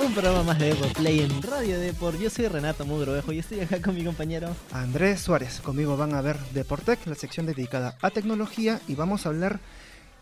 Un 0.00 0.12
programa 0.12 0.44
más 0.44 0.58
de 0.60 0.66
Deport 0.66 0.96
Play 0.96 1.20
en 1.20 1.42
Radio 1.42 1.78
Deport. 1.78 2.20
Yo 2.20 2.30
soy 2.30 2.46
Renato 2.46 2.86
Mugrovejo 2.86 3.32
y 3.32 3.40
estoy 3.40 3.60
acá 3.60 3.82
con 3.82 3.96
mi 3.96 4.04
compañero 4.04 4.54
Andrés 4.72 5.20
Suárez. 5.20 5.60
Conmigo 5.60 5.96
van 5.96 6.14
a 6.14 6.22
ver 6.22 6.38
Deportec, 6.54 7.04
la 7.06 7.16
sección 7.16 7.46
dedicada 7.46 7.96
a 8.00 8.10
tecnología 8.10 8.80
y 8.86 8.94
vamos 8.94 9.26
a 9.26 9.30
hablar 9.30 9.58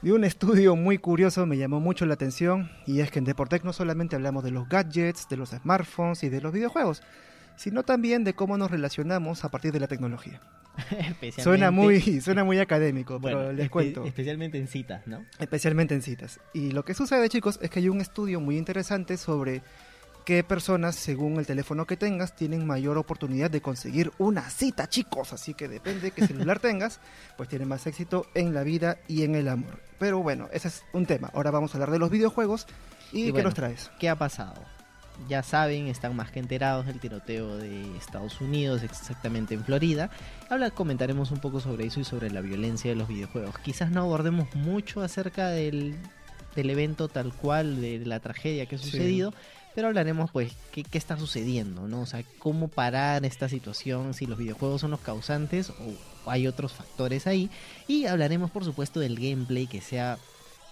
de 0.00 0.12
un 0.12 0.24
estudio 0.24 0.76
muy 0.76 0.96
curioso, 0.96 1.44
me 1.44 1.58
llamó 1.58 1.78
mucho 1.78 2.06
la 2.06 2.14
atención 2.14 2.70
y 2.86 3.00
es 3.00 3.10
que 3.10 3.18
en 3.18 3.26
Deportec 3.26 3.64
no 3.64 3.74
solamente 3.74 4.16
hablamos 4.16 4.44
de 4.44 4.50
los 4.50 4.66
gadgets, 4.66 5.28
de 5.28 5.36
los 5.36 5.50
smartphones 5.50 6.22
y 6.22 6.30
de 6.30 6.40
los 6.40 6.52
videojuegos, 6.52 7.02
sino 7.56 7.82
también 7.82 8.24
de 8.24 8.34
cómo 8.34 8.56
nos 8.56 8.70
relacionamos 8.70 9.44
a 9.44 9.50
partir 9.50 9.72
de 9.72 9.80
la 9.80 9.88
tecnología. 9.88 10.40
Suena 11.38 11.70
muy, 11.70 12.00
suena 12.20 12.44
muy 12.44 12.58
académico, 12.58 13.20
pero 13.20 13.52
les 13.52 13.70
cuento. 13.70 14.04
Especialmente 14.04 14.58
en 14.58 14.68
citas, 14.68 15.06
¿no? 15.06 15.24
Especialmente 15.38 15.94
en 15.94 16.02
citas. 16.02 16.40
Y 16.52 16.72
lo 16.72 16.84
que 16.84 16.94
sucede, 16.94 17.28
chicos, 17.28 17.58
es 17.62 17.70
que 17.70 17.80
hay 17.80 17.88
un 17.88 18.00
estudio 18.00 18.40
muy 18.40 18.56
interesante 18.56 19.16
sobre 19.16 19.62
qué 20.24 20.42
personas, 20.42 20.96
según 20.96 21.38
el 21.38 21.46
teléfono 21.46 21.86
que 21.86 21.96
tengas, 21.96 22.34
tienen 22.34 22.66
mayor 22.66 22.98
oportunidad 22.98 23.50
de 23.50 23.60
conseguir 23.60 24.10
una 24.18 24.50
cita, 24.50 24.88
chicos. 24.88 25.32
Así 25.32 25.54
que 25.54 25.68
depende 25.68 26.00
de 26.00 26.10
qué 26.10 26.26
celular 26.26 26.58
tengas, 26.60 27.00
pues 27.36 27.48
tiene 27.48 27.64
más 27.64 27.86
éxito 27.86 28.26
en 28.34 28.52
la 28.52 28.62
vida 28.62 28.98
y 29.08 29.22
en 29.22 29.34
el 29.34 29.48
amor. 29.48 29.80
Pero 29.98 30.22
bueno, 30.22 30.48
ese 30.52 30.68
es 30.68 30.84
un 30.92 31.06
tema. 31.06 31.30
Ahora 31.32 31.50
vamos 31.50 31.74
a 31.74 31.78
hablar 31.78 31.90
de 31.90 31.98
los 31.98 32.10
videojuegos. 32.10 32.66
¿Y, 33.12 33.32
qué 33.32 33.42
nos 33.42 33.54
traes? 33.54 33.90
¿Qué 34.00 34.08
ha 34.08 34.16
pasado? 34.16 34.75
Ya 35.28 35.42
saben, 35.42 35.86
están 35.88 36.14
más 36.14 36.30
que 36.30 36.38
enterados 36.38 36.86
del 36.86 37.00
tiroteo 37.00 37.56
de 37.56 37.96
Estados 37.96 38.40
Unidos, 38.40 38.82
exactamente 38.82 39.54
en 39.54 39.64
Florida. 39.64 40.10
Comentaremos 40.74 41.30
un 41.30 41.38
poco 41.38 41.60
sobre 41.60 41.86
eso 41.86 42.00
y 42.00 42.04
sobre 42.04 42.30
la 42.30 42.40
violencia 42.40 42.90
de 42.90 42.96
los 42.96 43.08
videojuegos. 43.08 43.58
Quizás 43.58 43.90
no 43.90 44.02
abordemos 44.02 44.54
mucho 44.54 45.02
acerca 45.02 45.48
del, 45.48 45.96
evento 46.54 47.08
tal 47.08 47.32
cual, 47.32 47.80
de 47.80 47.98
la 48.04 48.20
tragedia 48.20 48.66
que 48.66 48.76
ha 48.76 48.78
sucedido, 48.78 49.34
pero 49.74 49.88
hablaremos 49.88 50.30
pues 50.30 50.52
qué, 50.72 50.84
qué, 50.84 50.96
está 50.96 51.18
sucediendo, 51.18 51.86
¿no? 51.86 52.00
O 52.00 52.06
sea, 52.06 52.22
cómo 52.38 52.68
parar 52.68 53.24
esta 53.26 53.48
situación, 53.48 54.14
si 54.14 54.26
los 54.26 54.38
videojuegos 54.38 54.80
son 54.80 54.90
los 54.90 55.00
causantes 55.00 55.70
o 55.70 56.30
hay 56.30 56.46
otros 56.46 56.72
factores 56.72 57.26
ahí. 57.26 57.50
Y 57.86 58.06
hablaremos 58.06 58.50
por 58.50 58.64
supuesto 58.64 59.00
del 59.00 59.16
gameplay 59.16 59.66
que 59.66 59.80
sea 59.80 60.18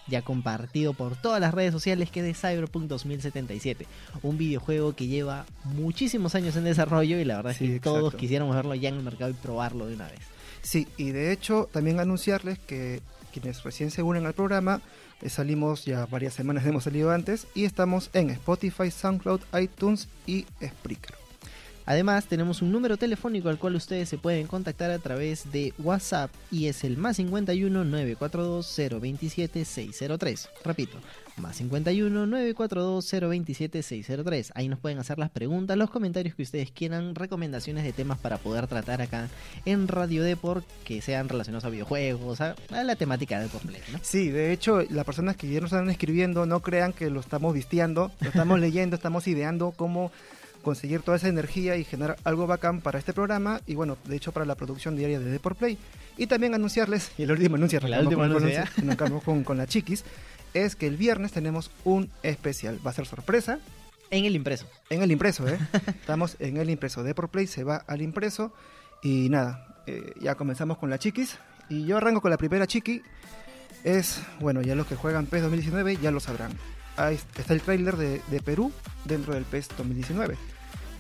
ya 0.07 0.23
compartido 0.23 0.93
por 0.93 1.17
todas 1.17 1.41
las 1.41 1.55
redes 1.55 1.73
sociales 1.73 2.11
que 2.11 2.21
es 2.21 2.27
de 2.27 2.35
Cyberpunk 2.35 2.85
2077, 2.85 3.87
un 4.23 4.39
videojuego 4.39 4.95
que 4.95 5.07
lleva 5.07 5.47
muchísimos 5.65 6.35
años 6.35 6.57
en 6.57 6.65
desarrollo 6.65 7.19
y 7.19 7.25
la 7.25 7.37
verdad 7.37 7.53
es 7.53 7.59
que 7.59 7.81
todos 7.81 8.15
quisiéramos 8.15 8.55
verlo 8.55 8.75
ya 8.75 8.89
en 8.89 8.97
el 8.97 9.03
mercado 9.03 9.31
y 9.31 9.35
probarlo 9.35 9.87
de 9.87 9.95
una 9.95 10.09
vez. 10.09 10.21
Sí, 10.63 10.89
y 10.97 11.11
de 11.11 11.33
hecho 11.33 11.69
también 11.73 12.01
anunciarles 12.01 12.59
que 12.59 13.01
quienes 13.33 13.63
recién 13.63 13.91
se 13.91 14.03
unen 14.03 14.27
al 14.27 14.33
programa, 14.33 14.81
eh, 15.21 15.29
salimos 15.29 15.85
ya 15.85 16.07
varias 16.07 16.35
semanas, 16.35 16.67
hemos 16.67 16.85
salido 16.85 17.11
antes 17.11 17.47
y 17.55 17.65
estamos 17.65 18.11
en 18.13 18.31
Spotify, 18.31 18.91
SoundCloud, 18.91 19.41
iTunes 19.61 20.09
y 20.27 20.47
Spreaker. 20.63 21.24
Además, 21.87 22.27
tenemos 22.27 22.63
un 22.63 22.73
número 22.73 22.97
telefónico 22.97 23.49
al 23.49 23.59
cual 23.59 23.77
ustedes 23.77 24.09
se 24.09 24.19
pueden 24.19 24.47
contactar 24.47 24.91
a 24.91 24.99
través 24.99 25.53
de 25.53 25.75
WhatsApp 25.79 26.31
y 26.51 26.67
es 26.67 26.83
el 26.85 26.97
más 26.97 27.17
51 27.17 27.85
942 27.85 29.01
027 29.01 29.65
603. 29.65 30.49
Repito, 30.65 30.99
más 31.37 31.57
51 31.57 32.27
942 32.27 33.11
027 33.11 33.83
603. 33.83 34.53
Ahí 34.55 34.69
nos 34.69 34.79
pueden 34.79 34.99
hacer 34.99 35.19
las 35.19 35.31
preguntas, 35.31 35.77
los 35.77 35.91
comentarios 35.91 36.35
que 36.35 36.43
ustedes 36.43 36.71
quieran, 36.71 37.15
recomendaciones 37.15 37.85
de 37.85 37.93
temas 37.93 38.19
para 38.19 38.39
poder 38.39 38.67
tratar 38.67 39.03
acá 39.03 39.29
en 39.65 39.89
Radio 39.89 40.23
Deport 40.23 40.67
que 40.85 41.03
sean 41.03 41.29
relacionados 41.29 41.65
a 41.65 41.71
videojuegos, 41.71 42.41
a, 42.41 42.55
la 42.71 42.97
temática 42.97 43.41
de 43.41 43.45
¿no? 43.93 43.99
Sí, 44.03 44.31
de 44.31 44.53
hecho, 44.53 44.83
las 44.91 45.05
personas 45.05 45.37
que 45.37 45.51
ya 45.51 45.61
nos 45.61 45.73
están 45.73 45.91
escribiendo 45.91 46.47
no 46.47 46.61
crean 46.61 46.93
que 46.93 47.11
lo 47.11 47.21
estamos 47.21 47.53
vistiendo, 47.53 48.11
lo 48.21 48.29
estamos 48.29 48.59
leyendo, 48.65 48.97
estamos 48.97 49.27
ideando 49.29 49.73
cómo 49.73 50.11
conseguir 50.65 51.03
toda 51.03 51.19
esa 51.19 51.29
energía 51.29 51.77
y 51.77 51.85
generar 51.85 52.17
algo 52.25 52.49
bacán 52.49 52.81
para 52.81 52.99
este 52.99 53.13
programa 53.13 53.61
y 53.67 53.77
bueno, 53.77 53.97
de 54.05 54.17
hecho 54.17 54.33
para 54.33 54.45
la 54.45 54.57
producción 54.57 54.97
diaria 54.97 55.21
de 55.21 55.31
Deport 55.31 55.57
Play. 55.57 55.79
Y 56.17 56.27
también 56.27 56.55
anunciarles, 56.55 57.13
y 57.17 57.23
el 57.23 57.31
último 57.31 57.55
anuncio, 57.55 57.81
la 57.81 58.01
última 58.01 58.29
con, 58.97 59.21
con, 59.21 59.45
con 59.45 59.57
la 59.57 59.67
chiquis, 59.67 60.05
es 60.55 60.75
que 60.75 60.87
el 60.87 60.97
viernes 60.97 61.33
tenemos 61.33 61.71
un 61.85 62.11
especial. 62.23 62.85
Va 62.85 62.91
a 62.91 62.95
ser 62.95 63.07
sorpresa. 63.07 63.61
En 64.11 64.25
el 64.25 64.35
impreso. 64.35 64.67
En 64.91 65.03
el 65.03 65.11
impreso, 65.13 65.47
¿eh? 65.49 65.59
Estamos 65.87 66.37
en 66.39 66.57
el 66.57 66.71
impreso. 66.71 67.03
Deport 67.03 67.31
Play 67.31 67.47
se 67.47 67.65
va 67.65 67.77
al 67.87 68.03
impreso 68.03 68.53
y 69.03 69.29
nada, 69.29 69.83
eh, 69.87 70.13
ya 70.21 70.35
comenzamos 70.35 70.79
con 70.79 70.91
la 70.91 70.99
chiquis. 70.99 71.39
Y 71.69 71.85
yo 71.85 71.97
arranco 71.97 72.21
con 72.21 72.31
la 72.31 72.37
primera 72.37 72.67
chiqui. 72.67 73.03
Es, 73.83 74.23
bueno, 74.41 74.63
ya 74.63 74.75
los 74.75 74.87
que 74.87 74.97
juegan 74.97 75.27
PES 75.27 75.43
2019 75.43 75.97
ya 75.97 76.11
lo 76.11 76.21
sabrán. 76.21 76.53
Ahí 76.97 77.19
está 77.37 77.53
el 77.53 77.61
tráiler 77.61 77.97
de, 77.97 78.23
de 78.29 78.41
Perú 78.41 78.73
dentro 79.05 79.35
del 79.35 79.45
PES 79.45 79.71
2019 79.77 80.37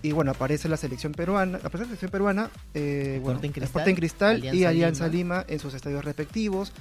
y 0.04 0.12
bueno, 0.12 0.32
aparece 0.32 0.69
la 0.69 0.76
selección 0.76 1.12
peruana, 1.12 1.56
aparece 1.56 1.78
la 1.78 1.87
selección 1.87 2.10
peruana, 2.10 2.50
eh, 2.75 3.20
bueno, 3.22 3.41
en 3.42 3.53
Cristal, 3.94 4.44
y 4.44 4.65
Alianza 4.65 5.09
Lima. 5.09 5.47
en 5.48 5.59
sus 5.59 5.72
estadios 5.72 6.04
respectivos. 6.04 6.72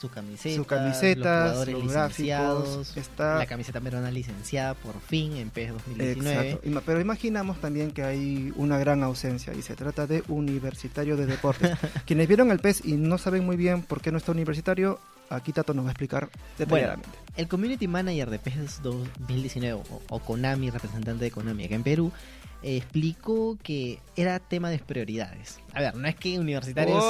Su 0.00 0.10
camiseta, 0.10 0.56
su 0.56 0.64
camiseta, 0.64 1.64
los, 1.64 1.92
gráficos, 1.92 2.96
está 2.96 3.38
la 3.38 3.46
camiseta 3.46 3.80
peruana 3.80 4.10
licenciada 4.10 4.74
por 4.74 5.00
fin 5.00 5.36
en 5.36 5.50
PES 5.50 5.72
2019. 5.72 6.50
Exacto. 6.50 6.82
Pero 6.84 7.00
imaginamos 7.00 7.60
también 7.60 7.92
que 7.92 8.02
hay 8.02 8.52
una 8.56 8.76
gran 8.76 9.04
ausencia 9.04 9.54
y 9.54 9.62
se 9.62 9.76
trata 9.76 10.08
de 10.08 10.24
Universitario 10.26 11.16
de 11.16 11.26
Deportes. 11.26 11.78
Quienes 12.06 12.26
vieron 12.26 12.50
el 12.50 12.58
PES 12.58 12.84
y 12.84 12.94
no 12.94 13.18
saben 13.18 13.46
muy 13.46 13.56
bien 13.56 13.82
por 13.82 14.00
qué 14.02 14.10
no 14.10 14.18
está 14.18 14.32
Universitario, 14.32 14.98
aquí 15.30 15.52
Tato 15.52 15.74
nos 15.74 15.84
va 15.84 15.90
a 15.90 15.92
explicar 15.92 16.28
detalladamente. 16.58 17.08
Bueno, 17.08 17.32
el 17.36 17.46
Community 17.46 17.86
Manager 17.86 18.30
de 18.30 18.40
PES 18.40 18.82
2019 18.82 19.80
o 20.08 20.18
Konami, 20.18 20.70
representante 20.70 21.24
de 21.24 21.30
Konami 21.30 21.66
acá 21.66 21.76
en 21.76 21.84
Perú, 21.84 22.12
explicó 22.62 23.58
que 23.62 23.98
era 24.16 24.38
tema 24.38 24.70
de 24.70 24.78
prioridades. 24.78 25.60
A 25.72 25.80
ver, 25.80 25.94
no 25.94 26.06
es 26.08 26.14
que 26.14 26.38
Universitario 26.38 27.00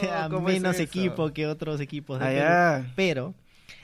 sea, 0.00 0.28
menos 0.40 0.78
equipo 0.78 1.32
que 1.32 1.46
otros 1.46 1.80
equipos 1.80 2.18
de 2.20 2.40
ah, 2.40 2.84
pero 2.96 3.34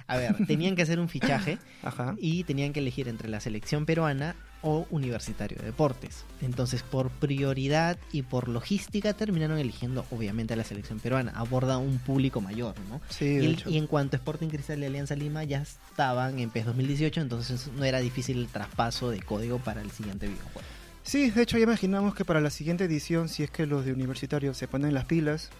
a 0.09 0.17
ver, 0.17 0.47
tenían 0.47 0.75
que 0.75 0.83
hacer 0.83 0.99
un 0.99 1.09
fichaje 1.09 1.59
y 2.19 2.43
tenían 2.45 2.73
que 2.73 2.81
elegir 2.81 3.09
entre 3.09 3.29
la 3.29 3.41
selección 3.41 3.87
peruana 3.87 4.35
o 4.63 4.87
Universitario 4.91 5.59
de 5.59 5.67
Deportes. 5.67 6.25
Entonces, 6.41 6.83
por 6.83 7.11
prioridad 7.11 7.99
y 8.11 8.23
por 8.23 8.49
logística, 8.49 9.13
terminaron 9.13 9.59
eligiendo, 9.59 10.05
obviamente, 10.11 10.55
a 10.55 10.57
la 10.57 10.65
selección 10.65 10.99
peruana. 10.99 11.33
Aborda 11.37 11.79
un 11.79 11.99
público 11.99 12.41
mayor, 12.41 12.75
¿no? 12.89 13.01
Sí, 13.11 13.61
y, 13.67 13.77
en 13.77 13.87
cuanto 13.87 14.17
a 14.17 14.19
Sporting 14.19 14.49
Cristal 14.49 14.81
y 14.81 14.87
Alianza 14.87 15.15
Lima 15.15 15.45
ya 15.45 15.63
estaban 15.63 16.39
en 16.39 16.51
PES 16.51 16.67
2018, 16.67 17.21
entonces 17.21 17.71
no 17.77 17.85
era 17.85 18.01
difícil 18.01 18.39
el 18.39 18.49
traspaso 18.49 19.11
de 19.11 19.21
código 19.21 19.59
para 19.59 19.83
el 19.83 19.91
siguiente 19.91 20.27
videojuego. 20.27 20.67
Sí, 21.03 21.31
de 21.31 21.43
hecho 21.43 21.59
ya 21.59 21.65
imaginamos 21.65 22.15
que 22.15 22.25
para 22.25 22.41
la 22.41 22.51
siguiente 22.51 22.85
edición, 22.85 23.29
si 23.29 23.43
es 23.43 23.51
que 23.51 23.67
los 23.67 23.85
de 23.85 23.93
Universitario 23.93 24.55
se 24.55 24.69
ponen 24.69 24.93
las 24.95 25.05
pilas, 25.05 25.51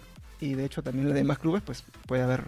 y 0.41 0.53
de 0.53 0.65
hecho 0.65 0.83
también 0.83 1.05
los 1.05 1.15
demás 1.15 1.39
clubes, 1.39 1.61
pues 1.65 1.83
puede 2.05 2.23
haber 2.23 2.45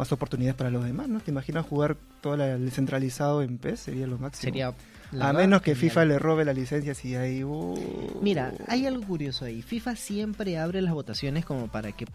más 0.00 0.12
oportunidades 0.12 0.56
para 0.56 0.70
los 0.70 0.82
demás, 0.82 1.08
¿no? 1.08 1.20
¿Te 1.20 1.30
imaginas 1.30 1.66
jugar 1.66 1.94
todo 2.22 2.34
el 2.34 2.64
descentralizado 2.64 3.42
en 3.42 3.58
PES? 3.58 3.80
Sería 3.80 4.06
lo 4.06 4.18
máximo. 4.18 4.50
Sería 4.50 4.74
a 5.20 5.32
menos 5.34 5.60
que 5.60 5.74
FIFA 5.74 6.06
le 6.06 6.18
robe 6.18 6.46
la 6.46 6.54
licencia 6.54 6.94
si 6.94 7.16
hay... 7.16 7.44
Uh. 7.44 7.74
Mira, 8.22 8.54
hay 8.66 8.86
algo 8.86 9.02
curioso 9.06 9.44
ahí. 9.44 9.60
FIFA 9.60 9.96
siempre 9.96 10.56
abre 10.56 10.80
las 10.80 10.94
votaciones 10.94 11.44
como 11.44 11.68
para 11.68 11.92
que 11.92 12.06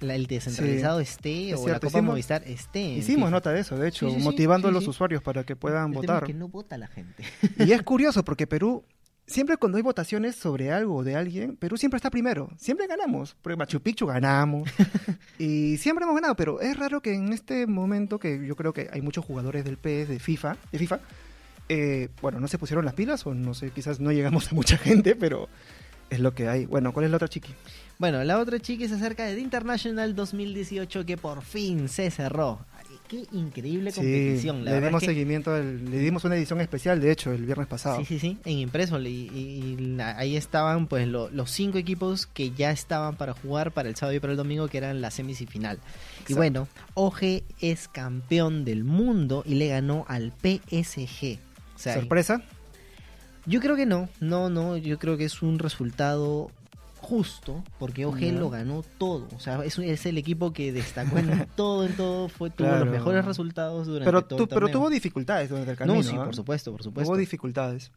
el 0.00 0.26
descentralizado 0.26 1.00
esté 1.00 1.54
o 1.54 1.66
la 1.66 1.80
Copa 1.80 2.02
Movistar 2.02 2.42
esté. 2.44 2.82
Hicimos 2.88 3.30
nota 3.30 3.52
de 3.52 3.60
eso, 3.60 3.78
de 3.78 3.88
hecho, 3.88 4.06
motivando 4.18 4.68
a 4.68 4.70
los 4.70 4.86
usuarios 4.86 5.22
para 5.22 5.44
que 5.44 5.56
puedan 5.56 5.92
votar. 5.92 6.24
que 6.24 6.34
no 6.34 6.48
vota 6.48 6.76
la 6.76 6.88
gente. 6.88 7.24
Y 7.58 7.72
es 7.72 7.82
curioso 7.82 8.22
porque 8.22 8.46
Perú 8.46 8.84
siempre 9.26 9.56
cuando 9.56 9.76
hay 9.76 9.82
votaciones 9.82 10.36
sobre 10.36 10.72
algo 10.72 10.96
o 10.96 11.04
de 11.04 11.16
alguien, 11.16 11.56
Perú 11.56 11.76
siempre 11.76 11.96
está 11.96 12.10
primero. 12.10 12.50
Siempre 12.56 12.86
ganamos. 12.86 13.34
Por 13.42 13.56
Machu 13.56 13.80
Picchu 13.80 14.06
ganamos. 14.06 14.70
y 15.38 15.76
siempre 15.78 16.04
hemos 16.04 16.14
ganado. 16.14 16.36
Pero 16.36 16.60
es 16.60 16.76
raro 16.76 17.00
que 17.00 17.14
en 17.14 17.32
este 17.32 17.66
momento, 17.66 18.18
que 18.18 18.46
yo 18.46 18.56
creo 18.56 18.72
que 18.72 18.88
hay 18.92 19.00
muchos 19.00 19.24
jugadores 19.24 19.64
del 19.64 19.78
PS, 19.78 20.08
de 20.08 20.18
FIFA, 20.18 20.56
de 20.72 20.78
FIFA, 20.78 21.00
eh, 21.68 22.08
bueno, 22.20 22.40
no 22.40 22.48
se 22.48 22.58
pusieron 22.58 22.84
las 22.84 22.94
pilas 22.94 23.26
o 23.26 23.34
no 23.34 23.54
sé, 23.54 23.70
quizás 23.70 24.00
no 24.00 24.12
llegamos 24.12 24.52
a 24.52 24.54
mucha 24.54 24.76
gente, 24.76 25.16
pero 25.16 25.48
es 26.10 26.20
lo 26.20 26.34
que 26.34 26.48
hay. 26.48 26.66
Bueno, 26.66 26.92
¿cuál 26.92 27.06
es 27.06 27.10
la 27.10 27.16
otra 27.16 27.28
chiqui? 27.28 27.54
Bueno, 27.98 28.22
la 28.24 28.38
otra 28.38 28.58
chiqui 28.58 28.84
es 28.84 28.92
acerca 28.92 29.24
de 29.24 29.34
The 29.34 29.40
International 29.40 30.14
2018 30.14 31.06
que 31.06 31.16
por 31.16 31.42
fin 31.42 31.88
se 31.88 32.10
cerró. 32.10 32.60
Qué 33.08 33.26
increíble 33.32 33.92
competición. 33.92 34.64
le 34.64 34.80
dimos 34.80 35.02
seguimiento, 35.02 35.56
le 35.58 35.98
dimos 35.98 36.24
una 36.24 36.36
edición 36.36 36.60
especial, 36.62 37.00
de 37.00 37.12
hecho, 37.12 37.32
el 37.32 37.44
viernes 37.44 37.66
pasado. 37.66 37.98
Sí, 37.98 38.04
sí, 38.06 38.18
sí, 38.18 38.38
en 38.44 38.58
impreso. 38.58 38.98
Y, 38.98 39.98
ahí 40.00 40.36
estaban 40.36 40.86
pues 40.86 41.06
los 41.06 41.50
cinco 41.50 41.76
equipos 41.76 42.26
que 42.26 42.52
ya 42.52 42.70
estaban 42.70 43.16
para 43.16 43.34
jugar 43.34 43.72
para 43.72 43.90
el 43.90 43.96
sábado 43.96 44.16
y 44.16 44.20
para 44.20 44.32
el 44.32 44.38
domingo, 44.38 44.68
que 44.68 44.78
eran 44.78 45.02
la 45.02 45.10
semifinal. 45.10 45.78
Y 46.28 46.34
bueno, 46.34 46.66
OG 46.94 47.42
es 47.60 47.88
campeón 47.88 48.64
del 48.64 48.84
mundo 48.84 49.42
y 49.46 49.56
le 49.56 49.68
ganó 49.68 50.06
al 50.08 50.32
PSG. 50.32 51.38
¿Sorpresa? 51.76 52.42
Yo 53.46 53.60
creo 53.60 53.76
que 53.76 53.84
no, 53.84 54.08
no, 54.20 54.48
no, 54.48 54.78
yo 54.78 54.98
creo 54.98 55.18
que 55.18 55.26
es 55.26 55.42
un 55.42 55.58
resultado 55.58 56.50
justo, 57.04 57.62
porque 57.78 58.04
OG 58.06 58.20
lo 58.32 58.50
ganó 58.50 58.82
todo. 58.98 59.28
O 59.36 59.40
sea, 59.40 59.62
es, 59.64 59.78
es 59.78 60.06
el 60.06 60.18
equipo 60.18 60.52
que 60.52 60.72
destacó 60.72 61.18
en 61.18 61.46
todo, 61.56 61.84
en 61.86 61.94
todo, 61.96 62.28
fue, 62.28 62.50
tuvo 62.50 62.66
Claro. 62.68 62.86
los 62.86 62.92
mejores 62.94 63.24
resultados 63.24 63.86
durante 63.86 64.06
Pero, 64.06 64.22
todo 64.24 64.36
tu- 64.38 64.42
el 64.44 64.48
pero 64.48 64.68
tuvo 64.68 64.90
dificultades 64.90 65.48
durante 65.50 65.70
el 65.70 65.76
camino. 65.76 65.96
No, 65.96 66.02
sí, 66.02 66.16
por 66.16 66.34
supuesto, 66.34 66.72
por 66.72 66.82
supuesto. 66.82 67.10
Hubo 67.10 67.16
dificultades. 67.18 67.92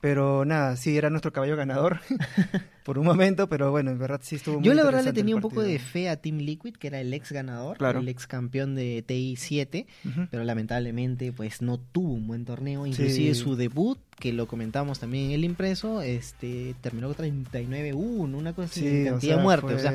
Pero 0.00 0.44
nada, 0.44 0.76
sí, 0.76 0.96
era 0.96 1.10
nuestro 1.10 1.32
caballo 1.32 1.56
ganador 1.56 1.98
por 2.84 2.98
un 3.00 3.04
momento, 3.06 3.48
pero 3.48 3.72
bueno, 3.72 3.90
en 3.90 3.98
verdad 3.98 4.20
sí 4.22 4.36
estuvo 4.36 4.56
muy 4.60 4.64
Yo 4.64 4.72
la 4.74 4.84
verdad 4.84 5.02
le 5.04 5.12
tenía 5.12 5.34
un 5.34 5.40
poco 5.42 5.60
de 5.62 5.78
fe 5.80 6.08
a 6.08 6.16
Team 6.16 6.38
Liquid, 6.38 6.76
que 6.76 6.86
era 6.86 7.00
el 7.00 7.12
ex 7.12 7.32
ganador, 7.32 7.78
Claro. 7.78 7.98
el 7.98 8.08
ex 8.08 8.28
campeón 8.28 8.76
de 8.76 9.04
TI7, 9.04 9.86
Ujú. 10.04 10.28
pero 10.30 10.44
lamentablemente 10.44 11.32
pues 11.32 11.62
no 11.62 11.78
tuvo 11.78 12.12
un 12.14 12.28
buen 12.28 12.44
torneo, 12.44 12.86
inclusive 12.86 13.34
Sí. 13.34 13.40
su 13.40 13.56
debut, 13.56 13.98
que 14.20 14.32
lo 14.32 14.46
comentamos 14.46 15.00
también 15.00 15.26
en 15.26 15.30
el 15.32 15.44
impreso, 15.44 16.00
este 16.00 16.76
terminó 16.80 17.08
con 17.12 17.16
39-1, 17.16 18.38
una 18.38 18.52
cosa 18.52 18.68
Sí, 18.72 19.04
cantidad 19.04 19.34
sea, 19.34 19.42
muerte, 19.42 19.66
fue- 19.66 19.74
o 19.74 19.78
sea, 19.80 19.92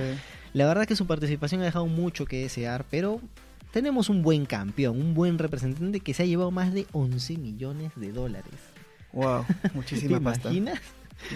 la 0.52 0.66
verdad 0.68 0.86
que 0.86 0.98
su 0.98 1.08
participación 1.08 1.62
ha 1.62 1.66
dejado 1.66 1.88
mucho 1.88 2.26
que 2.26 2.42
desear, 2.42 2.86
pero 2.92 3.22
tenemos 3.72 4.10
un 4.10 4.22
buen 4.22 4.46
campeón, 4.46 5.00
un 5.00 5.14
buen 5.14 5.38
representante 5.40 6.02
que 6.02 6.14
se 6.14 6.24
ha 6.24 6.26
llevado 6.26 6.52
más 6.52 6.74
de 6.74 6.86
11 6.92 7.38
millones 7.38 7.94
de 7.96 8.12
dólares. 8.12 8.54
Wow, 9.14 9.46
¿Te 9.62 9.70
muchísima 9.74 10.20
pasta. 10.20 10.50
imaginas? 10.50 10.80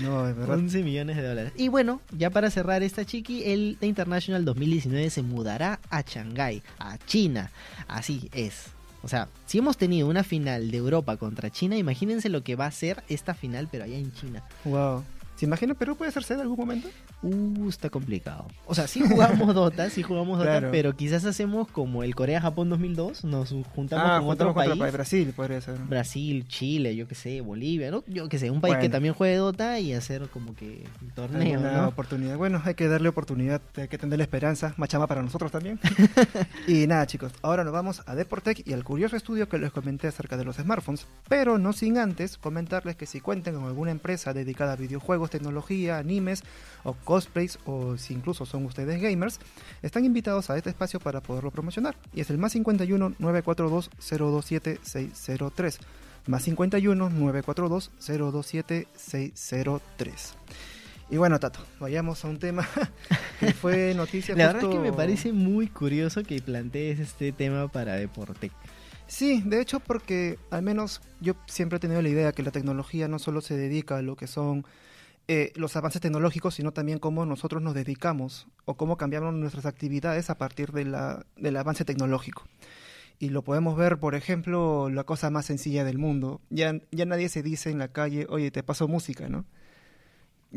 No, 0.02 0.28
es 0.28 0.36
verdad. 0.36 0.58
11 0.58 0.84
millones 0.84 1.16
de 1.16 1.24
dólares. 1.24 1.54
Y 1.56 1.70
bueno, 1.70 2.02
ya 2.12 2.30
para 2.30 2.50
cerrar 2.50 2.84
esta 2.84 3.06
chiqui, 3.06 3.44
el 3.46 3.78
The 3.80 3.88
International 3.88 4.44
2019 4.44 5.10
se 5.10 5.22
mudará 5.22 5.80
a 5.90 6.02
Shanghái, 6.02 6.62
a 6.80 6.98
China. 6.98 7.52
Así 7.88 8.30
es. 8.34 8.66
O 9.04 9.08
sea, 9.08 9.30
si 9.46 9.60
hemos 9.60 9.78
tenido 9.78 10.08
una 10.10 10.24
final 10.24 10.72
de 10.72 10.78
Europa 10.78 11.16
contra 11.18 11.50
China, 11.50 11.78
imagínense 11.78 12.28
lo 12.30 12.44
que 12.44 12.56
va 12.56 12.66
a 12.66 12.72
ser 12.72 13.04
esta 13.08 13.34
final, 13.34 13.70
pero 13.72 13.86
allá 13.86 13.98
en 13.98 14.12
China. 14.12 14.44
Wow. 14.66 15.04
¿Se 15.38 15.46
imagina 15.46 15.76
Perú 15.76 15.96
puede 15.96 16.10
hacerse 16.10 16.34
en 16.34 16.42
algún 16.42 16.58
momento? 16.58 16.90
Uh, 17.24 17.68
está 17.68 17.90
complicado. 17.90 18.46
O 18.66 18.76
sea, 18.76 18.86
sí 18.88 19.02
jugamos 19.02 19.54
Dota, 19.56 19.90
sí 19.90 20.04
jugamos 20.04 20.38
Dota, 20.38 20.52
Claro. 20.52 20.70
pero 20.72 20.96
quizás 20.96 21.26
hacemos 21.26 21.68
como 21.68 22.04
el 22.04 22.14
Corea-Japón 22.16 22.70
2002, 22.70 23.24
nos 23.24 23.54
juntamos 23.74 24.06
ah, 24.08 24.20
con 24.20 24.30
otro 24.30 24.54
país. 24.54 24.76
país. 24.78 24.94
Brasil 24.94 25.34
podría 25.36 25.60
ser. 25.62 25.78
Brasil, 25.80 26.48
Chile, 26.48 26.96
yo 26.96 27.08
qué 27.08 27.16
sé, 27.16 27.42
Bolivia, 27.42 27.90
¿no? 27.90 28.04
Yo 28.08 28.30
qué 28.30 28.38
sé, 28.38 28.52
un 28.52 28.62
país 28.62 28.78
que 28.78 28.90
también 28.90 29.14
juegue 29.16 29.36
Dota 29.38 29.80
y 29.80 29.94
hacer 29.94 30.30
como 30.30 30.56
que 30.56 30.84
un 31.02 31.10
torneo, 31.12 31.60
¿no? 31.60 31.88
oportunidad. 31.88 32.38
Bueno, 32.38 32.62
hay 32.64 32.76
que 32.76 32.88
darle 32.88 33.10
oportunidad, 33.10 33.62
hay 33.76 33.88
que 33.88 33.98
tener 33.98 34.18
la 34.20 34.24
esperanza, 34.24 34.74
machama 34.78 35.08
para 35.08 35.24
nosotros 35.24 35.52
también. 35.52 35.80
y 36.68 36.86
nada, 36.86 37.08
chicos, 37.08 37.32
ahora 37.42 37.64
nos 37.64 37.74
vamos 37.74 38.04
a 38.06 38.14
Deportec 38.16 38.62
y 38.68 38.74
al 38.74 38.84
curioso 38.84 39.16
estudio 39.16 39.50
que 39.50 39.58
les 39.58 39.72
comenté 39.72 40.08
acerca 40.08 40.38
de 40.38 40.46
los 40.46 40.58
smartphones, 40.58 41.08
pero 41.28 41.58
no 41.58 41.74
sin 41.74 41.98
antes 41.98 42.38
comentarles 42.38 42.96
que 42.96 43.06
si 43.08 43.22
cuentan 43.22 43.56
con 43.56 43.66
alguna 43.66 43.92
empresa 43.92 44.34
dedicada 44.34 44.74
a 44.74 44.76
videojuegos, 44.76 45.32
tecnología, 45.32 45.98
animes 45.98 46.44
o 46.84 46.94
cosplays 47.08 47.58
o 47.66 47.96
si 47.98 48.14
incluso 48.14 48.46
son 48.46 48.66
ustedes 48.66 49.02
gamers, 49.02 49.40
están 49.82 50.04
invitados 50.04 50.50
a 50.50 50.58
este 50.58 50.70
espacio 50.70 51.00
para 51.00 51.22
poderlo 51.22 51.50
promocionar. 51.52 51.96
Y 52.14 52.20
es 52.20 52.30
el 52.30 52.38
más 52.38 52.52
51 52.52 53.14
942 53.18 53.90
027 54.10 54.80
603. 54.84 55.80
Más 56.28 56.44
51 56.44 57.10
942 57.10 57.92
027 58.06 58.88
603. 58.98 60.34
Y 61.10 61.16
bueno, 61.16 61.40
Tato, 61.40 61.62
vayamos 61.80 62.26
a 62.26 62.28
un 62.28 62.38
tema 62.40 62.68
que 63.40 63.54
fue 63.54 63.94
noticia 63.96 64.36
La 64.36 64.48
verdad 64.48 64.58
es 64.64 64.66
justo- 64.68 64.84
que 64.84 64.92
me 64.92 64.96
parece 64.96 65.32
muy 65.32 65.68
curioso 65.68 66.22
que 66.24 66.42
plantees 66.42 67.00
este 67.00 67.32
tema 67.32 67.70
para 67.70 67.94
Deportec. 67.96 68.52
Sí, 69.08 69.42
de 69.46 69.62
hecho 69.62 69.80
porque 69.80 70.38
al 70.52 70.64
menos 70.64 71.00
yo 71.22 71.36
siempre 71.48 71.78
he 71.78 71.80
tenido 71.80 72.02
la 72.02 72.10
idea 72.10 72.34
que 72.34 72.44
la 72.44 72.52
tecnología 72.52 73.08
no 73.08 73.20
solo 73.20 73.40
se 73.40 73.56
dedica 73.56 73.96
a 73.96 74.02
lo 74.02 74.18
que 74.18 74.28
son 74.28 74.66
eh, 75.28 75.52
los 75.56 75.76
avances 75.76 76.02
tecnológicos, 76.02 76.56
sino 76.56 76.72
también 76.72 77.00
cómo 77.00 77.26
nosotros 77.26 77.62
nos 77.62 77.74
dedicamos 77.74 78.48
o 78.66 78.78
cómo 78.78 78.98
cambiamos 78.98 79.34
nuestras 79.34 79.66
actividades 79.66 80.30
a 80.30 80.38
partir 80.38 80.72
de 80.72 80.86
del 81.36 81.58
avance 81.58 81.86
tecnológico. 81.86 82.44
Y 83.20 83.30
lo 83.30 83.42
podemos 83.42 83.76
ver, 83.76 84.00
por 84.00 84.16
ejemplo, 84.16 84.90
la 84.90 85.04
cosa 85.04 85.30
más 85.30 85.46
sencilla 85.46 85.84
del 85.84 85.98
mundo. 85.98 86.40
Ya, 86.50 86.80
ya 86.92 87.06
nadie 87.06 87.30
se 87.30 87.42
dice 87.42 87.72
en 87.72 87.80
la 87.80 87.88
calle, 87.88 88.28
oye, 88.30 88.52
te 88.52 88.64
paso 88.64 88.88
música, 88.88 89.28
¿no? 89.28 89.46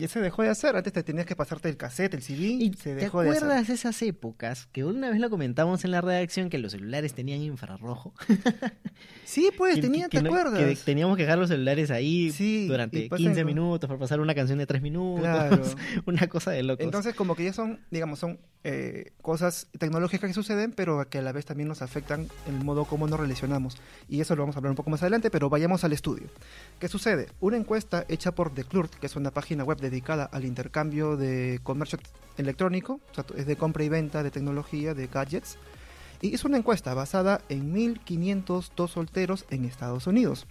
Ya 0.00 0.08
se 0.08 0.20
dejó 0.20 0.42
de 0.42 0.48
hacer. 0.48 0.74
Antes 0.76 0.92
te 0.92 1.02
tenías 1.02 1.26
que 1.26 1.36
pasarte 1.36 1.68
el 1.68 1.76
cassette, 1.76 2.14
el 2.14 2.22
CD, 2.22 2.44
¿Y 2.48 2.72
se 2.74 2.90
te 2.90 2.94
dejó 2.96 3.22
de 3.22 3.30
hacer. 3.30 3.44
acuerdas 3.44 3.68
de 3.68 3.74
esas 3.74 4.00
épocas 4.02 4.66
que 4.72 4.84
una 4.84 5.10
vez 5.10 5.20
lo 5.20 5.30
comentamos 5.30 5.84
en 5.84 5.90
la 5.92 6.00
redacción 6.00 6.50
que 6.50 6.58
los 6.58 6.72
celulares 6.72 7.14
tenían 7.14 7.40
infrarrojo? 7.42 8.14
Sí, 9.24 9.50
pues, 9.56 9.76
Que- 9.76 9.82
tenía, 9.82 10.08
que 10.08 10.18
¿te 10.18 10.24
no- 10.24 10.30
acuerdas? 10.30 10.58
que 10.58 10.74
teníamos 10.84 11.16
que 11.16 11.22
dejar 11.22 11.38
los 11.38 11.48
celulares 11.48 11.90
ahí 11.92 12.32
Sí, 12.32 12.66
durante 12.66 13.08
pasan 13.08 13.26
15 13.26 13.40
con- 13.42 13.46
minutos 13.46 13.88
para 13.88 13.98
pasar 14.00 14.18
una 14.20 14.34
canción 14.34 14.58
de 14.58 14.66
3 14.66 14.82
minutos. 14.82 15.20
Claro. 15.20 15.62
una 16.06 16.26
cosa 16.26 16.50
de 16.50 16.64
locos. 16.64 16.84
Entonces, 16.84 17.14
como 17.14 17.36
que 17.36 17.44
ya 17.44 17.52
son, 17.52 17.78
digamos, 17.92 18.18
son 18.18 18.40
eh, 18.64 19.12
cosas 19.22 19.68
tecnológicas 19.78 20.28
que 20.28 20.34
suceden, 20.34 20.72
pero 20.72 21.08
que 21.08 21.18
a 21.18 21.22
la 21.22 21.30
vez 21.32 21.44
también 21.46 21.68
nos 21.68 21.80
afectan 21.80 22.26
el 22.48 22.54
modo 22.64 22.84
como 22.86 23.06
nos 23.06 23.20
relacionamos. 23.20 23.76
Y 24.08 24.20
eso 24.20 24.34
lo 24.34 24.42
vamos 24.42 24.56
a 24.56 24.58
hablar 24.58 24.70
un 24.70 24.76
poco 24.76 24.90
más 24.90 25.00
adelante, 25.02 25.30
pero 25.30 25.48
vayamos 25.48 25.84
al 25.84 25.92
estudio. 25.92 26.26
¿Qué 26.80 26.88
sucede? 26.88 27.28
Una 27.38 27.56
encuesta 27.56 28.04
hecha 28.08 28.32
por 28.34 28.52
The 28.52 28.64
Clurt, 28.64 28.92
que 28.96 29.06
es 29.06 29.14
una 29.14 29.30
página 29.30 29.62
web 29.62 29.80
dedicada 29.90 30.24
al 30.24 30.44
intercambio 30.44 31.16
de 31.16 31.60
comercio 31.62 31.98
electrónico, 32.36 33.00
o 33.10 33.14
sea, 33.14 33.24
es 33.36 33.46
de 33.46 33.56
compra 33.56 33.84
y 33.84 33.88
venta 33.88 34.22
de 34.22 34.30
tecnología, 34.30 34.94
de 34.94 35.06
gadgets, 35.06 35.58
y 36.22 36.34
hizo 36.34 36.48
una 36.48 36.58
encuesta 36.58 36.94
basada 36.94 37.40
en 37.48 37.74
1.502 37.74 38.88
solteros 38.88 39.46
en 39.50 39.64
Estados 39.64 40.06
Unidos. 40.06 40.46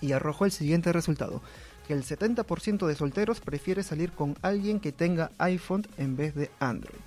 Y 0.00 0.12
arrojó 0.12 0.44
el 0.44 0.52
siguiente 0.52 0.92
resultado 0.92 1.42
que 1.86 1.94
el 1.94 2.04
70% 2.04 2.86
de 2.86 2.94
solteros 2.94 3.40
prefiere 3.40 3.82
salir 3.82 4.12
con 4.12 4.36
alguien 4.42 4.78
que 4.78 4.92
tenga 4.92 5.30
iPhone 5.38 5.86
en 5.96 6.16
vez 6.16 6.34
de 6.34 6.50
Android. 6.60 7.00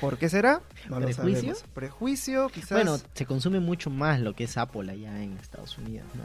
¿Por 0.00 0.18
qué 0.18 0.28
será? 0.28 0.60
No 0.90 1.00
lo 1.00 1.06
¿Prejuicio? 1.06 1.40
sabemos. 1.40 1.64
Prejuicio, 1.74 2.48
quizás. 2.50 2.72
Bueno, 2.72 2.98
se 3.14 3.24
consume 3.24 3.60
mucho 3.60 3.88
más 3.88 4.20
lo 4.20 4.34
que 4.34 4.44
es 4.44 4.58
Apple 4.58 4.92
allá 4.92 5.22
en 5.22 5.38
Estados 5.38 5.78
Unidos, 5.78 6.06
¿no? 6.14 6.24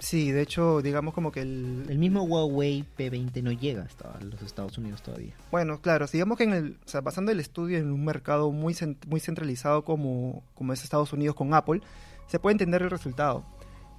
Sí, 0.00 0.32
de 0.32 0.42
hecho, 0.42 0.82
digamos 0.82 1.14
como 1.14 1.30
que 1.30 1.42
el... 1.42 1.84
El 1.88 1.98
mismo 1.98 2.22
Huawei 2.24 2.84
P20 2.98 3.42
no 3.42 3.52
llega 3.52 3.82
hasta 3.84 4.18
los 4.20 4.42
Estados 4.42 4.76
Unidos 4.78 5.02
todavía. 5.02 5.34
Bueno, 5.52 5.80
claro, 5.80 6.06
digamos 6.12 6.36
que 6.36 6.44
en 6.44 6.52
el, 6.54 6.76
o 6.84 6.88
sea, 6.88 7.00
basando 7.00 7.30
el 7.30 7.38
estudio 7.38 7.78
en 7.78 7.92
un 7.92 8.04
mercado 8.04 8.50
muy, 8.50 8.74
cent- 8.74 9.06
muy 9.06 9.20
centralizado 9.20 9.84
como, 9.84 10.42
como 10.54 10.72
es 10.72 10.82
Estados 10.82 11.12
Unidos 11.12 11.36
con 11.36 11.54
Apple, 11.54 11.80
se 12.26 12.38
puede 12.40 12.52
entender 12.54 12.82
el 12.82 12.90
resultado. 12.90 13.44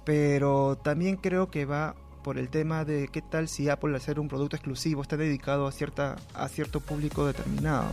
Pero 0.04 0.76
también 0.82 1.16
creo 1.16 1.50
que 1.50 1.64
va 1.64 1.94
por 2.24 2.38
el 2.38 2.48
tema 2.48 2.84
de 2.84 3.08
qué 3.08 3.22
tal 3.22 3.48
si 3.48 3.68
Apple 3.68 3.94
al 3.94 4.00
ser 4.00 4.18
un 4.20 4.28
producto 4.28 4.56
exclusivo 4.56 5.02
está 5.02 5.16
dedicado 5.16 5.66
a, 5.66 5.72
cierta, 5.72 6.16
a 6.34 6.48
cierto 6.48 6.80
público 6.80 7.26
determinado. 7.26 7.90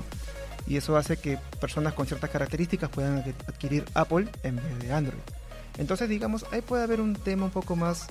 Y 0.68 0.78
eso 0.78 0.98
hace 0.98 1.18
que 1.18 1.38
personas 1.60 1.94
con 1.94 2.06
ciertas 2.06 2.30
características 2.30 2.90
puedan 2.90 3.24
adqui- 3.24 3.34
adquirir 3.48 3.86
Apple 3.96 4.28
en 4.44 4.56
vez 4.58 4.80
de 4.80 4.92
Android. 4.94 5.20
Entonces, 5.80 6.10
digamos, 6.10 6.46
ahí 6.52 6.62
puede 6.62 6.84
haber 6.84 7.02
un 7.02 7.16
tema 7.16 7.46
un 7.46 7.52
poco 7.52 7.76
más, 7.76 8.08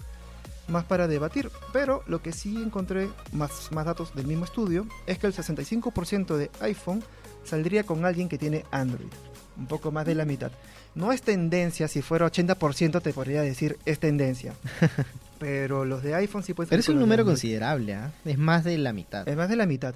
más 0.67 0.85
para 0.85 1.07
debatir. 1.07 1.51
Pero 1.73 2.03
lo 2.07 2.23
que 2.23 2.33
sí 2.33 2.57
encontré, 2.57 3.09
más, 3.33 3.71
más 3.71 3.85
datos 3.87 4.15
del 4.15 4.27
mismo 4.27 4.47
estudio, 4.47 4.87
es 5.07 5.19
que 5.19 5.29
el 5.29 5.35
65% 5.35 6.37
de 6.37 6.51
iPhone 6.61 7.05
saldría 7.45 7.85
con 7.85 8.05
alguien 8.05 8.29
que 8.29 8.39
tiene 8.39 8.65
Android. 8.71 9.13
Un 9.57 9.67
poco 9.67 9.93
más 9.93 10.07
de 10.07 10.15
la 10.15 10.25
mitad. 10.25 10.51
No 10.95 11.13
es 11.13 11.23
tendencia, 11.23 11.89
si 11.89 12.01
fuera 12.01 12.27
80% 12.27 13.03
te 13.03 13.13
podría 13.13 13.43
decir 13.43 13.79
es 13.85 13.99
tendencia. 13.99 14.55
Pero 15.39 15.85
los 15.85 16.03
de 16.03 16.15
iPhone 16.15 16.43
sí 16.43 16.55
pueden 16.55 16.71
Pero 16.71 16.83
salir 16.83 16.97
es 16.97 16.97
un 16.97 17.01
número 17.01 17.25
considerable, 17.25 17.95
¿ah? 17.95 18.13
Es 18.25 18.39
más 18.39 18.65
de 18.65 18.79
la 18.79 18.93
mitad. 18.93 19.29
Es 19.29 19.37
más 19.37 19.49
de 19.49 19.57
la 19.57 19.67
mitad. 19.67 19.95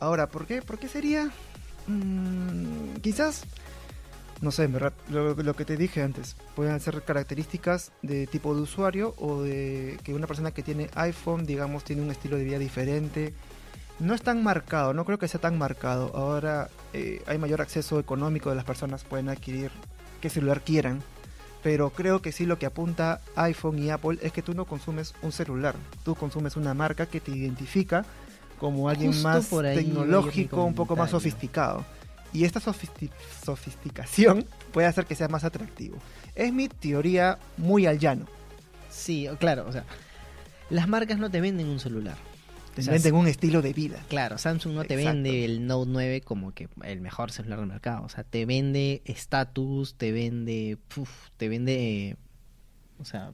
Ahora, 0.00 0.28
¿por 0.28 0.46
qué? 0.46 0.60
¿Por 0.60 0.78
qué 0.78 0.88
sería? 0.88 1.30
Mm, 1.86 2.96
quizás, 3.00 3.44
no 4.42 4.50
sé, 4.50 4.64
en 4.64 4.72
verdad, 4.72 4.92
lo, 5.08 5.34
lo 5.34 5.54
que 5.54 5.64
te 5.64 5.76
dije 5.76 6.02
antes, 6.02 6.36
pueden 6.56 6.78
ser 6.80 7.02
características 7.02 7.92
de 8.02 8.26
tipo 8.26 8.54
de 8.56 8.62
usuario 8.62 9.14
o 9.18 9.40
de 9.40 9.98
que 10.02 10.12
una 10.14 10.26
persona 10.26 10.50
que 10.50 10.64
tiene 10.64 10.90
iPhone, 10.96 11.46
digamos, 11.46 11.84
tiene 11.84 12.02
un 12.02 12.10
estilo 12.10 12.36
de 12.36 12.44
vida 12.44 12.58
diferente. 12.58 13.32
No 14.00 14.14
es 14.14 14.22
tan 14.22 14.42
marcado, 14.42 14.94
no 14.94 15.04
creo 15.04 15.18
que 15.18 15.28
sea 15.28 15.40
tan 15.40 15.56
marcado. 15.58 16.10
Ahora 16.16 16.68
eh, 16.92 17.22
hay 17.26 17.38
mayor 17.38 17.60
acceso 17.60 18.00
económico 18.00 18.50
de 18.50 18.56
las 18.56 18.64
personas, 18.64 19.04
pueden 19.04 19.28
adquirir 19.28 19.70
qué 20.20 20.28
celular 20.28 20.60
quieran. 20.62 21.00
Pero 21.62 21.90
creo 21.90 22.20
que 22.20 22.32
sí 22.32 22.44
lo 22.44 22.58
que 22.58 22.66
apunta 22.66 23.20
iPhone 23.36 23.78
y 23.78 23.90
Apple 23.90 24.18
es 24.22 24.32
que 24.32 24.42
tú 24.42 24.54
no 24.54 24.64
consumes 24.64 25.14
un 25.22 25.30
celular, 25.30 25.76
tú 26.04 26.16
consumes 26.16 26.56
una 26.56 26.74
marca 26.74 27.06
que 27.06 27.20
te 27.20 27.30
identifica 27.30 28.04
como 28.58 28.88
alguien 28.88 29.12
Justo 29.12 29.28
más 29.28 29.48
tecnológico, 29.48 30.64
un 30.64 30.74
poco 30.74 30.96
más 30.96 31.10
sofisticado. 31.10 31.84
Y 32.32 32.44
esta 32.44 32.60
sofisti- 32.60 33.10
sofisticación 33.44 34.46
puede 34.72 34.86
hacer 34.86 35.06
que 35.06 35.14
sea 35.14 35.28
más 35.28 35.44
atractivo. 35.44 35.98
Es 36.34 36.52
mi 36.52 36.68
teoría 36.68 37.38
muy 37.56 37.86
al 37.86 37.98
llano. 37.98 38.26
Sí, 38.90 39.28
claro, 39.38 39.66
o 39.68 39.72
sea, 39.72 39.84
las 40.70 40.88
marcas 40.88 41.18
no 41.18 41.30
te 41.30 41.40
venden 41.40 41.68
un 41.68 41.78
celular. 41.80 42.16
Te 42.74 42.80
O 42.80 42.84
sea, 42.84 42.94
venden 42.94 43.14
un 43.14 43.26
estilo 43.28 43.60
de 43.60 43.74
vida. 43.74 44.02
Claro, 44.08 44.38
Samsung 44.38 44.72
no 44.74 44.84
te 44.84 44.94
Exacto. 44.94 45.12
vende 45.14 45.44
el 45.44 45.66
Note 45.66 45.90
9 45.92 46.20
como 46.22 46.52
que 46.54 46.68
el 46.84 47.02
mejor 47.02 47.30
celular 47.30 47.58
del 47.58 47.68
mercado. 47.68 48.02
O 48.04 48.08
sea, 48.08 48.24
te 48.24 48.46
vende 48.46 49.02
estatus, 49.04 49.94
te 49.96 50.10
vende. 50.10 50.78
puf, 50.88 51.10
te 51.36 51.48
vende. 51.50 52.16
O 52.98 53.04
sea. 53.04 53.32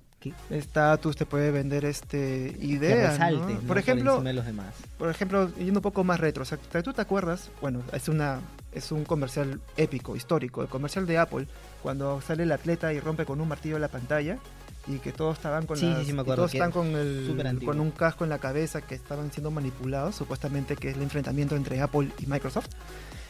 Estatus, 0.51 1.15
te 1.15 1.25
puede 1.27 1.53
vender 1.53 1.85
este 1.85 2.53
ideas. 2.61 2.97
que 2.97 3.07
resalte, 3.25 3.55
¿no? 3.55 3.61
¿no? 3.61 3.69
Por 3.69 3.79
ejemplo, 3.79 4.21
de 4.21 4.33
los 4.33 4.45
demás. 4.45 4.75
por 4.99 5.09
ejemplo, 5.09 5.55
yendo 5.57 5.79
un 5.79 5.83
poco 5.83 6.03
más 6.03 6.19
retro, 6.19 6.43
o 6.43 6.45
sea, 6.45 6.59
¿tú 6.59 6.93
te 6.93 7.01
acuerdas? 7.01 7.51
Bueno, 7.61 7.83
es 7.93 8.09
una 8.09 8.41
es 8.73 8.93
un 8.93 9.05
comercial 9.05 9.61
épico, 9.77 10.15
histórico, 10.17 10.63
el 10.63 10.69
comercial 10.69 11.07
de 11.07 11.19
Apple, 11.19 11.47
cuando 11.83 12.21
sale 12.21 12.43
el 12.43 12.53
atleta 12.53 12.93
y 12.93 13.01
rompe 13.01 13.25
con 13.25 13.41
un 13.41 13.49
martillo 13.49 13.79
la 13.79 13.89
pantalla 13.89 14.39
y 14.87 14.99
que 14.99 15.13
todos 15.13 15.37
estaban 15.37 15.67
con 15.67 15.77
Sí, 15.77 15.85
sí, 15.87 15.91
las- 15.93 16.07
sí, 16.07 16.13
me 16.13 16.19
y 16.19 16.21
acuerdo, 16.23 16.37
todos 16.43 16.55
están 16.55 16.69
es 16.71 16.75
con 16.75 16.87
el 16.97 17.63
con 17.65 17.81
un 17.81 17.91
casco 17.91 18.25
en 18.25 18.31
la 18.31 18.39
cabeza 18.39 18.81
que 18.81 18.95
estaban 18.95 19.31
siendo 19.33 19.51
manipulados, 19.51 20.15
supuestamente 20.17 20.77
que 20.77 20.91
es 20.91 20.97
el 20.97 21.03
enfrentamiento 21.03 21.57
entre 21.57 21.81
Apple 21.81 22.11
y 22.19 22.27
Microsoft. 22.27 22.69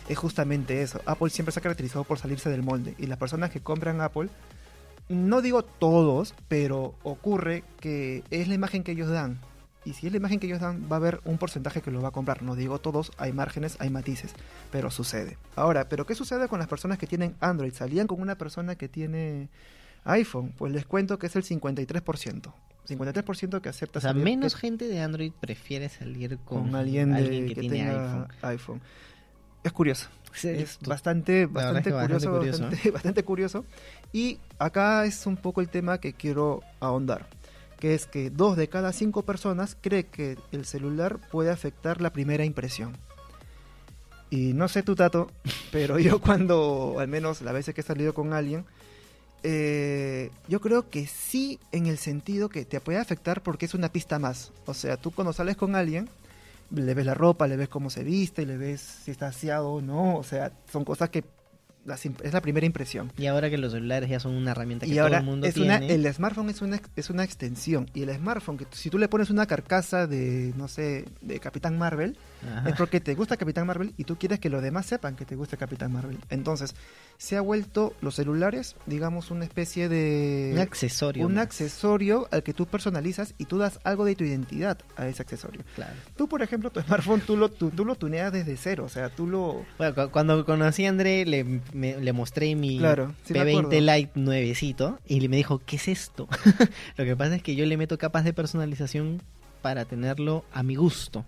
Es 0.09 0.17
justamente 0.17 0.81
eso. 0.83 1.01
Apple 1.05 1.29
siempre 1.31 1.53
se 1.53 1.59
ha 1.59 1.63
caracterizado 1.63 2.05
por 2.05 2.19
salirse 2.19 2.49
del 2.49 2.63
molde 2.63 2.95
y 2.99 3.07
las 3.07 3.19
personas 3.19 3.51
que 3.51 3.61
compran 3.61 4.01
Apple 4.01 4.29
no 5.09 5.41
digo 5.43 5.63
todos, 5.63 6.35
pero 6.49 6.95
ocurre 7.03 7.65
que 7.81 8.23
es 8.31 8.47
la 8.49 8.55
imagen 8.55 8.85
que 8.85 8.93
ellos 8.93 9.09
dan. 9.09 9.39
Y 9.89 9.95
si 9.95 10.07
es 10.07 10.13
la 10.13 10.19
imagen 10.19 10.39
que 10.39 10.47
ellos 10.47 10.61
dan, 10.61 10.87
va 10.91 10.97
a 10.97 10.99
haber 10.99 11.21
un 11.25 11.39
porcentaje 11.39 11.81
que 11.81 11.91
lo 11.91 12.03
va 12.03 12.09
a 12.09 12.11
comprar. 12.11 12.43
No 12.43 12.55
digo 12.57 12.79
todos, 12.79 13.11
hay 13.17 13.33
márgenes, 13.33 13.77
hay 13.81 13.89
matices, 13.91 14.33
pero 14.71 14.91
sucede. 14.91 15.39
Ahora, 15.57 15.89
¿pero 15.89 16.05
qué 16.05 16.15
sucede 16.15 16.47
con 16.49 16.59
las 16.59 16.69
personas 16.69 16.99
que 16.99 17.07
tienen 17.07 17.35
Android? 17.41 17.73
¿Salían 17.73 18.07
con 18.07 18.21
una 18.21 18.37
persona 18.37 18.75
que 18.75 18.89
tiene 18.89 19.49
iPhone? 20.05 20.53
Pues 20.59 20.73
les 20.73 20.85
cuento 20.85 21.19
que 21.19 21.27
es 21.29 21.37
el 21.37 21.45
53%. 21.45 22.53
53% 22.89 23.61
que 23.61 23.69
acepta 23.69 23.99
O 23.99 24.03
sea, 24.03 24.11
salir 24.11 24.25
menos 24.25 24.55
que- 24.55 24.61
gente 24.61 24.89
de 24.89 25.01
Android 25.01 25.33
prefiere 25.41 25.89
salir 25.89 26.39
con, 26.45 26.65
con 26.65 26.75
alguien, 26.75 27.15
de- 27.15 27.29
que, 27.47 27.55
que, 27.55 27.61
tiene 27.61 27.77
tenga 27.87 28.03
iPhone. 28.03 28.29
iPhone. 28.43 28.81
Es 29.65 29.73
curioso. 29.73 30.09
Sí, 30.33 30.49
es 30.49 30.79
tú- 30.79 30.89
bastante, 30.91 31.47
bastante 31.47 31.81
es 31.81 31.85
que 31.87 31.93
bastante 31.93 32.27
curioso, 32.27 32.39
curioso, 32.39 32.63
bastante, 32.65 32.91
bastante 32.93 33.25
curioso. 33.25 33.65
Y 34.13 34.39
acá 34.59 35.05
es 35.05 35.27
un 35.27 35.37
poco 35.37 35.61
el 35.61 35.69
tema 35.69 35.99
que 35.99 36.13
quiero 36.13 36.61
ahondar, 36.81 37.27
que 37.79 37.95
es 37.95 38.07
que 38.07 38.31
dos 38.31 38.57
de 38.57 38.69
cada 38.69 38.93
cinco 38.93 39.23
personas 39.23 39.77
cree 39.81 40.07
que 40.07 40.37
el 40.53 40.65
celular 40.65 41.19
puede 41.31 41.51
afectar 41.51 42.01
la 42.01 42.13
primera 42.13 42.45
impresión. 42.45 42.97
Y 44.31 44.53
no 44.53 44.69
sé 44.69 44.83
tu 44.83 44.95
tato, 44.95 45.31
pero 45.73 45.99
yo 45.99 46.21
cuando, 46.21 46.97
al 46.99 47.09
menos 47.09 47.41
las 47.43 47.55
veces 47.55 47.75
que 47.75 47.81
he 47.81 47.85
salido 47.85 48.15
con 48.15 48.33
alguien, 48.33 48.65
eh, 49.45 50.31
yo 50.49 50.61
creo 50.61 50.91
que 50.91 51.07
sí 51.07 51.61
en 51.71 51.87
el 51.87 51.99
sentido 51.99 52.49
que 52.49 52.65
te 52.65 52.81
puede 52.81 52.99
afectar 52.99 53.43
porque 53.43 53.67
es 53.67 53.75
una 53.75 53.91
pista 53.91 54.19
más. 54.19 54.53
O 54.67 54.75
sea, 54.75 54.97
tú 54.97 55.13
cuando 55.13 55.33
sales 55.33 55.57
con 55.57 55.77
alguien, 55.77 56.09
le 56.71 56.95
ves 56.95 57.07
la 57.07 57.15
ropa, 57.15 57.47
le 57.47 57.57
ves 57.57 57.69
cómo 57.69 57.91
se 57.91 58.05
viste, 58.05 58.45
le 58.45 58.57
ves 58.57 58.81
si 58.81 59.11
está 59.11 59.29
aseado 59.29 59.71
o 59.71 59.81
no. 59.81 60.17
O 60.17 60.25
sea, 60.25 60.53
son 60.71 60.85
cosas 60.85 61.11
que 61.11 61.25
las 61.89 62.05
es 62.07 62.33
la 62.33 62.41
primera 62.41 62.67
impresión. 62.67 63.11
Y 63.19 63.27
ahora 63.27 63.51
que 63.51 63.59
los 63.59 63.73
celulares 63.73 64.09
ya 64.09 64.21
son 64.21 64.35
una 64.35 64.53
herramienta 64.53 64.87
que 64.87 64.93
Y 64.93 64.95
todo 64.95 65.05
ahora 65.05 65.19
el 65.19 65.25
mundo 65.25 65.47
es 65.47 65.55
tiene. 65.55 65.77
una, 65.77 65.87
el 65.87 66.15
smartphone 66.15 66.51
es 66.51 66.63
una, 66.63 66.81
es 66.95 67.11
una 67.11 67.25
extensión. 67.25 67.91
Y 67.95 68.03
el 68.03 68.15
smartphone, 68.15 68.59
que 68.59 68.67
si 68.71 68.91
tú 68.91 68.99
le 68.99 69.09
pones 69.09 69.31
una 69.31 69.47
carcasa 69.47 70.07
de, 70.07 70.53
no 70.57 70.69
sé, 70.69 71.07
de 71.21 71.41
Capitán 71.41 71.77
Marvel, 71.79 72.17
Ajá. 72.47 72.69
es 72.71 72.77
porque 72.77 73.01
te 73.01 73.15
gusta 73.15 73.37
Capitán 73.37 73.67
Marvel 73.67 73.95
y 73.97 74.05
tú 74.05 74.17
quieres 74.17 74.39
que 74.39 74.49
los 74.51 74.63
demás 74.63 74.87
sepan 74.87 75.17
que 75.17 75.25
te 75.25 75.35
gusta 75.37 75.57
Capitán 75.57 75.93
Marvel. 75.93 76.19
Entonces, 76.31 76.75
se 77.17 77.37
ha 77.37 77.41
vuelto 77.41 77.95
los 78.01 78.15
celulares, 78.15 78.77
digamos, 78.87 79.31
una 79.31 79.45
especie 79.45 79.89
de... 79.89 80.51
un 80.55 80.59
accesorio. 80.61 81.27
un 81.27 81.35
más. 81.35 81.45
accesorio 81.45 82.29
al 82.31 82.43
que 82.43 82.55
tú 82.55 82.67
personalizas 82.67 83.35
y 83.39 83.47
tú 83.47 83.59
das 83.59 83.81
algo 83.85 84.05
de 84.05 84.15
tu 84.15 84.25
identidad 84.25 84.79
a 84.97 85.09
ese 85.09 85.23
accesorio. 85.23 85.63
Claro. 85.75 85.95
Tú, 86.17 86.29
por 86.29 86.43
ejemplo, 86.43 86.71
tu 86.71 86.81
smartphone, 86.81 87.21
tú 87.21 87.37
lo, 87.37 87.49
tú, 87.51 87.71
tú 87.71 87.85
lo 87.85 87.97
tuneas 87.97 88.33
desde 88.33 88.57
cero, 88.57 88.85
o 88.85 88.89
sea, 88.89 89.11
tú 89.11 89.27
lo... 89.27 89.65
Bueno, 89.79 89.95
cu- 89.95 90.11
cuando 90.13 90.45
conocí 90.45 90.87
a 90.87 90.91
André, 90.91 91.27
le, 91.27 91.45
me- 91.73 91.99
le 92.01 92.13
mostré 92.13 92.55
mi 92.55 92.79
Claro, 92.79 93.15
sí 93.25 93.33
me 93.33 93.41
P20 93.41 93.59
acuerdo. 93.59 93.81
Lite 93.97 94.11
nuevecito 94.15 94.99
y 95.07 95.29
me 95.29 95.37
dijo, 95.37 95.61
¿qué 95.65 95.77
es 95.77 95.89
esto? 95.89 96.29
Lo 96.97 97.05
que 97.05 97.17
pasa 97.17 97.35
es 97.37 97.43
que 97.43 97.57
yo 97.57 97.67
le 97.67 97.77
meto 97.77 97.99
capas 97.99 98.25
de 98.25 98.33
personalización 98.33 99.21
para 99.63 99.85
tenerlo 99.85 100.45
a 100.53 100.63
mi 100.63 100.77
gusto. 100.77 101.25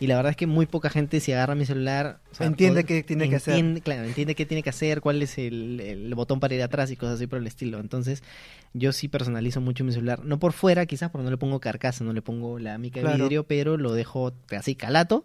Y 0.00 0.06
la 0.06 0.16
verdad 0.16 0.30
es 0.30 0.36
que 0.36 0.46
muy 0.46 0.64
poca 0.66 0.88
gente 0.90 1.20
si 1.20 1.30
agarra 1.32 1.54
mi 1.54 1.66
celular... 1.66 2.20
o 2.32 2.34
sea, 2.34 2.46
Entiende 2.46 2.84
qué 2.84 3.02
tiene 3.02 3.28
que 3.28 3.36
hacer. 3.36 3.82
Claro, 3.82 4.04
entiende 4.04 4.34
qué 4.34 4.46
tiene 4.46 4.62
que 4.62 4.70
hacer, 4.70 5.02
cuál 5.02 5.20
es 5.20 5.36
el, 5.38 5.78
el 5.78 6.14
botón 6.14 6.40
para 6.40 6.54
ir 6.54 6.62
atrás 6.62 6.90
y 6.90 6.96
cosas 6.96 7.16
así 7.16 7.26
por 7.26 7.38
el 7.38 7.46
estilo. 7.46 7.78
Entonces, 7.80 8.22
yo 8.72 8.92
sí 8.92 9.08
personalizo 9.08 9.60
mucho 9.60 9.84
mi 9.84 9.92
celular. 9.92 10.24
No 10.24 10.38
por 10.38 10.52
fuera, 10.54 10.86
quizás, 10.86 11.10
porque 11.10 11.24
no 11.24 11.30
le 11.30 11.36
pongo 11.36 11.60
carcasa, 11.60 12.02
no 12.02 12.14
le 12.14 12.22
pongo 12.22 12.58
la 12.58 12.78
mica 12.78 13.00
de 13.02 13.14
vidrio, 13.16 13.44
pero 13.44 13.76
lo 13.76 13.92
dejo 13.92 14.32
así 14.56 14.74
calato 14.74 15.24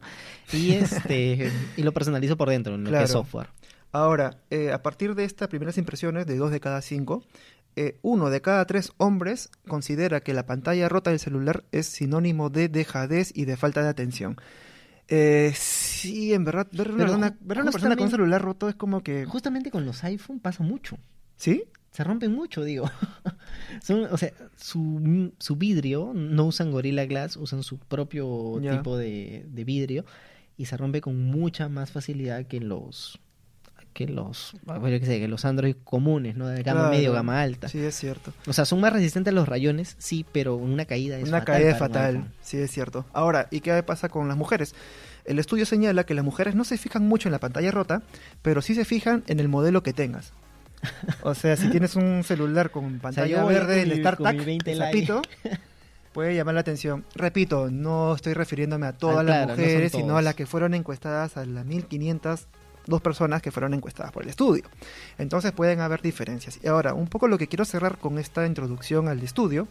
y 0.52 0.72
este 0.74 1.50
y 1.78 1.82
lo 1.84 1.94
personalizo 1.94 2.36
por 2.36 2.50
dentro, 2.50 2.76
en 2.76 2.82
lo 2.84 2.88
que 2.88 2.92
Claro. 2.92 3.06
es 3.06 3.12
software. 3.12 3.48
Ahora, 3.94 4.40
eh, 4.50 4.74
a 4.74 4.84
partir 4.84 5.16
de 5.16 5.24
estas 5.24 5.48
primeras 5.48 5.78
impresiones, 5.78 6.28
de 6.28 6.36
dos 6.36 6.52
de 6.52 6.60
cada 6.60 6.82
cinco, 6.82 7.24
eh, 7.76 7.98
uno 8.02 8.30
de 8.30 8.42
cada 8.42 8.66
tres 8.66 8.94
hombres 8.98 9.50
considera 9.68 10.22
que 10.22 10.34
la 10.34 10.46
pantalla 10.46 10.88
rota 10.88 11.10
del 11.10 11.20
celular 11.20 11.66
es 11.72 11.88
sinónimo 11.88 12.50
de 12.50 12.70
dejadez 12.70 13.32
y 13.36 13.46
de 13.46 13.58
falta 13.58 13.84
de 13.84 13.90
atención. 13.90 14.38
Eh, 15.08 15.52
sí, 15.56 16.34
en 16.34 16.46
verdad, 16.46 16.68
ver 16.72 16.92
una, 16.92 16.98
persona, 16.98 17.38
ver 17.42 17.62
una 17.62 17.72
persona 17.72 17.96
con 17.96 18.06
un 18.06 18.12
celular 18.12 18.42
roto 18.42 18.70
es 18.70 18.76
como 18.76 19.04
que... 19.04 19.26
Justamente 19.26 19.72
con 19.72 19.86
los 19.86 20.04
iPhone 20.04 20.40
pasa 20.40 20.64
mucho. 20.64 20.98
¿Sí? 21.36 21.66
Se 21.92 22.04
rompen 22.04 22.34
mucho, 22.34 22.64
digo. 22.64 22.90
Son, 23.84 24.06
o 24.06 24.18
sea, 24.18 24.32
su, 24.56 25.32
su 25.38 25.56
vidrio, 25.56 26.14
no 26.14 26.46
usan 26.46 26.72
Gorilla 26.72 27.06
Glass, 27.06 27.38
usan 27.38 27.64
su 27.64 27.78
propio 27.78 28.60
tipo 28.62 28.98
de, 28.98 29.46
de 29.48 29.64
vidrio 29.64 30.06
y 30.58 30.66
se 30.66 30.78
rompe 30.78 31.02
con 31.02 31.26
mucha 31.26 31.70
más 31.70 31.92
facilidad 31.92 32.48
que 32.48 32.60
los 32.60 33.20
que 33.96 34.08
los 34.08 34.54
bueno, 34.66 34.90
yo 34.90 35.00
qué 35.00 35.06
sé, 35.06 35.20
que 35.22 35.28
los 35.30 35.46
Android 35.46 35.76
comunes, 35.86 36.36
¿no? 36.36 36.48
De 36.48 36.62
gama 36.64 36.82
Claro. 36.82 36.96
medio, 36.96 37.14
gama 37.14 37.42
alta. 37.42 37.70
Sí, 37.70 37.80
es 37.80 37.96
cierto. 37.96 38.34
O 38.46 38.52
sea, 38.52 38.66
son 38.66 38.82
más 38.82 38.92
resistentes 38.92 39.32
a 39.32 39.36
los 39.36 39.48
rayones, 39.48 39.96
sí, 40.00 40.26
pero 40.34 40.56
una 40.58 40.84
caída 40.84 41.18
es 41.18 41.24
Una 41.30 41.40
fatal 41.40 41.46
caída 41.56 41.72
para 41.80 41.86
un 41.86 41.90
fatal, 42.20 42.32
sí 42.42 42.58
es 42.58 42.70
cierto. 42.72 43.06
Ahora, 43.14 43.48
¿y 43.52 43.62
qué 43.62 43.82
pasa 43.84 44.10
con 44.10 44.28
las 44.28 44.36
mujeres? 44.36 44.76
El 45.24 45.40
estudio 45.40 45.66
señala 45.66 46.04
que 46.04 46.14
las 46.14 46.26
mujeres 46.26 46.56
no 46.56 46.66
se 46.66 46.78
fijan 46.78 47.08
mucho 47.08 47.30
en 47.30 47.32
la 47.32 47.40
pantalla 47.40 47.72
rota, 47.72 48.02
pero 48.42 48.62
sí 48.62 48.76
se 48.76 48.84
fijan 48.84 49.24
en 49.28 49.40
el 49.40 49.48
modelo 49.48 49.82
que 49.82 49.94
tengas. 49.94 50.34
O 51.24 51.34
sea, 51.34 51.56
si 51.56 51.70
tienes 51.70 51.96
un 51.96 52.24
celular 52.26 52.72
con 52.72 53.00
pantalla 53.00 53.28
yo 53.28 53.44
voy 53.44 53.54
verde, 53.54 53.82
el 53.82 53.98
StarTAC, 54.02 54.18
con 54.36 54.38
mi 54.38 54.44
20 54.46 54.72
el 54.74 54.78
Lite. 54.80 54.92
sapito, 54.92 55.22
puede 56.14 56.36
llamar 56.36 56.54
la 56.56 56.60
atención. 56.60 57.06
Repito, 57.16 57.70
no 57.72 58.14
estoy 58.14 58.34
refiriéndome 58.34 58.88
a 58.88 58.92
todas 58.94 59.20
Ah, 59.20 59.24
las 59.24 59.48
no 59.48 59.54
mujeres, 59.56 59.94
sino 59.94 60.18
a 60.18 60.22
las 60.22 60.36
que 60.36 60.46
fueron 60.46 60.74
encuestadas, 60.74 61.38
a 61.38 61.46
las 61.46 61.66
1500 61.66 62.48
dos 62.88 63.02
personas 63.02 63.42
que 63.42 63.52
fueron 63.52 63.74
encuestadas 63.74 64.12
por 64.12 64.24
el 64.24 64.30
estudio. 64.30 64.64
Entonces 65.18 65.52
pueden 65.52 65.80
haber 65.80 66.02
diferencias. 66.02 66.60
Y 66.64 66.68
ahora, 66.68 66.94
un 66.94 67.08
poco 67.08 67.28
lo 67.28 67.38
que 67.38 67.48
quiero 67.48 67.66
cerrar 67.66 67.98
con 67.98 68.18
esta 68.20 68.46
introducción 68.46 69.08
al 69.08 69.22
estudio 69.22 69.68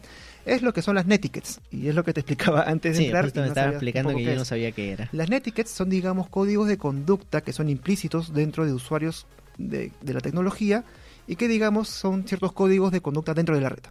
es 0.47 0.63
lo 0.63 0.73
que 0.73 0.83
son 0.83 0.95
las 0.97 1.07
netiquettes. 1.07 1.61
Y 1.71 1.89
es 1.89 1.95
lo 1.95 2.05
que 2.05 2.13
te 2.13 2.21
explicaba 2.23 2.63
antes 2.65 2.93
de 2.93 2.99
Sí, 2.99 3.05
entrar. 3.07 3.25
justo 3.25 3.41
me 3.41 3.47
no 3.47 3.53
estaba 3.53 3.71
explicando 3.71 4.15
que 4.15 4.25
yo 4.25 4.35
no 4.35 4.45
sabía 4.45 4.73
qué 4.73 4.93
era. 4.93 5.09
Las 5.13 5.29
netiquettes 5.31 5.71
son, 5.73 5.91
digamos, 5.91 6.29
códigos 6.29 6.69
de 6.69 6.77
conducta 6.79 7.41
que 7.41 7.53
son 7.53 7.69
implícitos 7.69 8.33
dentro 8.35 8.67
de 8.67 8.73
usuarios 8.73 9.27
de, 9.59 9.93
de 10.01 10.13
la 10.15 10.21
tecnología 10.21 10.85
y 11.27 11.37
que, 11.37 11.49
digamos, 11.49 11.89
son 11.89 12.27
ciertos 12.27 12.53
códigos 12.53 12.93
de 12.93 13.01
conducta 13.01 13.33
dentro 13.35 13.55
de 13.55 13.61
la 13.61 13.69
red. 13.71 13.85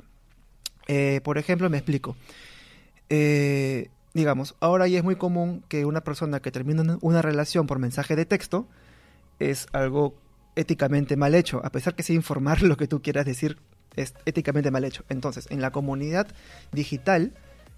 Eh, 0.87 1.21
por 1.23 1.37
ejemplo, 1.37 1.69
me 1.69 1.77
explico. 1.77 2.15
Eh, 3.09 3.89
digamos, 4.13 4.55
ahora 4.59 4.87
ya 4.87 4.97
es 4.99 5.03
muy 5.03 5.15
común 5.15 5.63
que 5.67 5.85
una 5.85 6.01
persona 6.01 6.39
que 6.41 6.51
termina 6.51 6.97
una 7.01 7.21
relación 7.21 7.67
por 7.67 7.79
mensaje 7.79 8.15
de 8.15 8.25
texto 8.25 8.67
es 9.39 9.67
algo 9.73 10.15
éticamente 10.55 11.15
mal 11.17 11.33
hecho, 11.35 11.61
a 11.65 11.71
pesar 11.71 11.95
que 11.95 12.03
sea 12.03 12.15
informar 12.15 12.61
lo 12.63 12.77
que 12.77 12.87
tú 12.87 13.01
quieras 13.01 13.25
decir 13.25 13.57
es 13.95 14.13
éticamente 14.25 14.71
mal 14.71 14.83
hecho. 14.83 15.03
Entonces, 15.09 15.47
en 15.51 15.61
la 15.61 15.71
comunidad 15.71 16.27
digital, 16.71 17.31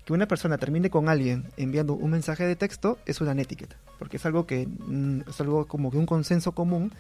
que 0.06 0.14
una 0.14 0.28
persona 0.28 0.58
termine 0.58 0.90
con 0.90 1.10
alguien 1.10 1.46
enviando 1.58 1.94
un 1.94 2.12
mensaje 2.12 2.46
de 2.46 2.56
texto 2.56 3.00
es 3.06 3.22
una 3.22 3.34
netiquette, 3.34 3.76
porque 4.00 4.18
es 4.18 4.26
algo 4.26 4.46
que 4.46 4.68
mm, 4.68 5.22
es 5.30 5.42
algo 5.42 5.66
como 5.68 5.90
que 5.92 5.98
un 5.98 6.06
consenso 6.06 6.52
común, 6.54 6.92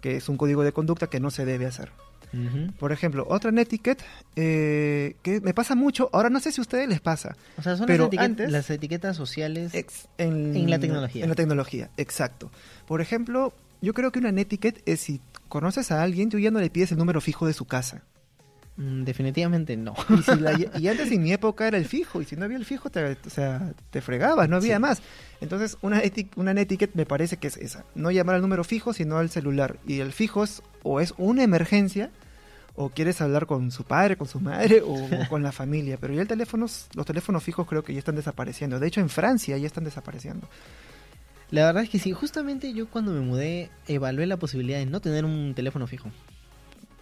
que 0.00 0.16
es 0.16 0.28
un 0.28 0.36
código 0.36 0.62
de 0.62 0.72
conducta 0.72 1.08
que 1.08 1.18
no 1.20 1.30
se 1.30 1.44
debe 1.44 1.66
hacer. 1.66 1.90
Por 2.80 2.90
ejemplo, 2.90 3.24
otra 3.30 3.52
netiquette 3.52 4.02
eh, 4.34 5.14
que 5.22 5.40
me 5.40 5.54
pasa 5.54 5.76
mucho, 5.76 6.10
ahora 6.12 6.30
no 6.30 6.40
sé 6.40 6.50
si 6.50 6.60
a 6.60 6.62
ustedes 6.62 6.88
les 6.88 7.00
pasa, 7.00 7.36
O 7.56 7.62
sea, 7.62 7.76
son 7.76 7.86
Pero 7.86 8.04
las, 8.06 8.12
etiquet- 8.12 8.24
antes- 8.24 8.50
las 8.50 8.68
etiquetas 8.70 9.16
sociales. 9.16 9.72
Ex- 9.72 10.08
en, 10.18 10.56
En 10.56 10.68
la 10.68 10.80
tecnología. 10.80 11.22
En 11.22 11.28
la 11.30 11.36
tecnología, 11.36 11.90
exacto. 11.96 12.50
Por 12.88 13.00
ejemplo, 13.00 13.52
yo 13.84 13.94
creo 13.94 14.10
que 14.10 14.18
una 14.18 14.32
netiquette 14.32 14.82
es 14.86 15.00
si 15.00 15.20
conoces 15.48 15.92
a 15.92 16.02
alguien, 16.02 16.30
tú 16.30 16.38
ya 16.38 16.50
no 16.50 16.58
le 16.58 16.70
pides 16.70 16.90
el 16.92 16.98
número 16.98 17.20
fijo 17.20 17.46
de 17.46 17.52
su 17.52 17.64
casa. 17.66 18.02
Mm, 18.76 19.04
definitivamente 19.04 19.76
no. 19.76 19.94
Y, 20.08 20.22
si 20.22 20.34
la- 20.40 20.58
y 20.80 20.88
antes 20.88 21.12
en 21.12 21.22
mi 21.22 21.32
época 21.32 21.68
era 21.68 21.78
el 21.78 21.84
fijo, 21.84 22.20
y 22.20 22.24
si 22.24 22.34
no 22.34 22.44
había 22.44 22.56
el 22.56 22.64
fijo, 22.64 22.90
te, 22.90 23.04
o 23.24 23.30
sea, 23.30 23.72
te 23.90 24.00
fregabas, 24.00 24.48
no 24.48 24.56
había 24.56 24.76
Sí. 24.76 24.80
más. 24.82 25.00
Entonces, 25.40 25.76
una, 25.82 26.02
eti- 26.02 26.28
una 26.34 26.52
netiquette 26.54 26.94
me 26.96 27.06
parece 27.06 27.36
que 27.36 27.46
es 27.46 27.56
esa. 27.56 27.84
No 27.94 28.10
llamar 28.10 28.34
al 28.34 28.42
número 28.42 28.64
fijo, 28.64 28.92
sino 28.92 29.18
al 29.18 29.30
celular. 29.30 29.76
Y 29.86 30.00
el 30.00 30.10
fijo 30.12 30.42
es 30.42 30.60
o 30.82 30.98
es 31.00 31.14
una 31.18 31.44
emergencia, 31.44 32.10
o 32.74 32.88
quieres 32.88 33.20
hablar 33.20 33.46
con 33.46 33.70
su 33.70 33.84
padre, 33.84 34.16
con 34.16 34.26
su 34.26 34.40
madre, 34.40 34.80
o, 34.82 34.92
o 34.94 35.08
con 35.28 35.44
la 35.44 35.52
familia. 35.52 35.96
Pero 36.00 36.12
ya 36.14 36.22
el 36.22 36.26
teléfono, 36.28 36.66
los 36.96 37.06
teléfonos 37.06 37.44
fijos 37.44 37.68
creo 37.68 37.84
que 37.84 37.92
ya 37.92 38.00
están 38.00 38.16
desapareciendo. 38.16 38.80
De 38.80 38.88
hecho, 38.88 39.00
en 39.00 39.08
Francia 39.08 39.56
ya 39.56 39.66
están 39.68 39.84
desapareciendo. 39.84 40.48
La 41.54 41.66
verdad 41.66 41.84
es 41.84 41.90
que 41.90 41.98
sí, 42.00 42.12
justamente 42.12 42.72
yo 42.72 42.88
cuando 42.88 43.12
me 43.12 43.20
mudé 43.20 43.70
evalué 43.86 44.26
la 44.26 44.36
posibilidad 44.36 44.78
de 44.78 44.86
no 44.86 45.00
tener 45.00 45.24
un 45.24 45.54
teléfono 45.54 45.86
fijo. 45.86 46.10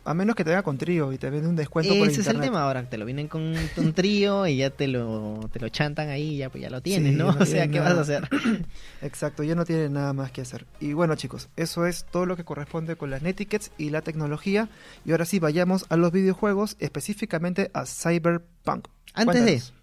A 0.05 0.15
menos 0.15 0.35
que 0.35 0.43
te 0.43 0.51
venga 0.51 0.65
con 0.65 0.79
trío 0.79 1.13
y 1.13 1.17
te 1.19 1.31
den 1.31 1.47
un 1.47 1.55
descuento 1.55 1.95
por 1.97 2.09
Ese 2.09 2.23
es 2.23 2.27
el 2.27 2.35
internet. 2.35 2.51
tema 2.51 2.65
ahora, 2.65 2.83
te 2.91 2.99
lo 2.99 3.05
vienen 3.05 3.29
con 3.29 3.55
un 3.77 3.93
trío 3.95 4.47
y 4.49 4.57
ya 4.57 4.69
te 4.71 4.89
lo, 4.89 5.49
te 5.53 5.61
lo 5.61 5.69
chantan 5.69 6.09
ahí 6.09 6.35
y 6.35 6.37
ya, 6.39 6.51
pues 6.51 6.61
ya 6.61 6.71
lo 6.71 6.81
tienes, 6.83 7.13
Sí, 7.13 7.19
¿no? 7.19 7.33
no 7.33 7.39
O 7.41 7.47
sea, 7.47 7.69
¿qué 7.69 7.79
nada. 7.79 7.95
vas 7.95 7.99
a 8.11 8.17
hacer? 8.19 8.29
Exacto, 9.01 9.43
ya 9.45 9.55
no 9.55 9.65
tiene 9.65 9.89
nada 9.89 10.13
más 10.13 10.33
que 10.33 10.41
hacer. 10.41 10.67
Y 10.81 10.93
bueno, 10.93 11.15
chicos, 11.15 11.49
eso 11.57 11.87
es 11.87 12.05
todo 12.05 12.27
lo 12.27 12.37
que 12.37 12.45
corresponde 12.45 12.97
con 12.97 13.11
las 13.11 13.23
Netiquets 13.23 13.71
y 13.79 13.91
la 13.91 14.03
tecnología. 14.03 14.69
Y 15.07 15.13
ahora 15.13 15.25
sí, 15.25 15.39
vayamos 15.39 15.87
a 15.89 15.97
los 15.97 16.11
videojuegos, 16.13 16.77
específicamente 16.81 17.71
a 17.73 17.87
Cyberpunk. 17.87 18.89
Antes 19.15 19.25
Cuéntanos. 19.43 19.73
de, 19.73 19.82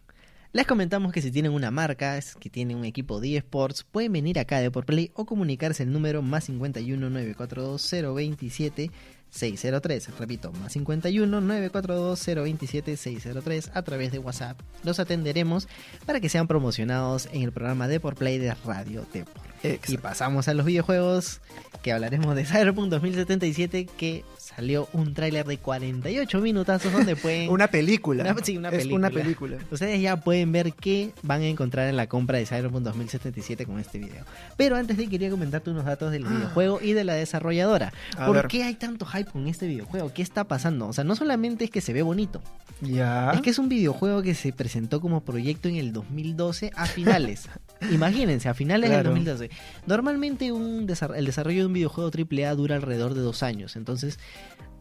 les 0.52 0.66
comentamos 0.66 1.12
que 1.12 1.22
si 1.22 1.32
tienen 1.32 1.52
una 1.52 1.70
marca, 1.70 2.20
que 2.40 2.50
tienen 2.50 2.78
un 2.78 2.86
equipo 2.86 3.20
de 3.20 3.38
eSports, 3.38 3.84
pueden 3.84 4.14
venir 4.14 4.40
acá 4.40 4.60
de 4.60 4.72
por 4.72 4.86
Play 4.86 5.12
o 5.14 5.26
comunicarse 5.26 5.84
el 5.84 5.92
número 5.92 6.24
más 6.24 6.46
51 6.46 7.10
942 7.10 8.16
027 8.16 8.92
603. 9.32 10.18
Repito, 10.18 10.52
más 10.54 10.74
51 10.74 11.42
942 11.42 12.26
027 12.26 12.98
603 12.98 13.72
a 13.74 13.82
través 13.84 14.12
de 14.12 14.20
WhatsApp. 14.20 14.60
Los 14.84 15.00
atenderemos 15.00 15.68
para 16.06 16.20
que 16.20 16.30
sean 16.30 16.48
promocionados 16.48 17.28
en 17.32 17.44
el 17.44 17.52
programa 17.52 17.88
de 17.88 18.00
por 18.00 18.16
Play 18.16 18.38
de 18.38 18.54
Radio 18.66 19.06
Depor. 19.14 19.50
Y 19.62 19.68
Exacto. 19.68 20.02
pasamos 20.02 20.48
a 20.48 20.54
los 20.54 20.66
videojuegos, 20.66 21.42
que 21.82 21.92
hablaremos 21.92 22.34
de 22.36 22.46
Cyberpunk 22.46 22.90
2077, 22.90 23.86
que 23.98 24.24
salió 24.38 24.88
un 24.94 25.14
tráiler 25.14 25.46
de 25.46 25.58
48 25.58 26.40
minutazos 26.40 26.92
donde 26.94 27.16
pueden... 27.18 27.50
Una 27.50 27.68
película. 27.68 28.24
Una- 28.24 28.44
sí, 28.44 28.58
una 28.58 28.70
es 28.70 28.86
una 28.86 29.10
película. 29.10 29.58
película. 29.58 29.58
Ustedes 29.70 30.02
ya 30.02 30.18
pueden 30.22 30.54
ver 30.54 30.72
qué 30.74 31.12
van 31.24 31.42
a 31.42 31.48
encontrar 31.48 31.90
en 31.90 31.98
la 31.98 32.08
compra 32.08 32.38
de 32.38 32.46
Cyberpunk 32.46 32.84
2077 32.84 33.66
con 33.66 33.80
este 33.80 34.00
video. 34.00 34.24
Pero 34.56 34.78
antes 34.78 34.96
de 34.96 35.08
quería 35.10 35.30
comentarte 35.30 35.70
unos 35.70 35.84
datos 35.86 36.12
del 36.12 36.24
videojuego 36.26 36.80
y 36.82 36.94
de 36.94 37.04
la 37.04 37.14
desarrolladora. 37.16 37.92
A 38.18 38.26
¿Por 38.28 38.36
ver. 38.38 38.48
qué 38.48 38.64
hay 38.64 38.76
tanto 38.76 39.06
hype 39.06 39.19
con 39.26 39.48
este 39.48 39.68
videojuego? 39.68 40.12
¿Qué 40.14 40.22
está 40.22 40.44
pasando? 40.46 40.88
O 40.88 40.94
sea, 40.94 41.04
no 41.04 41.16
solamente 41.16 41.66
es 41.66 41.72
que 41.72 41.82
se 41.82 41.94
ve 41.94 42.02
bonito, 42.02 42.42
Ya. 42.82 43.32
es 43.32 43.42
que 43.42 43.50
es 43.50 43.60
un 43.60 43.70
videojuego 43.70 44.22
que 44.22 44.34
se 44.36 44.52
presentó 44.54 45.02
como 45.02 45.22
proyecto 45.22 45.70
en 45.70 45.76
el 45.78 45.94
2012 45.94 46.72
a 46.76 46.86
finales. 46.86 47.48
Imagínense, 47.92 48.50
a 48.50 48.54
finales 48.54 48.90
Claro. 48.90 49.14
del 49.14 49.24
2012. 49.26 49.50
Normalmente 49.88 50.52
un 50.52 50.88
el 51.16 51.26
desarrollo 51.26 51.60
de 51.62 51.66
un 51.66 51.74
videojuego 51.74 52.10
AAA 52.12 52.54
dura 52.56 52.76
alrededor 52.76 53.14
de 53.14 53.22
dos 53.22 53.44
años. 53.44 53.76
Entonces, 53.76 54.20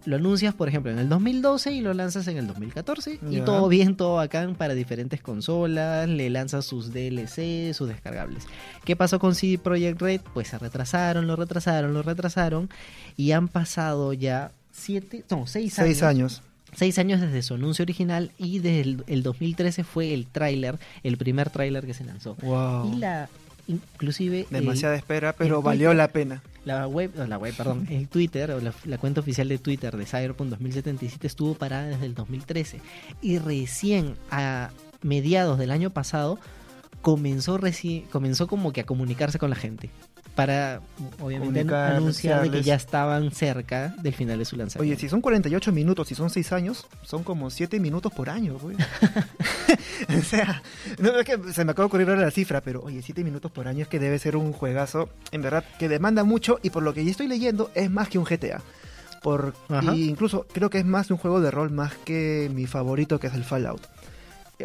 lo 0.04 0.16
anuncias, 0.16 0.54
por 0.54 0.68
ejemplo, 0.68 0.90
en 0.90 0.98
el 0.98 1.08
2012 1.08 1.72
y 1.72 1.80
lo 1.80 1.92
lanzas 1.94 2.26
en 2.28 2.38
el 2.38 2.46
2014. 2.46 3.20
Y 3.30 3.40
todo 3.40 3.68
bien, 3.68 3.96
todo 3.96 4.16
bacán 4.16 4.54
para 4.54 4.74
diferentes 4.74 5.20
consolas. 5.20 6.08
Le 6.08 6.30
lanzas 6.30 6.64
sus 6.64 6.92
DLC, 6.92 7.74
sus 7.74 7.88
descargables. 7.88 8.46
¿Qué 8.84 8.96
pasó 8.96 9.18
con 9.18 9.34
CD 9.34 9.58
Projekt 9.58 10.00
Red? 10.00 10.20
Pues 10.34 10.48
se 10.48 10.58
retrasaron, 10.58 11.26
lo 11.26 11.36
retrasaron, 11.36 11.94
lo 11.94 12.02
retrasaron. 12.02 12.70
Y 13.16 13.32
han 13.32 13.48
pasado 13.48 14.12
ya 14.12 14.52
siete, 14.72 15.24
no, 15.30 15.46
seis, 15.46 15.74
Seis 15.74 16.02
años. 16.02 16.42
Seis 16.74 16.98
años 16.98 17.20
desde 17.20 17.42
su 17.42 17.54
anuncio 17.54 17.82
original 17.82 18.30
y 18.38 18.58
desde 18.58 18.80
el, 18.82 19.04
el 19.06 19.22
2013 19.22 19.84
fue 19.84 20.12
el 20.12 20.26
tráiler, 20.26 20.78
el 21.02 21.16
primer 21.16 21.50
tráiler 21.50 21.86
que 21.86 21.94
se 21.94 22.04
lanzó. 22.04 22.36
Wow. 22.42 22.92
Y 22.92 22.96
la, 22.98 23.28
inclusive... 23.68 24.40
el- 24.40 24.46
Demasiada 24.50 24.96
espera, 24.96 25.32
pero 25.34 25.62
valió 25.62 25.94
la 25.94 26.08
pena. 26.08 26.42
la 26.64 26.86
web, 26.88 27.12
la 27.28 27.38
web, 27.38 27.54
perdón, 27.56 27.86
el 27.90 28.08
Twitter, 28.08 28.50
o 28.50 28.60
la, 28.60 28.72
la 28.84 28.98
cuenta 28.98 29.20
oficial 29.20 29.48
de 29.48 29.58
Twitter 29.58 29.96
de 29.96 30.04
Cyberpunk 30.04 30.50
2077 30.50 31.26
estuvo 31.26 31.54
parada 31.54 31.86
desde 31.88 32.06
el 32.06 32.14
2013. 32.14 32.80
Y 33.22 33.38
recién 33.38 34.16
a 34.30 34.70
mediados 35.02 35.58
del 35.58 35.70
año 35.70 35.90
pasado 35.90 36.38
comenzó, 37.02 37.58
reci- 37.58 38.06
comenzó 38.08 38.48
como 38.48 38.72
que 38.72 38.80
a 38.80 38.84
comunicarse 38.86 39.38
con 39.38 39.50
la 39.50 39.56
gente. 39.56 39.90
Para, 40.38 40.82
obviamente, 41.20 41.74
anunciar 41.74 42.42
de 42.42 42.50
que 42.52 42.62
ya 42.62 42.76
estaban 42.76 43.32
cerca 43.32 43.92
del 44.00 44.14
final 44.14 44.38
de 44.38 44.44
su 44.44 44.54
lanzamiento. 44.54 44.88
Oye, 44.88 44.96
si 44.96 45.08
son 45.08 45.20
48 45.20 45.72
minutos 45.72 46.12
y 46.12 46.14
son 46.14 46.30
6 46.30 46.52
años, 46.52 46.86
son 47.02 47.24
como 47.24 47.50
7 47.50 47.80
minutos 47.80 48.12
por 48.12 48.30
año, 48.30 48.56
güey. 48.56 48.76
o 50.16 50.22
sea, 50.22 50.62
no 51.00 51.18
es 51.18 51.26
que 51.26 51.52
se 51.52 51.64
me 51.64 51.72
acaba 51.72 51.82
de 51.82 51.86
ocurrir 51.86 52.08
ahora 52.08 52.20
la 52.20 52.30
cifra, 52.30 52.60
pero 52.60 52.82
oye, 52.84 53.02
7 53.02 53.24
minutos 53.24 53.50
por 53.50 53.66
año 53.66 53.82
es 53.82 53.88
que 53.88 53.98
debe 53.98 54.16
ser 54.20 54.36
un 54.36 54.52
juegazo, 54.52 55.08
en 55.32 55.42
verdad, 55.42 55.64
que 55.76 55.88
demanda 55.88 56.22
mucho 56.22 56.60
y 56.62 56.70
por 56.70 56.84
lo 56.84 56.94
que 56.94 57.04
ya 57.04 57.10
estoy 57.10 57.26
leyendo 57.26 57.72
es 57.74 57.90
más 57.90 58.08
que 58.08 58.20
un 58.20 58.24
GTA. 58.24 58.62
Por, 59.20 59.54
y 59.92 60.08
incluso 60.08 60.46
creo 60.52 60.70
que 60.70 60.78
es 60.78 60.84
más 60.84 61.08
de 61.08 61.14
un 61.14 61.18
juego 61.18 61.40
de 61.40 61.50
rol 61.50 61.72
más 61.72 61.94
que 62.04 62.48
mi 62.54 62.68
favorito 62.68 63.18
que 63.18 63.26
es 63.26 63.34
el 63.34 63.42
Fallout. 63.42 63.82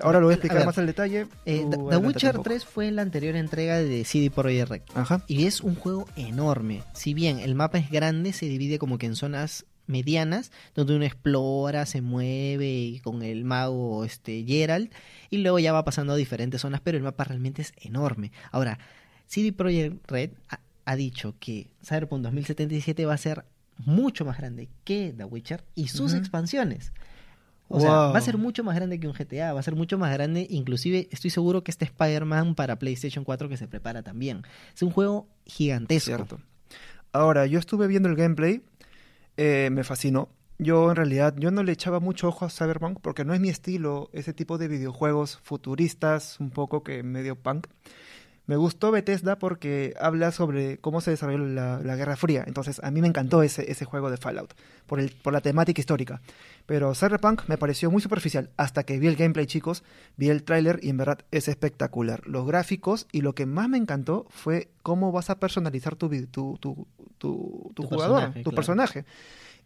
Ahora 0.02 0.20
lo 0.20 0.26
voy 0.26 0.34
a 0.34 0.36
explicar 0.36 0.58
A 0.58 0.60
ver, 0.62 0.66
más 0.68 0.78
al 0.78 0.88
detalle. 0.88 1.28
Eh, 1.46 1.62
Tú 1.70 1.90
The- 1.90 1.98
Witcher 1.98 2.30
un 2.32 2.38
poco. 2.38 2.50
3 2.50 2.66
fue 2.66 2.92
la 2.92 3.02
anterior 3.04 3.36
entrega 3.36 3.78
de 3.78 4.04
CD 4.06 4.32
Projekt 4.32 4.70
Red. 4.70 4.82
Ajá. 4.96 5.24
Y 5.28 5.46
es 5.46 5.62
un 5.62 5.76
juego 5.76 6.08
enorme. 6.16 6.82
Si 6.94 7.14
bien 7.14 7.40
el 7.40 7.54
mapa 7.56 7.78
es 7.78 7.90
grande, 7.92 8.34
se 8.34 8.48
divide 8.48 8.80
como 8.80 8.98
que 8.98 9.06
en 9.06 9.16
zonas 9.16 9.66
medianas, 9.86 10.52
donde 10.76 10.96
uno 10.96 11.04
explora, 11.06 11.86
se 11.86 12.02
mueve 12.02 12.68
y 12.72 13.00
con 13.02 13.22
el 13.22 13.44
mago 13.44 14.06
este, 14.06 14.44
Geralt, 14.46 14.92
y 15.30 15.40
luego 15.40 15.60
ya 15.60 15.74
va 15.74 15.84
pasando 15.84 16.14
a 16.14 16.16
diferentes 16.16 16.62
zonas, 16.62 16.80
pero 16.82 16.98
el 16.98 17.04
mapa 17.04 17.26
realmente 17.26 17.62
es 17.62 17.74
enorme. 17.82 18.32
Ahora, 18.52 18.80
CD 19.28 19.52
Projekt 19.52 20.10
Red 20.10 20.32
ha, 20.50 20.60
ha 20.86 20.96
dicho 20.96 21.36
que 21.40 21.68
Cyberpunk 21.86 22.24
2077 22.24 23.06
va 23.06 23.14
a 23.14 23.18
ser 23.18 23.46
mucho 23.78 24.24
más 24.24 24.38
grande 24.38 24.70
que 24.86 25.14
The 25.16 25.26
Witcher 25.26 25.64
y 25.76 25.88
sus 25.90 26.14
expansiones. 26.14 26.94
O 27.68 27.80
sea, 27.80 27.92
va 27.92 28.18
a 28.18 28.22
ser 28.22 28.38
mucho 28.38 28.64
más 28.64 28.76
grande 28.76 29.00
que 29.00 29.08
un 29.08 29.14
GTA, 29.14 29.54
va 29.54 29.60
a 29.60 29.64
ser 29.64 29.76
mucho 29.76 29.98
más 29.98 30.14
grande, 30.14 30.46
inclusive 30.50 31.08
estoy 31.12 31.30
seguro 31.32 31.64
que 31.64 31.72
este 31.72 31.86
Spider-Man 31.86 32.56
para 32.56 32.78
PlayStation 32.78 33.24
4 33.24 33.50
que 33.50 33.58
se 33.58 33.68
prepara 33.68 34.04
también. 34.04 34.44
Es 34.76 34.84
un 34.84 34.92
juego 34.92 35.28
gigantesco. 35.46 36.06
Cierto. 36.08 36.40
Ahora, 37.12 37.46
yo 37.46 37.60
estuve 37.60 37.88
viendo 37.88 38.10
el 38.10 38.16
gameplay, 38.16 38.62
eh, 39.38 39.70
me 39.72 39.84
fascinó. 39.84 40.30
Yo 40.60 40.90
en 40.90 40.96
realidad, 40.96 41.36
yo 41.38 41.52
no 41.52 41.64
le 41.64 41.72
echaba 41.72 42.00
mucho 42.00 42.28
ojo 42.28 42.46
a 42.46 42.50
Cyberpunk 42.50 43.00
porque 43.02 43.26
no 43.26 43.34
es 43.34 43.40
mi 43.40 43.50
estilo 43.50 44.10
ese 44.14 44.34
tipo 44.34 44.58
de 44.58 44.68
videojuegos 44.68 45.40
futuristas, 45.44 46.40
un 46.40 46.52
poco 46.52 46.84
que 46.84 47.02
medio 47.04 47.36
punk. 47.36 47.68
Me 48.46 48.58
gustó 48.58 48.92
Bethesda 48.92 49.40
porque 49.40 49.94
habla 50.00 50.32
sobre 50.32 50.78
cómo 50.80 51.00
se 51.00 51.12
desarrolló 51.12 51.46
la, 51.46 51.80
la 51.80 51.96
Guerra 51.96 52.18
Fría. 52.18 52.44
Entonces, 52.46 52.82
a 52.84 52.92
mí 52.92 53.02
me 53.02 53.08
encantó 53.08 53.42
ese, 53.42 53.72
ese 53.72 53.86
juego 53.86 54.12
de 54.12 54.18
Fallout 54.18 54.54
por, 54.86 55.00
el, 55.00 55.12
por 55.12 55.32
la 55.32 55.40
temática 55.40 55.80
histórica. 55.80 56.22
Pero 56.66 56.94
Cyberpunk 56.94 57.44
me 57.48 57.58
pareció 57.58 57.90
muy 57.90 58.02
superficial 58.02 58.50
hasta 58.58 58.84
que 58.84 59.00
vi 59.00 59.08
el 59.08 59.16
gameplay, 59.16 59.46
chicos. 59.46 59.84
Vi 60.18 60.28
el 60.30 60.44
tráiler 60.44 60.80
y 60.82 60.90
en 60.90 60.98
verdad 60.98 61.20
es 61.32 61.48
espectacular. 61.48 62.28
Los 62.28 62.46
gráficos 62.46 63.08
y 63.14 63.22
lo 63.22 63.34
que 63.34 63.46
más 63.46 63.70
me 63.70 63.78
encantó 63.78 64.28
fue 64.30 64.70
cómo 64.82 65.14
vas 65.14 65.30
a 65.30 65.40
personalizar 65.40 65.96
tu, 65.96 66.10
tu, 66.10 66.26
tu, 66.28 66.58
tu, 66.58 66.88
tu 67.18 67.72
Tu 67.76 67.84
jugador, 67.84 68.16
personaje, 68.20 68.40
tu 68.44 68.50
claro. 68.50 68.56
personaje. 68.56 69.06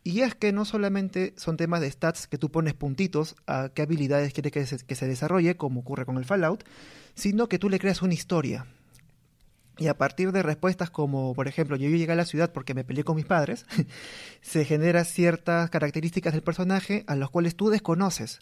Y 0.03 0.21
es 0.21 0.35
que 0.35 0.53
no 0.53 0.63
solamente 0.63 1.33
son 1.37 1.57
temas 1.57 1.81
de 1.81 1.91
stats 1.91 2.27
que 2.27 2.37
tú 2.37 2.49
pones 2.49 2.73
puntitos 2.73 3.35
a 3.45 3.69
qué 3.73 3.81
habilidades 3.81 4.33
quieres 4.33 4.51
que 4.51 4.65
se, 4.65 4.77
que 4.77 4.95
se 4.95 5.07
desarrolle, 5.07 5.57
como 5.57 5.81
ocurre 5.81 6.05
con 6.05 6.17
el 6.17 6.25
Fallout, 6.25 6.63
sino 7.13 7.49
que 7.49 7.59
tú 7.59 7.69
le 7.69 7.79
creas 7.79 8.01
una 8.01 8.13
historia. 8.13 8.65
Y 9.79 9.87
a 9.87 9.97
partir 9.97 10.31
de 10.31 10.41
respuestas 10.41 10.89
como, 10.89 11.35
por 11.35 11.47
ejemplo, 11.47 11.75
yo 11.75 11.89
llegué 11.89 12.11
a 12.11 12.15
la 12.15 12.25
ciudad 12.25 12.51
porque 12.51 12.73
me 12.73 12.83
peleé 12.83 13.03
con 13.03 13.15
mis 13.15 13.25
padres, 13.25 13.65
se 14.41 14.65
generan 14.65 15.05
ciertas 15.05 15.69
características 15.69 16.33
del 16.33 16.41
personaje 16.41 17.03
a 17.07 17.15
las 17.15 17.29
cuales 17.29 17.55
tú 17.55 17.69
desconoces. 17.69 18.39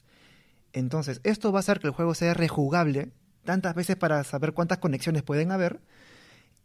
Entonces, 0.71 1.19
esto 1.23 1.51
va 1.51 1.59
a 1.59 1.61
hacer 1.61 1.79
que 1.79 1.87
el 1.87 1.93
juego 1.93 2.13
sea 2.13 2.33
rejugable 2.33 3.09
tantas 3.43 3.75
veces 3.75 3.95
para 3.95 4.23
saber 4.23 4.53
cuántas 4.53 4.79
conexiones 4.79 5.23
pueden 5.23 5.51
haber 5.51 5.79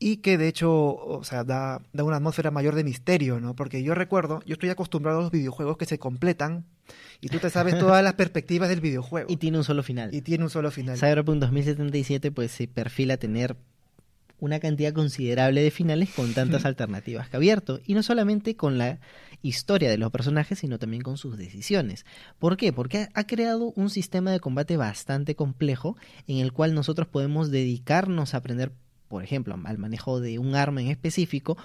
y 0.01 0.17
que 0.17 0.37
de 0.39 0.49
hecho, 0.49 0.73
o 0.73 1.23
sea, 1.23 1.45
da, 1.45 1.81
da 1.93 2.03
una 2.05 2.17
atmósfera 2.17 2.51
mayor 2.51 2.75
de 2.75 2.83
misterio, 2.83 3.39
¿no? 3.39 3.55
Porque 3.55 3.83
yo 3.85 3.95
recuerdo, 3.95 4.41
yo 4.47 4.55
estoy 4.55 4.71
acostumbrado 4.71 5.19
a 5.21 5.23
los 5.23 5.31
videojuegos 5.31 5.77
que 5.77 5.85
se 5.87 5.99
completan 6.01 6.65
y 7.21 7.29
tú 7.29 7.39
te 7.39 7.51
sabes 7.51 7.79
todas 7.79 8.03
las 8.03 8.15
perspectivas 8.15 8.69
del 8.71 8.81
videojuego 8.81 9.31
Y 9.31 9.37
tiene 9.37 9.59
un 9.59 9.65
solo 9.65 9.83
final. 9.85 10.13
y 10.13 10.23
tiene 10.23 10.43
un 10.45 10.51
solo 10.51 10.71
final. 10.73 10.97
Cyberpunk 10.99 11.39
2077 11.41 12.33
pues 12.33 12.51
se 12.51 12.67
perfila 12.67 13.17
tener 13.19 13.57
una 14.39 14.59
cantidad 14.59 14.95
considerable 14.95 15.63
de 15.63 15.71
finales 15.71 16.09
con 16.17 16.33
tantas 16.33 16.65
alternativas 16.65 17.29
que 17.29 17.37
ha 17.37 17.39
abierto. 17.39 17.79
Y 17.85 17.93
no 17.93 18.03
solamente 18.03 18.57
con 18.57 18.79
la 18.79 18.99
historia 19.43 19.91
de 19.91 19.99
los 19.99 20.11
personajes, 20.11 20.61
sino 20.61 20.79
también 20.79 21.03
con 21.03 21.19
sus 21.19 21.37
decisiones. 21.37 22.07
¿Por 22.39 22.57
qué? 22.57 22.73
Porque 22.73 22.99
ha- 23.01 23.09
ha 23.13 23.27
creado 23.27 23.75
un 23.77 23.91
sistema 23.91 24.33
de 24.33 24.41
combate 24.41 24.79
bastante 24.79 25.35
complejo 25.37 25.99
en 26.27 26.39
el 26.39 26.55
cual 26.55 26.73
nosotros 26.75 27.07
podemos 27.07 27.51
dedicarnos 27.51 28.33
a 28.33 28.39
aprender, 28.39 28.73
por 29.11 29.23
ejemplo, 29.23 29.59
al 29.65 29.77
manejo 29.77 30.21
de 30.21 30.39
un 30.39 30.55
arma 30.55 30.81
en 30.81 30.89
específico 30.89 31.59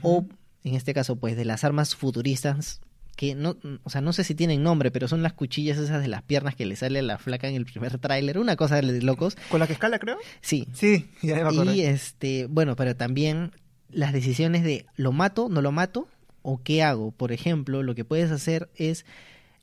o 0.00 0.24
en 0.64 0.74
este 0.74 0.94
caso 0.94 1.16
pues 1.16 1.36
de 1.36 1.44
las 1.44 1.64
armas 1.64 1.94
futuristas 1.94 2.80
que 3.16 3.34
no, 3.34 3.56
o 3.84 3.90
sea, 3.90 4.00
no 4.00 4.14
sé 4.14 4.24
si 4.24 4.34
tienen 4.34 4.62
nombre, 4.62 4.90
pero 4.90 5.06
son 5.08 5.22
las 5.22 5.34
cuchillas 5.34 5.76
esas 5.76 6.00
de 6.00 6.08
las 6.08 6.22
piernas 6.22 6.54
que 6.56 6.64
le 6.64 6.76
sale 6.76 7.00
a 7.00 7.02
la 7.02 7.18
flaca 7.18 7.46
en 7.46 7.54
el 7.56 7.66
primer 7.66 7.98
tráiler, 7.98 8.38
una 8.38 8.56
cosa 8.56 8.80
de 8.80 9.02
locos. 9.02 9.36
¿Con 9.50 9.60
la 9.60 9.66
que 9.66 9.74
escala, 9.74 9.98
creo? 9.98 10.16
Sí. 10.40 10.66
Sí, 10.72 11.10
ya 11.20 11.34
me 11.34 11.40
acordé. 11.42 11.74
Y 11.76 11.82
este, 11.82 12.46
bueno, 12.46 12.74
pero 12.74 12.96
también 12.96 13.52
las 13.90 14.14
decisiones 14.14 14.62
de 14.64 14.86
lo 14.96 15.12
mato, 15.12 15.48
no 15.50 15.60
lo 15.60 15.72
mato 15.72 16.08
o 16.40 16.62
qué 16.62 16.82
hago. 16.82 17.10
Por 17.12 17.32
ejemplo, 17.32 17.82
lo 17.82 17.94
que 17.94 18.06
puedes 18.06 18.30
hacer 18.30 18.70
es 18.76 19.04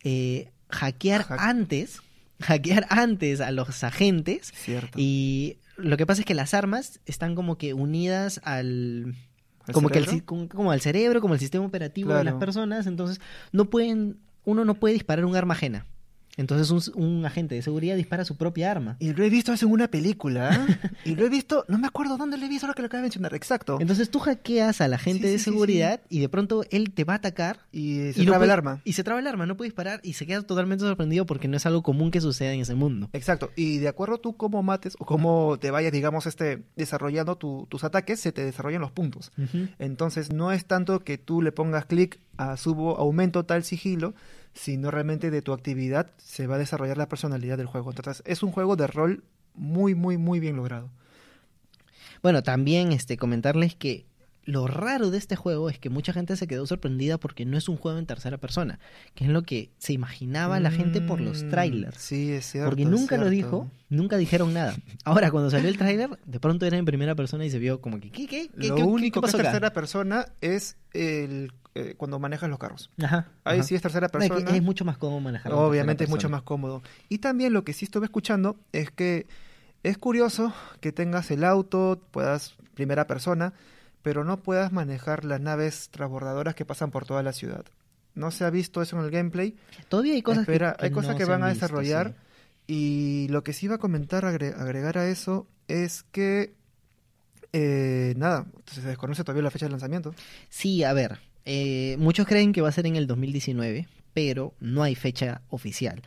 eh, 0.03 0.49
hackear 0.69 1.23
Hack- 1.25 1.39
antes, 1.39 2.01
hackear 2.41 2.85
antes 2.89 3.41
a 3.41 3.49
los 3.51 3.83
agentes 3.83 4.53
Cierto. 4.55 4.97
y 4.99 5.57
lo 5.79 5.97
que 5.97 6.05
pasa 6.05 6.21
es 6.21 6.25
que 6.25 6.35
las 6.35 6.53
armas 6.53 6.99
están 7.05 7.35
como 7.35 7.57
que 7.57 7.73
unidas 7.73 8.41
al 8.43 9.15
¿El 9.67 9.73
como 9.73 9.89
que 9.89 9.99
el, 9.99 10.05
cerebro? 10.05 10.25
como, 10.25 10.49
como 10.49 10.73
el 10.73 10.81
cerebro, 10.81 11.21
como 11.21 11.33
el 11.33 11.39
sistema 11.39 11.65
operativo 11.65 12.13
de 12.13 12.23
las 12.23 12.35
personas, 12.35 12.87
entonces 12.87 13.19
no 13.51 13.65
pueden, 13.65 14.17
uno 14.43 14.65
no 14.65 14.75
puede 14.75 14.93
disparar 14.95 15.25
un 15.25 15.35
arma 15.35 15.53
ajena. 15.53 15.85
Entonces 16.39 16.69
un, 16.95 17.03
un 17.03 17.25
agente 17.25 17.55
de 17.55 17.61
seguridad 17.61 17.95
dispara 17.97 18.23
su 18.25 18.37
propia 18.37 18.71
arma. 18.71 18.95
Y 18.99 19.13
lo 19.13 19.23
he 19.23 19.29
visto 19.29 19.51
eso 19.51 19.65
en 19.65 19.73
una 19.73 19.89
película. 19.89 20.51
¿eh? 20.69 20.89
y 21.05 21.15
lo 21.15 21.25
he 21.25 21.29
visto, 21.29 21.65
no 21.67 21.77
me 21.77 21.87
acuerdo 21.87 22.17
dónde 22.17 22.37
lo 22.37 22.45
he 22.45 22.49
visto, 22.49 22.65
ahora 22.65 22.75
que 22.75 22.81
lo 22.81 22.85
acabo 22.87 22.99
de 22.99 23.03
mencionar. 23.03 23.33
Exacto. 23.35 23.77
Entonces 23.81 24.09
tú 24.09 24.19
hackeas 24.19 24.79
al 24.81 24.93
agente 24.93 25.27
Sí, 25.27 25.31
de 25.33 25.37
sí, 25.37 25.43
seguridad 25.43 25.99
y 26.09 26.19
de 26.19 26.29
pronto 26.29 26.63
él 26.71 26.91
te 26.91 27.03
va 27.03 27.13
a 27.13 27.17
atacar 27.17 27.59
y 27.73 28.13
se 28.13 28.21
y 28.21 28.25
no 28.25 28.31
traba 28.31 28.45
el 28.45 28.51
arma. 28.51 28.81
Y 28.85 28.93
se 28.93 29.03
traba 29.03 29.19
el 29.19 29.27
arma, 29.27 29.45
no 29.45 29.57
puede 29.57 29.67
disparar 29.69 29.99
y 30.03 30.13
se 30.13 30.25
queda 30.25 30.41
totalmente 30.43 30.83
sorprendido 30.85 31.25
porque 31.25 31.47
no 31.47 31.57
es 31.57 31.65
algo 31.65 31.83
común 31.83 32.09
que 32.11 32.21
suceda 32.21 32.53
en 32.53 32.61
ese 32.61 32.73
mundo. 32.75 33.09
Exacto. 33.13 33.51
Y 33.57 33.77
de 33.79 33.87
acuerdo 33.89 34.19
tú 34.19 34.37
cómo 34.37 34.63
mates 34.63 34.95
o 34.99 35.05
cómo 35.05 35.57
te 35.59 35.71
vayas, 35.71 35.91
digamos, 35.91 36.25
este, 36.25 36.63
desarrollando 36.77 37.35
tu- 37.35 37.67
tus 37.69 37.83
ataques, 37.83 38.19
se 38.21 38.31
te 38.31 38.45
desarrollan 38.45 38.81
los 38.81 38.91
puntos. 38.91 39.31
Entonces 39.77 40.31
no 40.31 40.51
es 40.51 40.65
tanto 40.65 41.03
que 41.03 41.17
tú 41.17 41.41
le 41.41 41.51
pongas 41.51 41.85
clic 41.85 42.19
a 42.37 42.55
subo, 42.57 42.97
aumento 42.97 43.43
tal 43.45 43.63
sigilo, 43.63 44.13
sino 44.53 44.91
realmente 44.91 45.31
de 45.31 45.41
tu 45.41 45.53
actividad 45.53 46.11
se 46.17 46.47
va 46.47 46.55
a 46.55 46.59
desarrollar 46.59 46.97
la 46.97 47.09
personalidad 47.09 47.57
del 47.57 47.67
juego. 47.67 47.91
Entonces 47.91 48.23
es 48.25 48.43
un 48.43 48.51
juego 48.51 48.75
de 48.75 48.87
rol 48.87 49.23
muy, 49.53 49.95
muy, 49.95 50.17
muy 50.17 50.39
bien 50.39 50.55
logrado. 50.55 50.89
Bueno, 52.21 52.43
también 52.43 52.91
este 52.91 53.17
comentarles 53.17 53.75
que 53.75 54.05
lo 54.49 54.65
raro 54.67 55.11
de 55.11 55.17
este 55.19 55.35
juego 55.35 55.69
es 55.69 55.77
que 55.77 55.89
mucha 55.89 56.11
gente 56.11 56.35
se 56.35 56.47
quedó 56.47 56.65
sorprendida 56.65 57.17
porque 57.19 57.45
no 57.45 57.57
es 57.57 57.69
un 57.69 57.77
juego 57.77 57.99
en 57.99 58.05
tercera 58.05 58.37
persona, 58.37 58.79
que 59.13 59.25
es 59.25 59.29
lo 59.29 59.43
que 59.43 59.69
se 59.77 59.93
imaginaba 59.93 60.59
la 60.59 60.71
gente 60.71 61.01
por 61.01 61.21
los 61.21 61.43
Mm, 61.43 61.49
trailers. 61.49 61.97
Sí, 62.01 62.31
es 62.31 62.45
cierto. 62.51 62.69
Porque 62.71 62.85
nunca 62.85 63.17
lo 63.17 63.29
dijo, 63.29 63.69
nunca 63.89 64.17
dijeron 64.17 64.53
nada. 64.53 64.75
Ahora, 65.03 65.29
cuando 65.29 65.49
salió 65.51 65.69
el 65.69 65.77
tráiler, 65.77 66.17
de 66.25 66.39
pronto 66.39 66.65
era 66.65 66.77
en 66.77 66.85
primera 66.85 67.13
persona 67.15 67.45
y 67.45 67.49
se 67.51 67.59
vio 67.59 67.79
como 67.81 67.99
que, 67.99 68.09
¿qué, 68.11 68.25
qué? 68.27 68.49
¿Qué, 68.49 68.67
Lo 68.69 68.75
qué- 68.75 68.83
único 68.83 69.21
qué 69.21 69.25
que 69.25 69.29
es 69.29 69.35
acá? 69.35 69.43
tercera 69.43 69.71
persona 69.73 70.25
es 70.41 70.77
el 70.93 71.51
eh, 71.75 71.93
cuando 71.97 72.17
manejas 72.17 72.49
los 72.49 72.57
carros. 72.57 72.89
Ajá, 73.01 73.27
Ahí 73.43 73.59
ajá. 73.59 73.67
sí 73.67 73.75
es 73.75 73.81
tercera 73.83 74.09
No, 74.11 74.19
es 74.19 74.25
que 74.25 74.35
persona. 74.35 74.57
Es 74.57 74.63
mucho 74.63 74.83
más 74.83 74.97
cómodo 74.97 75.19
manejar. 75.19 75.53
Obviamente 75.53 76.05
es 76.05 76.09
mucho 76.09 76.27
más 76.27 76.41
cómodo. 76.41 76.81
Y 77.09 77.19
también 77.19 77.53
lo 77.53 77.63
que 77.63 77.73
sí 77.73 77.85
estuve 77.85 78.05
escuchando 78.05 78.57
es 78.71 78.89
que 78.89 79.27
es 79.83 79.97
curioso 79.99 80.51
que 80.81 80.91
tengas 80.91 81.29
el 81.29 81.43
auto, 81.43 82.01
puedas 82.11 82.55
primera 82.73 83.05
persona, 83.05 83.53
pero 84.01 84.23
no 84.23 84.37
puedas 84.37 84.71
manejar 84.71 85.25
las 85.25 85.41
naves 85.41 85.89
transbordadoras 85.91 86.55
que 86.55 86.65
pasan 86.65 86.91
por 86.91 87.05
toda 87.05 87.23
la 87.23 87.33
ciudad. 87.33 87.65
No 88.15 88.31
se 88.31 88.43
ha 88.45 88.49
visto 88.49 88.81
eso 88.81 88.97
en 88.97 89.05
el 89.05 89.11
gameplay. 89.11 89.55
Todavía 89.87 90.13
hay 90.13 90.21
cosas 90.21 90.41
Espera, 90.41 90.73
que, 90.73 90.79
que 90.79 90.85
hay 90.85 90.91
cosas 90.91 91.11
no 91.11 91.17
que 91.17 91.25
van 91.25 91.43
a 91.43 91.47
visto, 91.49 91.65
desarrollar 91.65 92.15
sí. 92.67 92.73
y 92.73 93.27
lo 93.29 93.43
que 93.43 93.53
sí 93.53 93.65
iba 93.67 93.75
a 93.75 93.79
comentar, 93.79 94.23
agre- 94.25 94.55
agregar 94.57 94.97
a 94.97 95.07
eso, 95.09 95.47
es 95.67 96.03
que 96.11 96.53
eh, 97.53 98.13
nada, 98.17 98.45
se 98.71 98.81
desconoce 98.81 99.23
todavía 99.23 99.43
la 99.43 99.51
fecha 99.51 99.65
de 99.65 99.71
lanzamiento. 99.71 100.13
Sí, 100.49 100.83
a 100.83 100.93
ver, 100.93 101.19
eh, 101.45 101.95
muchos 101.99 102.27
creen 102.27 102.53
que 102.53 102.61
va 102.61 102.69
a 102.69 102.73
ser 102.73 102.85
en 102.85 102.95
el 102.95 103.07
2019, 103.07 103.87
pero 104.13 104.53
no 104.59 104.83
hay 104.83 104.95
fecha 104.95 105.41
oficial. 105.49 106.01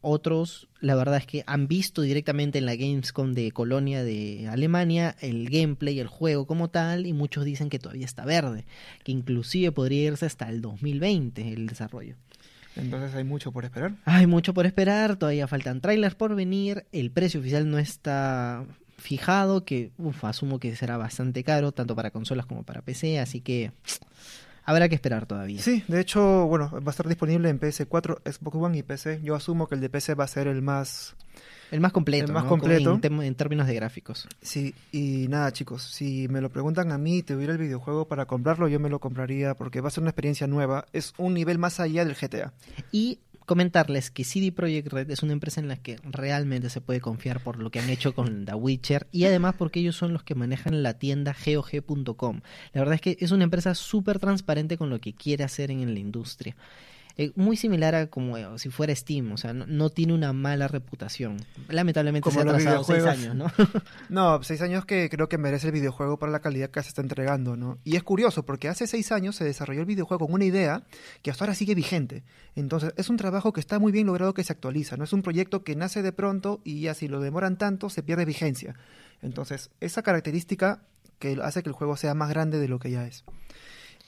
Otros, 0.00 0.68
la 0.80 0.94
verdad 0.94 1.16
es 1.16 1.26
que 1.26 1.42
han 1.46 1.66
visto 1.66 2.02
directamente 2.02 2.58
en 2.58 2.66
la 2.66 2.76
Gamescom 2.76 3.32
de 3.32 3.50
Colonia 3.50 4.04
de 4.04 4.48
Alemania 4.48 5.16
el 5.20 5.48
gameplay, 5.50 5.98
el 5.98 6.06
juego 6.06 6.46
como 6.46 6.68
tal, 6.68 7.06
y 7.06 7.12
muchos 7.12 7.44
dicen 7.44 7.70
que 7.70 7.78
todavía 7.78 8.04
está 8.04 8.24
verde, 8.24 8.64
que 9.02 9.12
inclusive 9.12 9.72
podría 9.72 10.04
irse 10.04 10.26
hasta 10.26 10.48
el 10.48 10.60
2020 10.60 11.52
el 11.52 11.66
desarrollo. 11.66 12.14
Entonces 12.76 13.14
hay 13.14 13.24
mucho 13.24 13.52
por 13.52 13.64
esperar. 13.64 13.92
Hay 14.04 14.26
mucho 14.26 14.54
por 14.54 14.66
esperar, 14.66 15.16
todavía 15.16 15.48
faltan 15.48 15.80
trailers 15.80 16.14
por 16.14 16.34
venir, 16.34 16.84
el 16.92 17.10
precio 17.10 17.40
oficial 17.40 17.68
no 17.70 17.78
está 17.78 18.64
fijado, 18.98 19.64
que 19.64 19.92
uf, 19.98 20.24
asumo 20.24 20.58
que 20.58 20.76
será 20.76 20.96
bastante 20.96 21.42
caro, 21.42 21.72
tanto 21.72 21.96
para 21.96 22.10
consolas 22.10 22.46
como 22.46 22.62
para 22.62 22.82
PC, 22.82 23.18
así 23.18 23.40
que 23.40 23.72
habrá 24.66 24.88
que 24.88 24.96
esperar 24.96 25.26
todavía. 25.26 25.62
Sí, 25.62 25.82
de 25.88 26.00
hecho, 26.00 26.46
bueno, 26.46 26.70
va 26.72 26.88
a 26.88 26.90
estar 26.90 27.08
disponible 27.08 27.48
en 27.48 27.58
PS4, 27.58 28.20
Xbox 28.30 28.56
One 28.56 28.78
y 28.78 28.82
PC. 28.82 29.20
Yo 29.22 29.34
asumo 29.34 29.68
que 29.68 29.76
el 29.76 29.80
de 29.80 29.88
PC 29.88 30.14
va 30.14 30.24
a 30.24 30.28
ser 30.28 30.48
el 30.48 30.60
más... 30.60 31.16
El 31.70 31.80
más 31.80 31.92
completo, 31.92 32.26
El 32.26 32.32
más 32.32 32.44
¿no? 32.44 32.48
completo. 32.48 33.00
En, 33.02 33.34
términos 33.34 33.66
de 33.66 33.74
gráficos. 33.74 34.28
Sí, 34.40 34.72
y 34.92 35.26
nada 35.28 35.52
chicos, 35.52 35.82
si 35.82 36.28
me 36.28 36.40
lo 36.40 36.48
preguntan 36.50 36.92
a 36.92 36.98
mí, 36.98 37.22
tuviera 37.22 37.52
el 37.52 37.58
videojuego 37.58 38.06
para 38.06 38.26
comprarlo, 38.26 38.68
yo 38.68 38.78
me 38.78 38.88
lo 38.88 39.00
compraría 39.00 39.54
porque 39.54 39.80
va 39.80 39.88
a 39.88 39.90
ser 39.90 40.02
una 40.02 40.10
experiencia 40.10 40.46
nueva. 40.46 40.86
Es 40.92 41.12
un 41.16 41.34
nivel 41.34 41.58
más 41.58 41.80
allá 41.80 42.04
del 42.04 42.14
GTA. 42.14 42.52
Y 42.92 43.18
comentarles 43.46 44.10
que 44.10 44.24
CD 44.24 44.52
Projekt 44.52 44.92
Red 44.92 45.10
es 45.10 45.22
una 45.22 45.32
empresa 45.32 45.60
en 45.60 45.68
la 45.68 45.76
que 45.76 45.98
realmente 46.02 46.68
se 46.68 46.80
puede 46.80 47.00
confiar 47.00 47.40
por 47.42 47.58
lo 47.58 47.70
que 47.70 47.78
han 47.78 47.88
hecho 47.88 48.14
con 48.14 48.44
The 48.44 48.54
Witcher 48.54 49.06
y 49.12 49.24
además 49.24 49.54
porque 49.56 49.80
ellos 49.80 49.96
son 49.96 50.12
los 50.12 50.24
que 50.24 50.34
manejan 50.34 50.82
la 50.82 50.98
tienda 50.98 51.34
GOG.com. 51.34 52.40
La 52.72 52.80
verdad 52.80 52.96
es 52.96 53.00
que 53.00 53.16
es 53.20 53.30
una 53.30 53.44
empresa 53.44 53.74
súper 53.74 54.18
transparente 54.18 54.76
con 54.76 54.90
lo 54.90 55.00
que 55.00 55.14
quiere 55.14 55.44
hacer 55.44 55.70
en 55.70 55.94
la 55.94 56.00
industria. 56.00 56.56
Eh, 57.18 57.32
muy 57.34 57.56
similar 57.56 57.94
a 57.94 58.08
como 58.08 58.36
eh, 58.36 58.46
si 58.58 58.68
fuera 58.68 58.94
Steam, 58.94 59.32
o 59.32 59.38
sea, 59.38 59.54
no, 59.54 59.64
no 59.66 59.88
tiene 59.88 60.12
una 60.12 60.34
mala 60.34 60.68
reputación. 60.68 61.38
Lamentablemente 61.68 62.22
Como 62.28 62.42
se 62.42 62.46
ha 62.46 62.50
atrasado 62.52 62.84
seis 62.84 63.04
años, 63.04 63.34
¿no? 63.34 63.46
No, 64.10 64.42
seis 64.42 64.60
años 64.60 64.84
que 64.84 65.08
creo 65.08 65.26
que 65.26 65.38
merece 65.38 65.68
el 65.68 65.72
videojuego 65.72 66.18
para 66.18 66.30
la 66.30 66.40
calidad 66.40 66.70
que 66.70 66.82
se 66.82 66.90
está 66.90 67.00
entregando, 67.00 67.56
¿no? 67.56 67.78
Y 67.84 67.96
es 67.96 68.02
curioso 68.02 68.44
porque 68.44 68.68
hace 68.68 68.86
seis 68.86 69.12
años 69.12 69.34
se 69.36 69.44
desarrolló 69.44 69.80
el 69.80 69.86
videojuego 69.86 70.26
con 70.26 70.34
una 70.34 70.44
idea 70.44 70.82
que 71.22 71.30
hasta 71.30 71.44
ahora 71.44 71.54
sigue 71.54 71.74
vigente. 71.74 72.22
Entonces 72.54 72.92
es 72.98 73.08
un 73.08 73.16
trabajo 73.16 73.54
que 73.54 73.60
está 73.60 73.78
muy 73.78 73.92
bien 73.92 74.06
logrado 74.06 74.34
que 74.34 74.44
se 74.44 74.52
actualiza, 74.52 74.98
no 74.98 75.04
es 75.04 75.12
un 75.14 75.22
proyecto 75.22 75.64
que 75.64 75.74
nace 75.74 76.02
de 76.02 76.12
pronto 76.12 76.60
y 76.64 76.82
ya 76.82 76.92
si 76.92 77.08
lo 77.08 77.20
demoran 77.20 77.56
tanto 77.56 77.88
se 77.88 78.02
pierde 78.02 78.26
vigencia. 78.26 78.74
Entonces 79.22 79.70
esa 79.80 80.02
característica 80.02 80.82
que 81.18 81.38
hace 81.42 81.62
que 81.62 81.70
el 81.70 81.74
juego 81.74 81.96
sea 81.96 82.12
más 82.12 82.28
grande 82.28 82.58
de 82.58 82.68
lo 82.68 82.78
que 82.78 82.90
ya 82.90 83.06
es. 83.06 83.24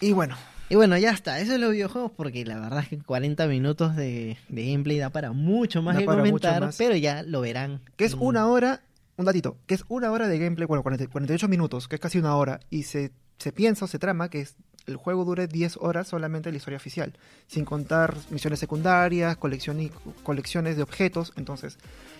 Y 0.00 0.12
bueno, 0.12 0.36
Y 0.70 0.74
bueno, 0.76 0.96
ya 0.98 1.10
está, 1.10 1.40
eso 1.40 1.54
es 1.54 1.60
los 1.60 1.72
videojuegos 1.72 2.12
porque 2.16 2.44
la 2.44 2.60
verdad 2.60 2.80
es 2.80 2.88
que 2.88 2.98
40 2.98 3.46
minutos 3.46 3.96
de, 3.96 4.36
de 4.48 4.70
gameplay 4.70 4.98
da 4.98 5.10
para 5.10 5.32
mucho 5.32 5.80
más 5.82 5.94
Da 5.94 6.00
que 6.00 6.06
comentar, 6.06 6.60
más. 6.60 6.76
pero 6.76 6.94
ya 6.96 7.22
lo 7.22 7.40
verán. 7.40 7.80
que 7.96 8.04
es 8.04 8.12
en- 8.12 8.18
una 8.20 8.46
hora, 8.46 8.82
un 9.16 9.24
datito, 9.24 9.56
que 9.66 9.74
es 9.74 9.84
una 9.88 10.10
hora 10.12 10.28
de 10.28 10.38
gameplay, 10.38 10.66
bueno, 10.66 10.82
40 10.82 11.06
48 11.08 11.48
minutos, 11.48 11.88
que 11.88 11.96
es 11.96 12.00
casi 12.00 12.18
una 12.18 12.36
hora, 12.36 12.60
y 12.70 12.82
se, 12.84 13.12
se 13.38 13.50
piensa 13.52 13.86
o 13.86 13.88
se 13.88 13.98
trama 13.98 14.28
que 14.28 14.40
es- 14.42 14.56
el 14.86 14.96
juego 14.96 15.24
dure 15.24 15.48
10 15.48 15.76
horas 15.80 16.08
solamente 16.08 16.50
la 16.50 16.56
historia 16.58 16.76
oficial, 16.78 17.12
sin 17.46 17.64
contar 17.64 18.14
misiones 18.30 18.58
secundarias, 18.60 19.36
colección 19.36 19.80
y- 19.80 19.90
colecciones 20.22 20.76
de 20.76 20.82
objetos, 20.82 21.32
entonces 21.36 21.78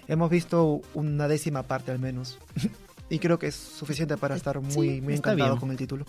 hemos 0.08 0.30
visto 0.30 0.80
una 0.94 1.28
décima 1.28 1.62
parte 1.64 1.92
al 1.92 1.98
menos, 1.98 2.38
y 3.10 3.18
creo 3.20 3.38
que 3.38 3.46
es 3.48 3.54
suficiente 3.54 4.16
para 4.16 4.36
estar 4.36 4.58
sí, 4.68 4.76
muy, 4.76 5.00
muy 5.00 5.14
encantado 5.14 5.50
bien. 5.50 5.60
con 5.60 5.70
el 5.70 5.76
título. 5.76 6.04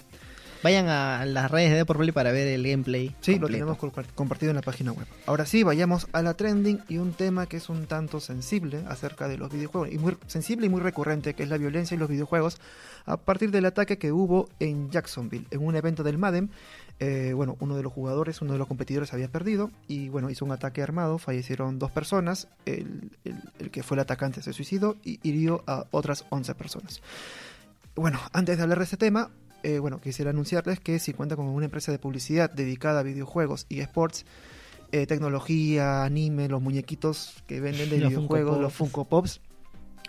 Vayan 0.61 0.89
a 0.89 1.23
las 1.25 1.49
redes 1.49 1.71
de 1.71 1.77
Deportplay 1.77 2.11
para 2.11 2.33
ver 2.33 2.47
el 2.49 2.67
gameplay. 2.67 3.15
Sí, 3.21 3.39
lo 3.39 3.47
tenemos 3.47 3.77
compa- 3.77 4.05
compartido 4.13 4.49
en 4.49 4.57
la 4.57 4.61
página 4.61 4.91
web. 4.91 5.07
Ahora 5.25 5.45
sí, 5.45 5.63
vayamos 5.63 6.07
a 6.11 6.21
la 6.21 6.33
trending 6.33 6.81
y 6.89 6.97
un 6.97 7.13
tema 7.13 7.45
que 7.45 7.55
es 7.57 7.69
un 7.69 7.85
tanto 7.85 8.19
sensible 8.19 8.83
acerca 8.89 9.29
de 9.29 9.37
los 9.37 9.49
videojuegos, 9.53 9.89
y 9.93 9.97
muy 9.97 10.17
sensible 10.27 10.65
y 10.65 10.69
muy 10.69 10.81
recurrente, 10.81 11.33
que 11.33 11.43
es 11.43 11.49
la 11.49 11.57
violencia 11.57 11.95
en 11.95 12.01
los 12.01 12.09
videojuegos, 12.09 12.57
a 13.05 13.15
partir 13.15 13.51
del 13.51 13.65
ataque 13.65 13.97
que 13.97 14.11
hubo 14.11 14.49
en 14.59 14.89
Jacksonville, 14.91 15.45
en 15.49 15.63
un 15.65 15.77
evento 15.77 16.03
del 16.03 16.17
Madden. 16.17 16.49
Eh, 16.99 17.31
bueno, 17.33 17.55
uno 17.61 17.77
de 17.77 17.83
los 17.83 17.93
jugadores, 17.93 18.41
uno 18.41 18.51
de 18.51 18.59
los 18.59 18.67
competidores 18.67 19.13
había 19.13 19.29
perdido 19.29 19.71
y 19.87 20.09
bueno, 20.09 20.29
hizo 20.29 20.43
un 20.43 20.51
ataque 20.51 20.81
armado, 20.83 21.17
fallecieron 21.19 21.79
dos 21.79 21.91
personas, 21.91 22.49
el, 22.65 23.11
el- 23.23 23.41
el 23.59 23.71
que 23.71 23.81
fue 23.83 23.95
el 23.95 24.01
atacante 24.01 24.41
se 24.41 24.51
suicidó 24.51 24.97
y 25.05 25.21
hirió 25.23 25.63
a 25.67 25.85
otras 25.91 26.25
11 26.29 26.53
personas. 26.55 26.99
Bueno, 27.95 28.19
antes 28.33 28.57
de 28.57 28.63
hablar 28.63 28.79
de 28.79 28.83
este 28.83 28.97
tema, 28.97 29.29
eh, 29.63 29.79
bueno, 29.79 29.99
quisiera 30.01 30.31
anunciarles 30.31 30.79
que 30.79 30.99
si 30.99 31.13
cuenta 31.13 31.35
con 31.35 31.45
una 31.47 31.65
empresa 31.65 31.91
de 31.91 31.99
publicidad 31.99 32.49
dedicada 32.51 32.99
a 32.99 33.03
videojuegos 33.03 33.65
y 33.69 33.79
esports, 33.79 34.25
eh, 34.91 35.05
tecnología, 35.05 36.03
anime, 36.03 36.47
los 36.49 36.61
muñequitos 36.61 37.43
que 37.47 37.59
venden 37.61 37.89
de 37.89 37.97
Los 37.99 38.09
videojuegos, 38.09 38.51
Funko 38.53 38.61
los. 38.61 38.73
Funko 38.73 39.05
Pops, 39.05 39.41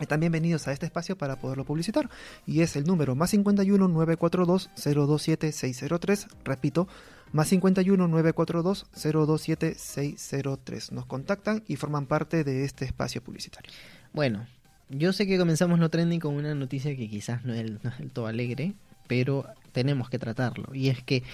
están 0.00 0.20
bienvenidos 0.20 0.66
a 0.68 0.72
este 0.72 0.86
espacio 0.86 1.16
para 1.18 1.36
poderlo 1.36 1.64
publicitar. 1.64 2.08
Y 2.46 2.62
es 2.62 2.76
el 2.76 2.84
número 2.84 3.14
más 3.14 3.30
51 3.30 3.86
942 3.88 4.70
027 4.82 5.52
603. 5.52 6.26
Repito, 6.44 6.88
más 7.32 7.48
51 7.48 8.08
942 8.08 8.86
027 8.94 9.74
603. 9.76 10.92
Nos 10.92 11.06
contactan 11.06 11.62
y 11.66 11.76
forman 11.76 12.06
parte 12.06 12.44
de 12.44 12.64
este 12.64 12.84
espacio 12.86 13.22
publicitario. 13.22 13.70
Bueno, 14.14 14.46
yo 14.88 15.12
sé 15.12 15.26
que 15.26 15.36
comenzamos 15.38 15.78
lo 15.78 15.90
trending 15.90 16.18
con 16.20 16.34
una 16.34 16.54
noticia 16.54 16.96
que 16.96 17.08
quizás 17.10 17.44
no 17.44 17.52
es, 17.52 17.60
el- 17.60 17.80
no 17.82 17.90
es 17.90 17.98
del 17.98 18.10
todo 18.12 18.26
alegre, 18.26 18.72
pero 19.10 19.44
tenemos 19.72 20.08
que 20.08 20.20
tratarlo. 20.20 20.72
Y 20.72 20.88
es 20.88 21.02
que 21.02 21.24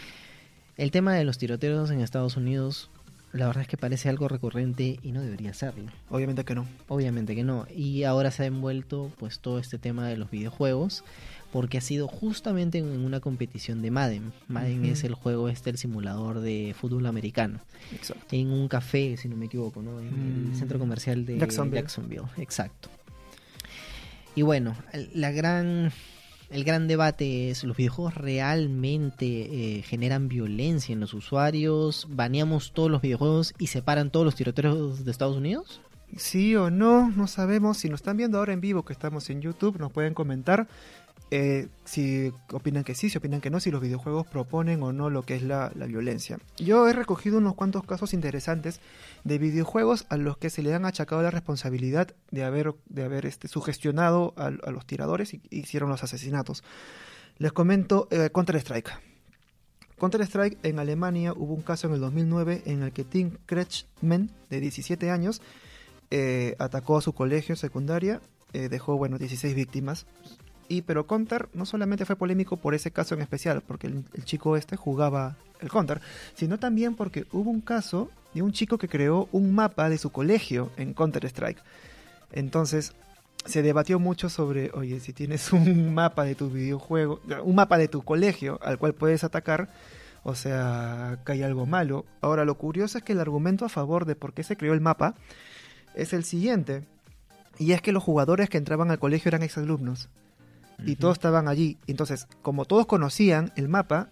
el 0.78 0.90
tema 0.90 1.12
de 1.14 1.24
los 1.24 1.36
tiroteos 1.36 1.90
en 1.90 2.00
Estados 2.00 2.38
Unidos, 2.38 2.88
la 3.34 3.46
verdad 3.48 3.60
es 3.62 3.68
que 3.68 3.76
parece 3.76 4.08
algo 4.08 4.28
recurrente 4.28 4.98
y 5.02 5.12
no 5.12 5.20
debería 5.20 5.52
serlo. 5.52 5.92
Obviamente 6.08 6.42
que 6.46 6.54
no. 6.54 6.66
Obviamente 6.88 7.34
que 7.36 7.44
no. 7.44 7.66
Y 7.76 8.04
ahora 8.04 8.30
se 8.30 8.44
ha 8.44 8.46
envuelto 8.46 9.12
pues 9.18 9.40
todo 9.40 9.58
este 9.58 9.76
tema 9.76 10.08
de 10.08 10.16
los 10.16 10.30
videojuegos 10.30 11.04
porque 11.52 11.76
ha 11.76 11.80
sido 11.82 12.08
justamente 12.08 12.78
en 12.78 12.86
una 13.04 13.20
competición 13.20 13.82
de 13.82 13.90
Madden. 13.90 14.32
Madden 14.48 14.86
es 14.86 15.04
el 15.04 15.12
juego 15.14 15.50
este, 15.50 15.68
el 15.68 15.76
simulador 15.76 16.40
de 16.40 16.74
fútbol 16.78 17.04
americano. 17.04 17.60
Exacto. 17.92 18.24
En 18.34 18.48
un 18.52 18.68
café, 18.68 19.18
si 19.18 19.28
no 19.28 19.36
me 19.36 19.46
equivoco, 19.46 19.82
¿no? 19.82 20.00
En 20.00 20.06
el 20.06 20.52
Mm. 20.52 20.54
centro 20.56 20.78
comercial 20.78 21.26
de 21.26 21.38
Jacksonville. 21.38 21.82
Jacksonville. 21.82 22.24
Exacto. 22.38 22.88
Y 24.34 24.40
bueno, 24.42 24.74
la 25.14 25.30
gran 25.30 25.92
el 26.50 26.64
gran 26.64 26.86
debate 26.86 27.50
es, 27.50 27.64
¿los 27.64 27.76
videojuegos 27.76 28.14
realmente 28.14 29.78
eh, 29.78 29.82
generan 29.82 30.28
violencia 30.28 30.92
en 30.92 31.00
los 31.00 31.14
usuarios? 31.14 32.06
¿Baneamos 32.08 32.72
todos 32.72 32.90
los 32.90 33.02
videojuegos 33.02 33.54
y 33.58 33.66
separan 33.66 34.10
todos 34.10 34.24
los 34.24 34.36
tiroteos 34.36 35.04
de 35.04 35.10
Estados 35.10 35.36
Unidos? 35.36 35.80
Sí 36.16 36.54
o 36.54 36.70
no, 36.70 37.10
no 37.10 37.26
sabemos. 37.26 37.78
Si 37.78 37.88
nos 37.88 38.00
están 38.00 38.16
viendo 38.16 38.38
ahora 38.38 38.52
en 38.52 38.60
vivo, 38.60 38.84
que 38.84 38.92
estamos 38.92 39.28
en 39.28 39.42
YouTube, 39.42 39.78
nos 39.78 39.90
pueden 39.90 40.14
comentar 40.14 40.68
eh, 41.32 41.66
si 41.84 42.32
opinan 42.52 42.84
que 42.84 42.94
sí, 42.94 43.10
si 43.10 43.18
opinan 43.18 43.40
que 43.40 43.50
no, 43.50 43.58
si 43.58 43.72
los 43.72 43.80
videojuegos 43.80 44.26
proponen 44.28 44.82
o 44.82 44.92
no 44.92 45.10
lo 45.10 45.22
que 45.22 45.34
es 45.34 45.42
la, 45.42 45.70
violencia. 45.70 46.38
Yo 46.56 46.88
he 46.88 46.92
recogido 46.92 47.38
unos 47.38 47.54
cuantos 47.54 47.84
casos 47.84 48.14
interesantes 48.14 48.80
de 49.24 49.38
videojuegos 49.38 50.06
a 50.08 50.16
los 50.16 50.36
que 50.38 50.50
se 50.50 50.62
le 50.62 50.72
han 50.72 50.84
achacado 50.84 51.22
la 51.22 51.32
responsabilidad 51.32 52.14
de 52.30 52.44
haber, 52.44 52.74
de 52.88 53.04
haber 53.04 53.26
este, 53.26 53.48
sugestionado 53.48 54.34
a, 54.36 54.50
los 54.50 54.86
tiradores 54.86 55.34
y 55.34 55.40
hicieron 55.50 55.90
los 55.90 56.04
asesinatos. 56.04 56.62
Les 57.38 57.52
comento 57.52 58.06
eh, 58.10 58.30
Counter-Strike. 58.32 58.90
Counter-Strike 59.98 60.58
en 60.62 60.78
Alemania 60.78 61.32
hubo 61.32 61.54
un 61.54 61.62
caso 61.62 61.88
en 61.88 61.94
el 61.94 62.00
2009 62.00 62.62
en 62.66 62.82
el 62.82 62.92
que 62.92 63.02
Tim 63.02 63.38
Kretschmann, 63.46 64.30
de 64.48 64.60
17 64.60 65.10
años, 65.10 65.42
eh, 66.10 66.54
atacó 66.60 66.98
a 66.98 67.02
su 67.02 67.12
colegio 67.14 67.56
secundaria, 67.56 68.20
dejó 68.52 68.96
bueno 68.96 69.18
16 69.18 69.54
víctimas, 69.54 70.06
y 70.68 70.82
pero 70.82 71.06
Counter 71.06 71.48
no 71.54 71.66
solamente 71.66 72.04
fue 72.04 72.16
polémico 72.16 72.56
por 72.56 72.74
ese 72.74 72.90
caso 72.90 73.14
en 73.14 73.22
especial, 73.22 73.62
porque 73.66 73.86
el, 73.86 74.04
chico 74.24 74.56
este 74.56 74.76
jugaba 74.76 75.36
el 75.60 75.70
Counter, 75.70 76.00
sino 76.34 76.58
también 76.58 76.94
porque 76.94 77.26
hubo 77.32 77.50
un 77.50 77.60
caso 77.60 78.10
de 78.34 78.42
un 78.42 78.52
chico 78.52 78.78
que 78.78 78.88
creó 78.88 79.28
un 79.32 79.54
mapa 79.54 79.88
de 79.88 79.98
su 79.98 80.10
colegio 80.10 80.70
en 80.76 80.94
Counter 80.94 81.24
Strike. 81.26 81.62
Entonces 82.32 82.94
se 83.44 83.62
debatió 83.62 83.98
mucho 83.98 84.28
sobre, 84.28 84.70
oye, 84.74 85.00
si 85.00 85.12
tienes 85.12 85.52
un 85.52 85.94
mapa 85.94 86.24
de 86.24 86.34
tu 86.34 86.50
videojuego, 86.50 87.20
un 87.44 87.54
mapa 87.54 87.78
de 87.78 87.88
tu 87.88 88.02
colegio 88.02 88.58
al 88.62 88.78
cual 88.78 88.94
puedes 88.94 89.24
atacar, 89.24 89.68
o 90.24 90.34
sea, 90.34 91.20
que 91.24 91.32
hay 91.32 91.42
algo 91.42 91.66
malo. 91.66 92.04
Ahora, 92.20 92.44
lo 92.44 92.56
curioso 92.56 92.98
es 92.98 93.04
que 93.04 93.12
el 93.12 93.20
argumento 93.20 93.64
a 93.64 93.68
favor 93.68 94.06
de 94.06 94.16
por 94.16 94.34
qué 94.34 94.42
se 94.42 94.56
creó 94.56 94.74
el 94.74 94.80
mapa 94.80 95.14
es 95.94 96.12
el 96.12 96.24
siguiente, 96.24 96.82
y 97.58 97.72
es 97.72 97.80
que 97.80 97.92
los 97.92 98.02
jugadores 98.02 98.50
que 98.50 98.58
entraban 98.58 98.90
al 98.90 98.98
colegio 98.98 99.30
eran 99.30 99.42
exalumnos 99.42 100.10
y 100.84 100.96
todos 100.96 101.14
estaban 101.14 101.48
allí. 101.48 101.78
Entonces, 101.86 102.26
como 102.42 102.64
todos 102.64 102.86
conocían 102.86 103.52
el 103.56 103.68
mapa, 103.68 104.10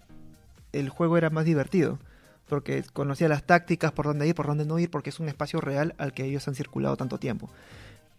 el 0.71 0.89
juego 0.89 1.17
era 1.17 1.29
más 1.29 1.45
divertido. 1.45 1.99
Porque 2.47 2.83
conocía 2.93 3.27
las 3.27 3.43
tácticas, 3.43 3.91
por 3.91 4.05
dónde 4.05 4.27
ir, 4.27 4.35
por 4.35 4.45
dónde 4.45 4.65
no 4.65 4.77
ir, 4.77 4.91
porque 4.91 5.09
es 5.09 5.19
un 5.19 5.27
espacio 5.27 5.61
real 5.61 5.95
al 5.97 6.13
que 6.13 6.25
ellos 6.25 6.47
han 6.47 6.55
circulado 6.55 6.95
tanto 6.95 7.17
tiempo. 7.17 7.49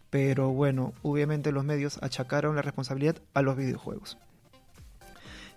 Pero 0.09 0.49
bueno, 0.49 0.93
obviamente 1.01 1.51
los 1.51 1.63
medios 1.63 1.99
achacaron 2.01 2.55
la 2.55 2.61
responsabilidad 2.61 3.15
a 3.33 3.41
los 3.41 3.55
videojuegos. 3.55 4.17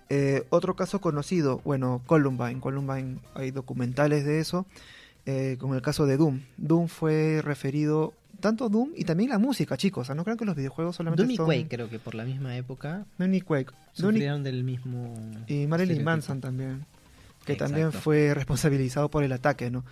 Eh, 0.08 0.44
otro 0.50 0.74
caso 0.74 1.00
conocido, 1.00 1.60
bueno, 1.64 2.02
Columbine. 2.06 2.60
Columbine, 2.60 3.18
hay 3.34 3.50
documentales 3.50 4.24
de 4.24 4.40
eso. 4.40 4.66
Eh, 5.26 5.56
con 5.60 5.74
el 5.74 5.82
caso 5.82 6.06
de 6.06 6.16
Doom. 6.16 6.40
Doom 6.56 6.88
fue 6.88 7.40
referido 7.44 8.14
tanto 8.40 8.68
Doom 8.68 8.90
y 8.96 9.04
también 9.04 9.30
la 9.30 9.38
música, 9.38 9.76
chicos. 9.76 10.02
O 10.02 10.04
sea, 10.06 10.14
no 10.14 10.24
crean 10.24 10.36
que 10.36 10.44
los 10.44 10.56
videojuegos 10.56 10.96
solamente 10.96 11.22
Doom 11.22 11.30
y 11.30 11.36
son... 11.36 11.46
Quake, 11.46 11.68
creo 11.68 11.88
que 11.88 11.98
por 11.98 12.14
la 12.14 12.24
misma 12.24 12.56
época. 12.56 13.06
Doom 13.18 13.34
y 13.34 13.40
Quake. 13.40 13.72
Sufrieron 13.92 14.42
del 14.42 14.64
mismo... 14.64 15.14
Y 15.46 15.66
Marilyn 15.66 16.02
Manson 16.02 16.40
también. 16.40 16.86
Que 17.44 17.56
también 17.56 17.92
fue 17.92 18.34
responsabilizado 18.34 19.08
por 19.10 19.24
el 19.24 19.32
ataque, 19.32 19.70
¿no? 19.70 19.84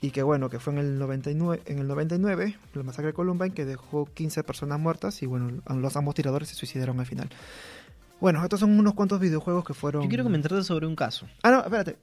Y 0.00 0.10
que 0.10 0.22
bueno, 0.22 0.50
que 0.50 0.58
fue 0.58 0.72
en 0.72 0.80
el 0.80 0.98
99, 0.98 1.62
en 1.66 1.78
el 1.78 1.86
99, 1.86 2.58
la 2.74 2.82
masacre 2.82 3.08
de 3.08 3.12
Columbine, 3.12 3.54
que 3.54 3.64
dejó 3.64 4.06
15 4.06 4.42
personas 4.42 4.80
muertas 4.80 5.22
y 5.22 5.26
bueno, 5.26 5.62
los 5.76 5.96
ambos 5.96 6.14
tiradores 6.16 6.48
se 6.48 6.56
suicidaron 6.56 6.98
al 6.98 7.06
final. 7.06 7.28
Bueno, 8.20 8.42
estos 8.42 8.60
son 8.60 8.78
unos 8.78 8.94
cuantos 8.94 9.20
videojuegos 9.20 9.64
que 9.64 9.74
fueron... 9.74 10.02
Yo 10.02 10.08
quiero 10.08 10.24
comentarte 10.24 10.64
sobre 10.64 10.86
un 10.86 10.96
caso. 10.96 11.26
Ah, 11.42 11.50
no, 11.52 11.60
espérate. 11.60 11.96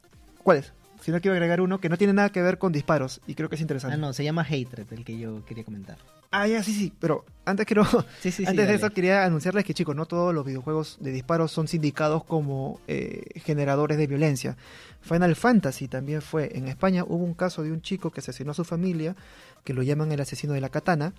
¿Cuál 0.44 0.60
es? 0.60 0.74
Sino 1.02 1.20
quiero 1.22 1.34
agregar 1.34 1.62
uno 1.62 1.80
que 1.80 1.90
no 1.90 1.98
tiene 1.98 2.14
nada 2.14 2.30
que 2.30 2.42
ver 2.42 2.58
con 2.58 2.72
disparos 2.72 3.22
y 3.28 3.36
creo 3.36 3.50
que 3.50 3.56
es 3.56 3.62
interesante. 3.62 3.96
Ah, 3.96 3.98
no, 3.98 4.14
se 4.14 4.24
llama 4.24 4.44
Hatred, 4.44 4.92
el 4.92 5.04
que 5.04 5.18
yo 5.18 5.44
quería 5.46 5.64
comentar. 5.64 5.98
Ah, 6.32 6.48
ya, 6.48 6.62
sí, 6.62 6.74
sí, 6.74 6.94
pero 7.00 7.26
antes 7.46 7.66
quiero, 7.66 7.84
antes 8.46 8.68
de 8.68 8.74
eso 8.76 8.90
quería 8.92 9.26
anunciarles 9.26 9.66
que 9.66 9.74
chicos, 9.74 9.96
no 9.96 10.06
todos 10.06 10.34
los 10.34 10.46
videojuegos 10.46 10.98
de 11.00 11.12
disparos 11.12 11.52
son 11.52 11.68
sindicados 11.68 12.24
como 12.24 12.80
eh, 12.88 13.24
generadores 13.44 13.98
de 13.98 14.06
violencia. 14.06 14.56
Final 15.02 15.36
Fantasy 15.36 15.88
también 15.88 16.22
fue, 16.22 16.56
en 16.56 16.68
España 16.68 17.04
hubo 17.04 17.24
un 17.24 17.34
caso 17.34 17.64
de 17.64 17.72
un 17.72 17.82
chico 17.82 18.12
que 18.12 18.20
asesinó 18.20 18.52
a 18.52 18.54
su 18.54 18.64
familia, 18.64 19.16
que 19.64 19.74
lo 19.74 19.82
llaman 19.82 20.12
el 20.12 20.22
asesino 20.22 20.54
de 20.54 20.62
la 20.62 20.70
katana, 20.70 21.14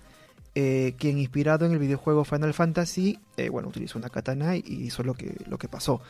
eh, 0.55 0.95
quien 0.97 1.17
inspirado 1.17 1.65
en 1.65 1.73
el 1.73 1.79
videojuego 1.79 2.23
Final 2.23 2.53
Fantasy, 2.53 3.19
eh, 3.35 3.49
bueno, 3.49 3.67
utilizó 3.67 3.99
una 3.99 4.09
katana 4.09 4.55
y 4.55 4.63
hizo 4.65 5.03
lo 5.03 5.13
que, 5.13 5.35
lo 5.47 5.57
que 5.57 5.67
pasó. 5.67 6.01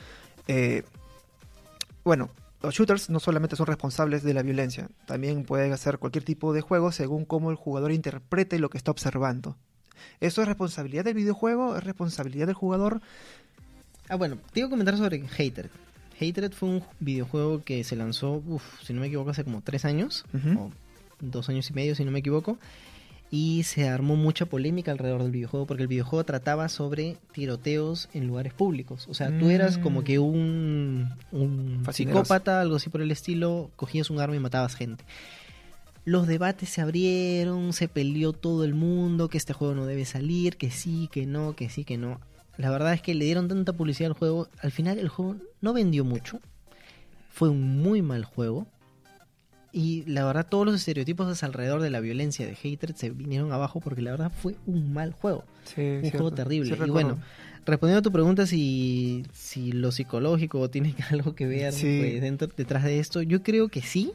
bueno, 2.03 2.29
los 2.61 2.75
shooters 2.75 3.09
no 3.09 3.19
solamente 3.19 3.55
son 3.55 3.67
responsables 3.67 4.23
de 4.23 4.33
la 4.33 4.43
violencia, 4.43 4.89
también 5.05 5.43
pueden 5.43 5.73
hacer 5.73 5.97
cualquier 5.97 6.23
tipo 6.23 6.53
de 6.53 6.61
juego 6.61 6.91
según 6.91 7.25
cómo 7.25 7.51
el 7.51 7.55
jugador 7.55 7.91
interprete 7.91 8.59
lo 8.59 8.69
que 8.69 8.77
está 8.77 8.91
observando. 8.91 9.57
¿Eso 10.19 10.41
es 10.41 10.47
responsabilidad 10.47 11.05
del 11.05 11.13
videojuego? 11.13 11.75
¿Es 11.75 11.83
responsabilidad 11.83 12.47
del 12.47 12.55
jugador? 12.55 13.01
Ah, 14.09 14.15
bueno, 14.15 14.37
te 14.51 14.59
iba 14.59 14.67
a 14.67 14.69
comentar 14.69 14.97
sobre 14.97 15.23
Hatred. 15.23 15.69
Hatred 16.19 16.51
fue 16.51 16.69
un 16.69 16.83
videojuego 16.99 17.63
que 17.63 17.83
se 17.83 17.95
lanzó, 17.95 18.43
si 18.83 18.93
no 18.93 19.01
me 19.01 19.07
equivoco, 19.07 19.31
hace 19.31 19.43
como 19.43 19.61
tres 19.61 19.85
años, 19.85 20.25
o 20.57 20.71
dos 21.19 21.49
años 21.49 21.69
y 21.69 21.73
medio, 21.73 21.95
si 21.95 22.05
no 22.05 22.11
me 22.11 22.19
equivoco 22.19 22.57
y 23.33 23.63
se 23.63 23.87
armó 23.87 24.17
mucha 24.17 24.45
polémica 24.45 24.91
alrededor 24.91 25.23
del 25.23 25.31
videojuego 25.31 25.65
porque 25.65 25.83
el 25.83 25.87
videojuego 25.87 26.25
trataba 26.25 26.67
sobre 26.67 27.15
tiroteos 27.31 28.09
en 28.13 28.27
lugares 28.27 28.53
públicos. 28.53 29.07
O 29.09 29.13
sea, 29.13 29.35
tú 29.39 29.49
eras 29.49 29.77
como 29.77 30.01
mm. 30.01 30.03
que 30.03 30.19
un, 30.19 31.09
un 31.31 31.81
psicópata, 31.93 32.59
algo 32.59 32.75
así 32.75 32.89
por 32.89 33.01
el 33.01 33.09
estilo, 33.09 33.71
cogías 33.77 34.09
un 34.09 34.19
arma 34.19 34.35
y 34.35 34.39
matabas 34.39 34.75
gente. 34.75 35.05
Los 36.03 36.27
debates 36.27 36.67
se 36.67 36.81
abrieron, 36.81 37.71
se 37.71 37.87
peleó 37.87 38.33
todo 38.33 38.65
el 38.65 38.73
mundo, 38.73 39.29
que 39.29 39.37
este 39.37 39.53
juego 39.53 39.75
no 39.75 39.85
debe 39.85 40.03
salir, 40.03 40.57
que 40.57 40.69
sí, 40.69 41.07
que 41.09 41.25
no, 41.25 41.55
que 41.55 41.69
sí, 41.69 41.85
que 41.85 41.97
no. 41.97 42.19
La 42.57 42.69
verdad 42.69 42.93
es 42.93 43.01
que 43.01 43.15
le 43.15 43.23
dieron 43.23 43.47
tanta 43.47 43.71
publicidad 43.71 44.11
al 44.11 44.17
juego, 44.17 44.49
al 44.61 44.71
final 44.71 44.99
el 44.99 45.07
juego 45.07 45.37
no 45.61 45.71
vendió 45.71 46.03
mucho. 46.03 46.41
Fue 47.29 47.47
un 47.47 47.81
muy 47.81 48.01
mal 48.01 48.25
juego 48.25 48.67
y 49.73 50.03
la 50.05 50.25
verdad, 50.25 50.45
todos 50.49 50.65
los 50.65 50.75
estereotipos 50.75 51.43
alrededor 51.43 51.81
de 51.81 51.89
la 51.89 52.01
violencia 52.01 52.45
de 52.45 52.51
Hatred 52.51 52.95
se 52.95 53.09
vinieron 53.09 53.53
abajo 53.53 53.79
porque 53.79 54.01
la 54.01 54.11
verdad 54.11 54.31
fue 54.31 54.55
un 54.65 54.93
mal 54.93 55.13
juego. 55.13 55.45
un 55.77 56.09
juego 56.09 56.31
terrible. 56.31 56.75
y 56.75 56.89
bueno, 56.89 57.19
respondiendo 57.65 57.99
a 57.99 58.01
tu 58.01 58.11
pregunta 58.11 58.45
si, 58.45 59.25
si 59.33 59.71
lo 59.71 59.91
psicológico 59.91 60.69
tiene 60.69 60.93
algo 61.09 61.35
que 61.35 61.47
ver 61.47 61.71
pues, 61.71 62.21
dentro, 62.21 62.49
detrás 62.55 62.83
de 62.83 62.99
esto, 62.99 63.21
yo 63.21 63.43
creo 63.43 63.69
que 63.69 63.81
sí. 63.81 64.11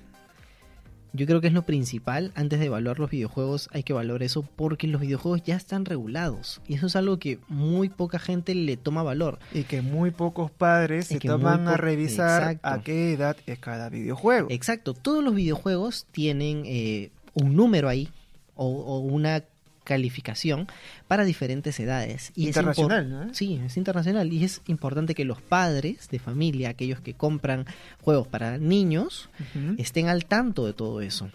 Yo 1.16 1.26
creo 1.26 1.40
que 1.40 1.46
es 1.46 1.52
lo 1.52 1.62
principal. 1.62 2.32
Antes 2.34 2.60
de 2.60 2.66
evaluar 2.66 2.98
los 2.98 3.10
videojuegos 3.10 3.68
hay 3.72 3.82
que 3.82 3.92
evaluar 3.92 4.22
eso 4.22 4.42
porque 4.42 4.86
los 4.86 5.00
videojuegos 5.00 5.42
ya 5.42 5.56
están 5.56 5.84
regulados. 5.84 6.60
Y 6.68 6.74
eso 6.74 6.86
es 6.86 6.96
algo 6.96 7.18
que 7.18 7.38
muy 7.48 7.88
poca 7.88 8.18
gente 8.18 8.54
le 8.54 8.76
toma 8.76 9.02
valor. 9.02 9.38
Y 9.52 9.64
que 9.64 9.82
muy 9.82 10.10
pocos 10.10 10.50
padres 10.50 11.06
se 11.06 11.18
toman 11.18 11.66
a 11.68 11.76
revisar 11.76 12.58
a 12.62 12.82
qué 12.82 13.12
edad 13.12 13.36
es 13.46 13.58
cada 13.58 13.88
videojuego. 13.88 14.48
Exacto. 14.50 14.94
Todos 14.94 15.24
los 15.24 15.34
videojuegos 15.34 16.06
tienen 16.12 16.64
eh, 16.66 17.10
un 17.34 17.56
número 17.56 17.88
ahí 17.88 18.08
o 18.54 19.00
una 19.00 19.42
calificación 19.86 20.66
para 21.08 21.24
diferentes 21.24 21.80
edades. 21.80 22.32
Y 22.34 22.48
internacional, 22.48 23.08
¿no? 23.08 23.34
Sí, 23.34 23.58
es 23.64 23.78
internacional. 23.78 24.30
Y 24.32 24.44
es 24.44 24.60
importante 24.66 25.14
que 25.14 25.24
los 25.24 25.40
padres 25.40 26.08
de 26.10 26.18
familia, 26.18 26.70
aquellos 26.70 27.00
que 27.00 27.14
compran 27.14 27.64
juegos 28.02 28.26
para 28.26 28.58
niños, 28.58 29.30
estén 29.78 30.08
al 30.08 30.26
tanto 30.26 30.66
de 30.66 30.74
todo 30.74 31.00
eso. 31.00 31.30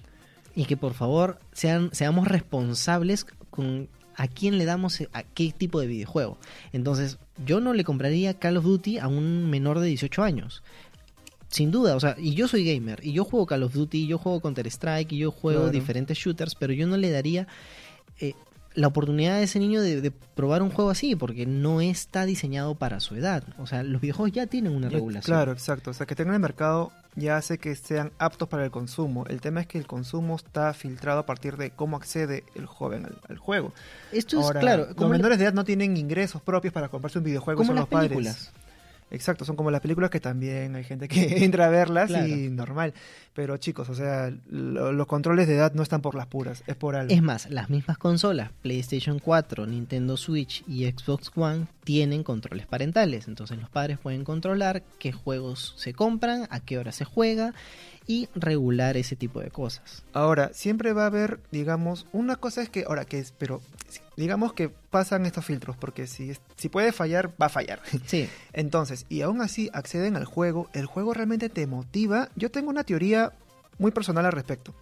Y 0.54 0.66
que 0.66 0.78
por 0.78 0.94
favor 0.94 1.40
sean, 1.54 1.90
seamos 1.94 2.28
responsables 2.28 3.26
con 3.50 3.88
a 4.18 4.28
quién 4.28 4.58
le 4.58 4.66
damos 4.66 5.02
a 5.14 5.24
qué 5.24 5.54
tipo 5.58 5.80
de 5.80 5.88
videojuego. 5.88 6.38
Entonces, 6.74 7.18
yo 7.46 7.62
no 7.62 7.74
le 7.74 7.86
compraría 7.86 8.38
Call 8.38 8.58
of 8.58 8.66
Duty 8.66 9.00
a 9.00 9.08
un 9.08 9.50
menor 9.50 9.80
de 9.80 9.88
18 9.88 10.22
años 10.22 10.62
sin 11.52 11.70
duda, 11.70 11.98
o 11.98 12.00
sea, 12.00 12.16
y 12.18 12.34
yo 12.34 12.48
soy 12.48 12.64
gamer, 12.64 13.06
y 13.06 13.12
yo 13.12 13.26
juego 13.26 13.46
Call 13.46 13.64
of 13.64 13.74
Duty, 13.74 14.08
yo 14.08 14.18
juego 14.18 14.40
Counter 14.40 14.66
Strike, 14.68 15.12
y 15.12 15.18
yo 15.18 15.32
juego 15.32 15.70
diferentes 15.70 16.18
shooters, 16.18 16.56
pero 16.56 16.72
yo 16.72 16.88
no 16.88 16.96
le 16.96 17.12
daría 17.12 17.46
eh, 18.22 18.36
la 18.74 18.88
oportunidad 18.88 19.38
de 19.38 19.44
ese 19.44 19.60
niño 19.60 19.82
de, 19.82 20.12
probar 20.36 20.62
un 20.62 20.70
juego 20.70 20.92
así, 20.92 21.16
porque 21.16 21.46
no 21.46 21.82
está 21.82 22.26
diseñado 22.26 22.76
para 22.76 23.00
su 23.00 23.16
edad. 23.16 23.44
O 23.58 23.68
sea, 23.68 23.84
los 23.84 24.02
videojuegos 24.02 24.32
ya 24.32 24.48
tienen 24.48 24.74
una 24.74 24.90
regulación. 24.90 25.36
Claro, 25.36 25.52
exacto. 25.52 25.92
O 25.92 25.94
sea, 25.94 26.06
que 26.06 26.16
tengan 26.16 26.36
el 26.36 26.40
mercado 26.40 26.92
ya 27.16 27.36
hace 27.36 27.58
que 27.58 27.76
sean 27.76 28.12
aptos 28.18 28.48
para 28.48 28.64
el 28.64 28.72
consumo. 28.72 29.26
El 29.28 29.42
tema 29.42 29.62
es 29.62 29.68
que 29.68 29.78
el 29.78 29.86
consumo 29.86 30.38
está 30.38 30.74
filtrado 30.74 31.20
a 31.20 31.26
partir 31.26 31.58
de 31.58 31.72
cómo 31.72 31.98
accede 31.98 32.46
el 32.56 32.66
joven 32.66 33.08
al, 33.28 33.38
juego. 33.38 33.74
Esto 34.14 34.40
es 34.40 34.52
claro. 34.58 34.88
Los 34.98 35.10
menores 35.10 35.38
de 35.38 35.46
edad 35.46 35.54
no 35.54 35.66
tienen 35.66 35.98
ingresos 35.98 36.42
propios 36.42 36.74
para 36.74 36.88
comprarse 36.88 37.18
un 37.18 37.26
videojuego, 37.26 37.58
como 37.58 37.68
son 37.68 37.76
los 37.76 37.90
películas. 37.90 38.52
Exacto, 39.12 39.44
son 39.44 39.58
como 39.58 39.72
las 39.72 39.82
películas 39.82 40.10
que 40.10 40.20
también 40.20 40.76
hay 40.76 40.84
gente 40.84 41.08
que 41.08 41.22
entra 41.44 41.68
a 41.68 41.70
verlas 41.70 42.10
y 42.12 42.50
normal. 42.50 42.94
Pero 43.34 43.58
chicos, 43.58 43.90
o 43.90 43.96
sea, 43.96 44.32
los 44.50 45.08
controles 45.08 45.48
de 45.48 45.56
edad 45.56 45.74
no 45.74 45.84
están 45.84 46.02
por 46.02 46.16
las 46.16 46.28
puras, 46.28 46.64
es 46.68 46.76
por 46.76 46.96
algo. 46.96 47.14
Es 47.14 47.22
más, 47.22 47.50
las 47.50 47.70
mismas 47.70 47.98
consolas, 47.98 48.52
PlayStation 48.62 49.20
4, 49.20 49.68
Nintendo 49.68 50.18
Switch 50.18 50.64
y 50.68 50.90
Xbox 50.90 51.32
One, 51.36 51.68
tienen 51.84 52.24
controles 52.24 52.66
parentales. 52.66 53.28
Entonces 53.28 53.60
los 53.60 53.70
padres 53.70 53.98
pueden 53.98 54.24
controlar 54.24 54.84
qué 54.98 55.12
juegos 55.12 55.74
se 55.78 55.94
compran, 55.94 56.48
a 56.50 56.60
qué 56.60 56.78
hora 56.78 56.92
se 56.92 57.06
juega 57.06 57.54
y 58.08 58.30
regular 58.36 58.98
ese 58.98 59.16
tipo 59.16 59.40
de 59.40 59.52
cosas. 59.52 60.04
Ahora, 60.14 60.52
siempre 60.54 60.94
va 60.94 61.04
a 61.04 61.08
haber, 61.08 61.40
digamos, 61.52 62.08
una 62.12 62.36
cosa 62.36 62.62
es 62.62 62.70
que, 62.70 62.86
ahora 62.88 63.06
que 63.06 63.20
es, 63.20 63.32
pero 63.32 63.62
digamos 64.18 64.54
que 64.54 64.70
pasan 64.70 65.26
estos 65.26 65.46
filtros, 65.46 65.78
porque 65.78 66.08
si, 66.08 66.34
si 66.58 66.70
puede 66.70 66.92
fallar, 66.92 67.32
va 67.42 67.48
a 67.48 67.50
fallar. 67.50 67.82
Sí. 68.06 68.28
Entonces, 68.54 69.06
y 69.10 69.22
aún 69.22 69.42
así 69.42 69.70
acceden 69.74 70.16
al 70.16 70.26
juego, 70.26 70.70
el 70.74 70.86
juego 70.86 71.14
realmente 71.14 71.50
te 71.50 71.68
motiva. 71.68 72.30
Yo 72.36 72.52
tengo 72.52 72.70
una 72.70 72.84
teoría 72.84 73.34
muy 73.78 73.92
personal 73.92 74.26
al 74.26 74.32
respecto. 74.32 74.74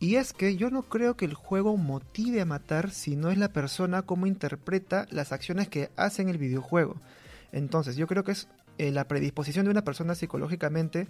Y 0.00 0.16
es 0.16 0.32
que 0.32 0.56
yo 0.56 0.70
no 0.70 0.82
creo 0.82 1.16
que 1.16 1.24
el 1.24 1.34
juego 1.34 1.76
motive 1.76 2.40
a 2.40 2.44
matar 2.44 2.90
si 2.90 3.16
no 3.16 3.30
es 3.30 3.38
la 3.38 3.52
persona 3.52 4.02
como 4.02 4.26
interpreta 4.26 5.06
las 5.10 5.32
acciones 5.32 5.68
que 5.68 5.90
hace 5.96 6.22
en 6.22 6.28
el 6.28 6.38
videojuego. 6.38 6.96
Entonces, 7.52 7.96
yo 7.96 8.06
creo 8.06 8.22
que 8.24 8.32
es 8.32 8.48
eh, 8.78 8.92
la 8.92 9.08
predisposición 9.08 9.64
de 9.64 9.72
una 9.72 9.82
persona 9.82 10.14
psicológicamente 10.14 11.08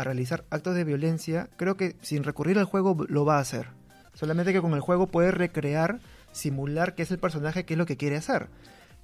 a 0.00 0.04
realizar 0.04 0.44
actos 0.50 0.74
de 0.74 0.84
violencia, 0.84 1.48
creo 1.56 1.76
que 1.76 1.96
sin 2.02 2.24
recurrir 2.24 2.58
al 2.58 2.64
juego 2.64 2.96
lo 3.08 3.24
va 3.24 3.36
a 3.36 3.40
hacer. 3.40 3.68
Solamente 4.14 4.52
que 4.52 4.60
con 4.60 4.74
el 4.74 4.80
juego 4.80 5.06
puede 5.06 5.30
recrear, 5.30 6.00
simular 6.32 6.94
que 6.94 7.02
es 7.02 7.10
el 7.10 7.18
personaje 7.18 7.64
que 7.64 7.74
es 7.74 7.78
lo 7.78 7.86
que 7.86 7.96
quiere 7.96 8.16
hacer. 8.16 8.48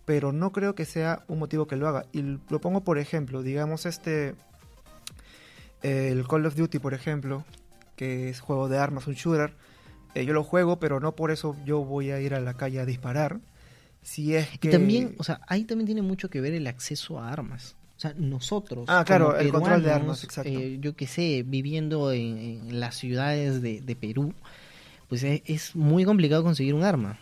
Pero 0.05 0.33
no 0.33 0.53
creo 0.53 0.75
que 0.75 0.85
sea 0.85 1.25
un 1.29 1.39
motivo 1.39 1.67
que 1.67 1.77
lo 1.77 1.89
haga. 1.89 2.07
Y 2.13 2.23
lo 2.23 2.61
pongo 2.61 2.83
por 2.83 2.99
ejemplo, 2.99 3.43
digamos 3.43 3.87
este... 3.87 4.35
El 5.83 6.27
Call 6.27 6.47
of 6.47 6.57
Duty, 6.57 6.79
por 6.79 6.95
ejemplo, 6.95 7.45
que 7.97 8.29
es 8.29 8.41
juego 8.41 8.69
de 8.69 8.79
armas, 8.79 9.07
un 9.07 9.15
shooter. 9.15 9.55
Eh, 10.15 10.25
yo 10.25 10.33
lo 10.33 10.43
juego, 10.43 10.79
pero 10.81 11.01
no 11.01 11.15
por 11.15 11.31
eso 11.31 11.55
yo 11.65 11.85
voy 11.85 12.11
a 12.11 12.21
ir 12.21 12.35
a 12.35 12.41
la 12.41 12.55
calle 12.55 12.81
a 12.81 12.87
disparar. 12.87 13.41
Si 14.03 14.35
es 14.35 14.59
que... 14.59 14.69
Y 14.69 14.71
también, 14.71 15.15
o 15.19 15.25
sea, 15.25 15.41
ahí 15.47 15.65
también 15.65 15.87
tiene 15.87 16.03
mucho 16.03 16.31
que 16.31 16.41
ver 16.41 16.55
el 16.55 16.67
acceso 16.67 17.21
a 17.21 17.31
armas. 17.31 17.77
O 17.97 18.01
sea, 18.01 18.13
nosotros. 18.17 18.85
Ah, 18.89 19.05
claro, 19.07 19.39
el 19.39 19.51
control 19.51 19.83
de 19.83 19.91
armas, 19.91 20.23
exacto. 20.23 20.51
Eh, 20.51 20.79
yo 20.81 20.95
que 20.95 21.07
sé, 21.07 21.43
viviendo 21.47 22.13
en, 22.13 22.79
las 22.79 22.95
ciudades 22.97 23.63
de, 23.63 23.97
Perú, 23.99 24.35
pues 25.09 25.25
es, 25.25 25.75
muy 25.75 26.05
complicado 26.05 26.43
conseguir 26.43 26.75
un 26.75 26.85
arma. 26.85 27.19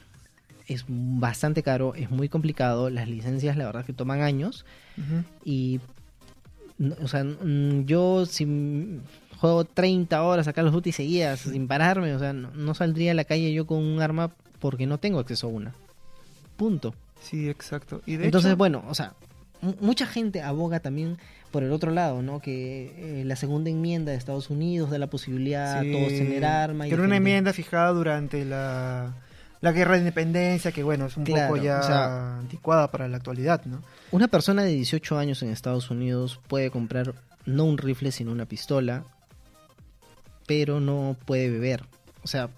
Es 0.67 0.85
bastante 0.89 1.63
caro, 1.63 1.95
es 1.95 2.11
muy 2.11 2.29
complicado. 2.29 2.91
Las 2.91 3.09
licencias, 3.09 3.57
la 3.57 3.67
verdad, 3.67 3.85
que 3.85 3.93
toman 3.93 4.23
años. 4.23 4.65
Y, 5.45 5.81
o 7.01 7.07
sea, 7.07 7.25
yo 7.85 8.27
si 8.27 9.01
juego 9.37 9.65
30 9.65 10.23
horas 10.23 10.49
acá 10.49 10.63
los 10.63 10.73
Duty 10.73 10.91
seguidas 10.91 11.41
sin 11.41 11.69
pararme, 11.69 12.15
o 12.15 12.19
sea, 12.19 12.33
no, 12.33 12.75
saldría 12.75 13.13
a 13.13 13.15
la 13.15 13.25
calle 13.25 13.53
yo 13.53 13.67
con 13.67 13.79
un 13.79 14.01
arma 14.01 14.33
porque 14.59 14.87
no 14.87 14.99
tengo 14.99 15.21
acceso 15.21 15.47
a 15.47 15.51
una. 15.51 15.75
Punto. 16.57 16.95
Sí, 17.21 17.49
exacto. 17.49 18.01
Y 18.07 18.15
Entonces, 18.15 18.57
bueno, 18.57 18.85
o 18.89 18.95
sea, 18.95 19.15
mucha 19.81 20.07
gente 20.07 20.43
aboga 20.43 20.81
también 20.81 21.19
por 21.51 21.63
el 21.63 21.73
otro 21.73 21.93
lado, 21.93 22.23
¿no? 22.23 22.41
Que 22.41 23.21
eh, 23.21 23.25
la 23.25 23.37
segunda 23.37 23.71
enmienda 23.71 24.13
de 24.13 24.19
Estados 24.19 24.51
Unidos 24.51 24.91
da 24.91 24.99
la 24.99 25.07
posibilidad 25.07 25.79
a 25.79 25.83
todos 25.83 26.09
tener 26.09 26.45
armas. 26.45 26.91
Era 26.91 27.03
una 27.03 27.17
enmienda 27.17 27.53
fijada 27.53 27.91
durante 27.91 28.45
la, 28.45 29.15
la 29.61 29.73
guerra 29.73 29.93
de 29.93 30.01
independencia, 30.01 30.73
que 30.73 30.83
bueno, 30.83 31.07
es 31.07 31.17
un 31.17 31.25
poco 31.25 31.57
ya 31.57 32.39
anticuada 32.39 32.91
para 32.91 33.09
la 33.09 33.17
actualidad, 33.17 33.65
¿no? 33.67 33.83
Una 34.11 34.29
persona 34.29 34.63
de 34.63 34.73
18 34.73 35.17
años 35.17 35.43
en 35.43 35.51
Estados 35.51 35.91
Unidos 35.91 36.41
puede 36.49 36.71
comprar 36.71 37.15
no 37.47 37.65
un 37.65 37.79
rifle, 37.79 38.11
sino 38.11 38.33
una 38.33 38.47
pistola, 38.47 39.05
pero 40.47 40.81
no 40.81 41.17
puede 41.25 41.51
beber. 41.51 41.85
O 42.23 42.27
sea, 42.27 42.51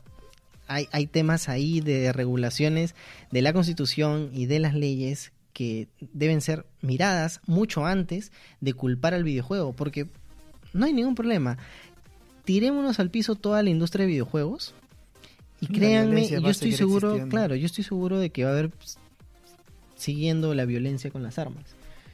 hay, 0.68 0.88
hay 0.90 1.06
temas 1.06 1.48
ahí 1.48 1.80
de 1.80 2.12
regulaciones 2.12 2.94
de 3.30 3.42
la 3.42 3.52
Constitución 3.52 4.30
y 4.32 4.46
de 4.46 4.58
las 4.58 4.74
leyes 4.74 5.32
que 5.56 5.88
deben 6.12 6.42
ser 6.42 6.66
miradas 6.82 7.40
mucho 7.46 7.86
antes 7.86 8.30
de 8.60 8.74
culpar 8.74 9.14
al 9.14 9.24
videojuego, 9.24 9.72
porque 9.72 10.06
no 10.74 10.84
hay 10.84 10.92
ningún 10.92 11.14
problema. 11.14 11.56
Tirémonos 12.44 13.00
al 13.00 13.08
piso 13.08 13.36
toda 13.36 13.62
la 13.62 13.70
industria 13.70 14.04
de 14.04 14.12
videojuegos 14.12 14.74
y 15.62 15.68
créanme, 15.68 16.28
yo 16.28 16.50
estoy 16.50 16.72
seguro, 16.72 17.26
claro, 17.30 17.54
yo 17.54 17.64
estoy 17.64 17.84
seguro 17.84 18.18
de 18.18 18.28
que 18.28 18.44
va 18.44 18.50
a 18.50 18.52
haber 18.52 18.70
siguiendo 19.96 20.54
la 20.54 20.66
violencia 20.66 21.10
con 21.10 21.22
las 21.22 21.38
armas. 21.38 21.64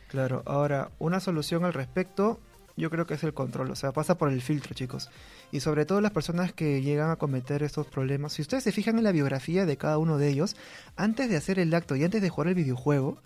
Claro, 0.06 0.44
ahora, 0.46 0.92
una 1.00 1.18
solución 1.18 1.64
al 1.64 1.72
respecto, 1.72 2.38
yo 2.76 2.90
creo 2.90 3.08
que 3.08 3.14
es 3.14 3.24
el 3.24 3.34
control, 3.34 3.72
o 3.72 3.74
sea, 3.74 3.90
pasa 3.90 4.18
por 4.18 4.30
el 4.30 4.40
filtro, 4.40 4.72
chicos. 4.72 5.10
Y 5.52 5.60
sobre 5.60 5.84
todo 5.84 6.00
las 6.00 6.12
personas 6.12 6.52
que 6.52 6.80
llegan 6.80 7.10
a 7.10 7.16
cometer 7.16 7.62
estos 7.62 7.86
problemas, 7.86 8.32
si 8.32 8.42
ustedes 8.42 8.64
se 8.64 8.72
fijan 8.72 8.98
en 8.98 9.04
la 9.04 9.12
biografía 9.12 9.66
de 9.66 9.76
cada 9.76 9.98
uno 9.98 10.16
de 10.16 10.28
ellos, 10.28 10.56
antes 10.96 11.28
de 11.28 11.36
hacer 11.36 11.58
el 11.58 11.74
acto 11.74 11.94
y 11.94 12.02
antes 12.02 12.22
de 12.22 12.30
jugar 12.30 12.48
el 12.48 12.54
videojuego, 12.54 13.18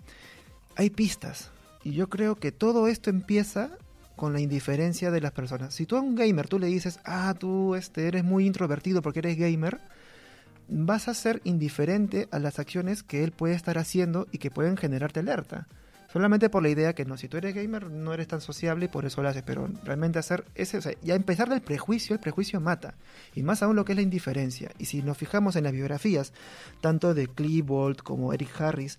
hay 0.75 0.91
pistas. 0.91 1.53
Y 1.85 1.93
yo 1.93 2.09
creo 2.09 2.35
que 2.35 2.51
todo 2.51 2.89
esto 2.89 3.11
empieza 3.11 3.71
con 4.17 4.33
la 4.33 4.41
indiferencia 4.41 5.11
de 5.11 5.21
las 5.21 5.31
personas. 5.31 5.73
Si 5.73 5.87
tú 5.87 5.97
a 5.97 6.01
un 6.01 6.17
gamer 6.17 6.49
tú 6.49 6.59
le 6.59 6.67
dices, 6.67 6.99
ah, 7.05 7.33
tú 7.39 7.77
este, 7.77 8.09
eres 8.09 8.25
muy 8.25 8.47
introvertido 8.47 9.03
porque 9.03 9.21
eres 9.21 9.39
gamer, 9.39 9.81
vas 10.69 11.07
a 11.07 11.15
ser 11.15 11.41
indiferente 11.45 12.27
a 12.33 12.39
las 12.39 12.59
acciones 12.59 13.03
que 13.03 13.23
él 13.23 13.31
puede 13.31 13.55
estar 13.55 13.79
haciendo 13.79 14.27
y 14.33 14.39
que 14.39 14.51
pueden 14.51 14.77
generarte 14.77 15.21
alerta. 15.21 15.69
Solamente 16.17 16.49
por 16.49 16.63
la 16.63 16.71
idea 16.71 16.95
que 16.95 17.05
no, 17.05 17.19
si 17.19 17.29
tú 17.29 17.37
eres 17.37 17.55
gamer 17.55 17.91
no 17.91 18.15
eres 18.15 18.27
tan 18.27 18.41
sociable 18.41 18.87
y 18.87 18.89
por 18.89 19.05
eso 19.05 19.23
lo 19.23 19.29
haces, 19.29 19.43
pero 19.43 19.69
realmente 19.85 20.19
hacer 20.19 20.47
ese, 20.55 20.79
o 20.79 20.81
sea, 20.81 20.95
ya 21.03 21.15
empezar 21.15 21.51
del 21.51 21.61
prejuicio, 21.61 22.15
el 22.15 22.21
prejuicio 22.21 22.59
mata, 22.59 22.95
y 23.35 23.43
más 23.43 23.63
aún 23.63 23.77
lo 23.77 23.85
que 23.85 23.93
es 23.93 23.97
la 23.97 24.03
indiferencia. 24.03 24.71
Y 24.79 24.87
si 24.87 25.03
nos 25.03 25.19
fijamos 25.19 25.57
en 25.57 25.65
las 25.65 25.75
biografías, 25.75 26.33
tanto 26.81 27.13
de 27.13 27.29
Klebold 27.29 27.99
como 27.99 28.33
Eric 28.33 28.59
Harris, 28.59 28.99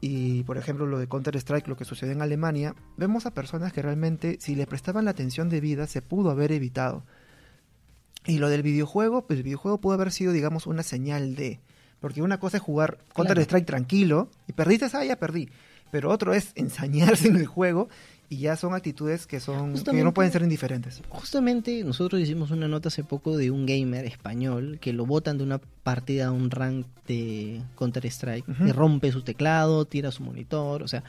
y 0.00 0.44
por 0.44 0.56
ejemplo 0.56 0.86
lo 0.86 0.98
de 0.98 1.06
Counter-Strike, 1.06 1.68
lo 1.68 1.76
que 1.76 1.84
sucedió 1.84 2.14
en 2.14 2.22
Alemania, 2.22 2.74
vemos 2.96 3.26
a 3.26 3.34
personas 3.34 3.74
que 3.74 3.82
realmente 3.82 4.38
si 4.40 4.54
le 4.54 4.66
prestaban 4.66 5.04
la 5.04 5.10
atención 5.10 5.50
debida 5.50 5.86
se 5.86 6.00
pudo 6.00 6.30
haber 6.30 6.52
evitado. 6.52 7.04
Y 8.24 8.38
lo 8.38 8.48
del 8.48 8.62
videojuego, 8.62 9.26
pues 9.26 9.36
el 9.36 9.42
videojuego 9.42 9.78
pudo 9.78 9.92
haber 9.92 10.10
sido 10.10 10.32
digamos 10.32 10.66
una 10.66 10.82
señal 10.82 11.36
de... 11.36 11.60
Porque 12.00 12.22
una 12.22 12.40
cosa 12.40 12.56
es 12.56 12.62
jugar 12.62 12.96
Counter-Strike 13.14 13.66
tranquilo 13.66 14.30
y 14.48 14.54
perdiste, 14.54 14.86
ah, 14.94 15.04
ya 15.04 15.16
perdí. 15.16 15.50
Pero 15.90 16.10
otro 16.10 16.34
es 16.34 16.52
ensañarse 16.54 17.28
en 17.28 17.36
el 17.36 17.46
juego 17.46 17.88
y 18.28 18.38
ya 18.38 18.56
son 18.56 18.74
actitudes 18.74 19.26
que 19.26 19.40
son 19.40 19.74
que 19.74 20.02
no 20.02 20.12
pueden 20.12 20.32
ser 20.32 20.42
indiferentes. 20.42 21.02
Justamente 21.08 21.84
nosotros 21.84 22.20
hicimos 22.20 22.50
una 22.50 22.66
nota 22.68 22.88
hace 22.88 23.04
poco 23.04 23.36
de 23.36 23.50
un 23.50 23.66
gamer 23.66 24.04
español 24.04 24.78
que 24.80 24.92
lo 24.92 25.06
botan 25.06 25.38
de 25.38 25.44
una 25.44 25.58
partida 25.58 26.28
a 26.28 26.32
un 26.32 26.50
rank 26.50 26.86
de 27.06 27.62
Counter 27.76 28.06
Strike 28.06 28.44
y 28.66 28.72
rompe 28.72 29.12
su 29.12 29.22
teclado, 29.22 29.84
tira 29.84 30.10
su 30.10 30.22
monitor, 30.24 30.82
o 30.82 30.88
sea, 30.88 31.04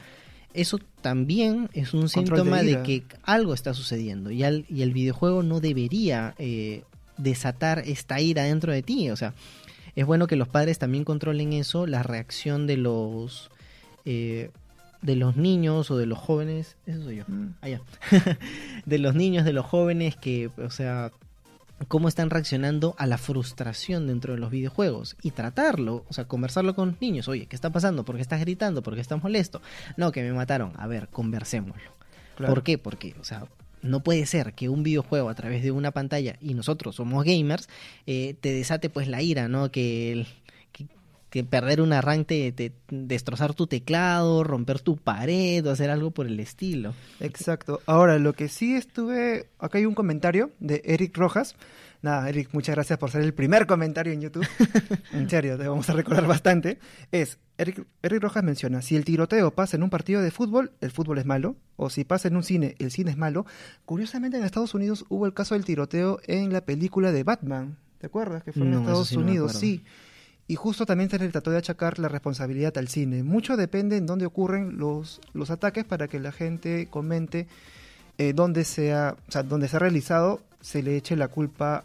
eso 0.54 0.78
también 1.02 1.68
es 1.72 1.92
un 1.92 2.08
síntoma 2.08 2.62
de, 2.62 2.82
que 2.82 3.04
algo 3.24 3.52
está 3.52 3.74
sucediendo 3.74 4.30
y, 4.30 4.44
y 4.68 4.82
el 4.82 4.92
videojuego 4.92 5.42
no 5.42 5.60
debería 5.60 6.34
eh, 6.38 6.84
desatar 7.16 7.80
esta 7.80 8.20
ira 8.20 8.44
dentro 8.44 8.72
de 8.72 8.82
ti, 8.82 9.10
o 9.10 9.16
sea, 9.16 9.34
es 9.96 10.06
bueno 10.06 10.28
que 10.28 10.36
los 10.36 10.48
padres 10.48 10.78
también 10.78 11.04
controlen 11.04 11.52
eso, 11.52 11.86
la 11.86 12.04
reacción 12.04 12.68
de 12.68 12.76
los 12.76 13.50
eh, 14.04 14.50
de 15.02 15.16
los 15.16 15.36
niños 15.36 15.90
o 15.90 15.96
de 15.96 16.06
los 16.06 16.18
jóvenes, 16.18 16.76
eso 16.86 17.04
soy 17.04 17.16
yo, 17.16 17.24
mm. 17.28 17.54
allá, 17.60 17.80
de 18.86 18.98
los 18.98 19.14
niños, 19.14 19.44
de 19.44 19.52
los 19.52 19.66
jóvenes 19.66 20.16
que, 20.16 20.50
o 20.58 20.70
sea, 20.70 21.12
cómo 21.86 22.08
están 22.08 22.30
reaccionando 22.30 22.96
a 22.98 23.06
la 23.06 23.18
frustración 23.18 24.08
dentro 24.08 24.34
de 24.34 24.40
los 24.40 24.50
videojuegos 24.50 25.16
y 25.22 25.30
tratarlo, 25.30 26.04
o 26.08 26.12
sea, 26.12 26.24
conversarlo 26.26 26.74
con 26.74 26.90
los 26.90 27.00
niños, 27.00 27.28
oye, 27.28 27.46
¿qué 27.46 27.54
está 27.54 27.70
pasando? 27.70 28.04
¿Por 28.04 28.16
qué 28.16 28.22
estás 28.22 28.40
gritando? 28.40 28.82
¿Por 28.82 28.94
qué 28.94 29.00
estás 29.00 29.22
molesto? 29.22 29.62
No, 29.96 30.10
que 30.10 30.22
me 30.22 30.32
mataron. 30.32 30.72
A 30.76 30.86
ver, 30.88 31.08
conversémoslo. 31.08 31.92
¿Por 32.36 32.62
qué? 32.62 32.78
Porque, 32.78 33.14
o 33.20 33.24
sea, 33.24 33.46
no 33.82 34.00
puede 34.02 34.26
ser 34.26 34.54
que 34.54 34.68
un 34.68 34.82
videojuego 34.82 35.28
a 35.28 35.34
través 35.34 35.62
de 35.62 35.70
una 35.70 35.92
pantalla, 35.92 36.36
y 36.40 36.54
nosotros 36.54 36.96
somos 36.96 37.24
gamers, 37.24 37.68
eh, 38.06 38.34
te 38.40 38.52
desate 38.52 38.90
pues 38.90 39.08
la 39.08 39.22
ira, 39.22 39.48
¿no? 39.48 39.70
Que 39.70 40.12
el, 40.12 40.26
que 41.30 41.44
perder 41.44 41.80
un 41.80 41.92
arranque, 41.92 42.52
de 42.52 42.72
destrozar 42.90 43.54
tu 43.54 43.66
teclado, 43.66 44.44
romper 44.44 44.80
tu 44.80 44.96
pared 44.96 45.66
o 45.66 45.70
hacer 45.70 45.90
algo 45.90 46.10
por 46.10 46.26
el 46.26 46.40
estilo. 46.40 46.94
Exacto. 47.20 47.80
Ahora, 47.86 48.18
lo 48.18 48.32
que 48.32 48.48
sí 48.48 48.74
estuve, 48.74 49.48
acá 49.58 49.78
hay 49.78 49.86
un 49.86 49.94
comentario 49.94 50.50
de 50.58 50.82
Eric 50.84 51.16
Rojas. 51.16 51.56
Nada, 52.00 52.28
Eric, 52.28 52.50
muchas 52.52 52.76
gracias 52.76 52.98
por 52.98 53.10
ser 53.10 53.22
el 53.22 53.34
primer 53.34 53.66
comentario 53.66 54.12
en 54.12 54.20
YouTube. 54.20 54.46
en 55.12 55.28
serio, 55.28 55.58
te 55.58 55.66
vamos 55.66 55.90
a 55.90 55.92
recordar 55.92 56.26
bastante. 56.26 56.78
Es, 57.10 57.38
Eric, 57.58 57.84
Eric 58.02 58.22
Rojas 58.22 58.44
menciona, 58.44 58.82
si 58.82 58.94
el 58.94 59.04
tiroteo 59.04 59.50
pasa 59.50 59.76
en 59.76 59.82
un 59.82 59.90
partido 59.90 60.22
de 60.22 60.30
fútbol, 60.30 60.72
el 60.80 60.92
fútbol 60.92 61.18
es 61.18 61.26
malo, 61.26 61.56
o 61.76 61.90
si 61.90 62.04
pasa 62.04 62.28
en 62.28 62.36
un 62.36 62.44
cine, 62.44 62.76
el 62.78 62.92
cine 62.92 63.10
es 63.10 63.16
malo. 63.16 63.46
Curiosamente 63.84 64.38
en 64.38 64.44
Estados 64.44 64.74
Unidos 64.74 65.04
hubo 65.08 65.26
el 65.26 65.34
caso 65.34 65.54
del 65.54 65.64
tiroteo 65.64 66.20
en 66.26 66.52
la 66.52 66.60
película 66.60 67.10
de 67.10 67.24
Batman. 67.24 67.76
¿Te 67.98 68.06
acuerdas? 68.06 68.44
Que 68.44 68.52
fue 68.52 68.62
en 68.62 68.74
Estados 68.74 69.10
Unidos, 69.12 69.54
sí. 69.54 69.84
Y 70.48 70.56
justo 70.56 70.86
también 70.86 71.10
se 71.10 71.18
le 71.18 71.28
trató 71.28 71.50
de 71.50 71.58
achacar 71.58 71.98
la 71.98 72.08
responsabilidad 72.08 72.76
al 72.78 72.88
cine. 72.88 73.22
Mucho 73.22 73.58
depende 73.58 73.98
en 73.98 74.06
dónde 74.06 74.24
ocurren 74.24 74.78
los, 74.78 75.20
los 75.34 75.50
ataques 75.50 75.84
para 75.84 76.08
que 76.08 76.18
la 76.18 76.32
gente 76.32 76.88
comente 76.90 77.46
eh, 78.16 78.32
dónde, 78.32 78.64
sea, 78.64 79.14
o 79.28 79.30
sea, 79.30 79.42
dónde 79.42 79.68
se 79.68 79.76
ha 79.76 79.78
realizado, 79.78 80.40
se 80.62 80.82
le 80.82 80.96
eche 80.96 81.16
la 81.16 81.28
culpa 81.28 81.84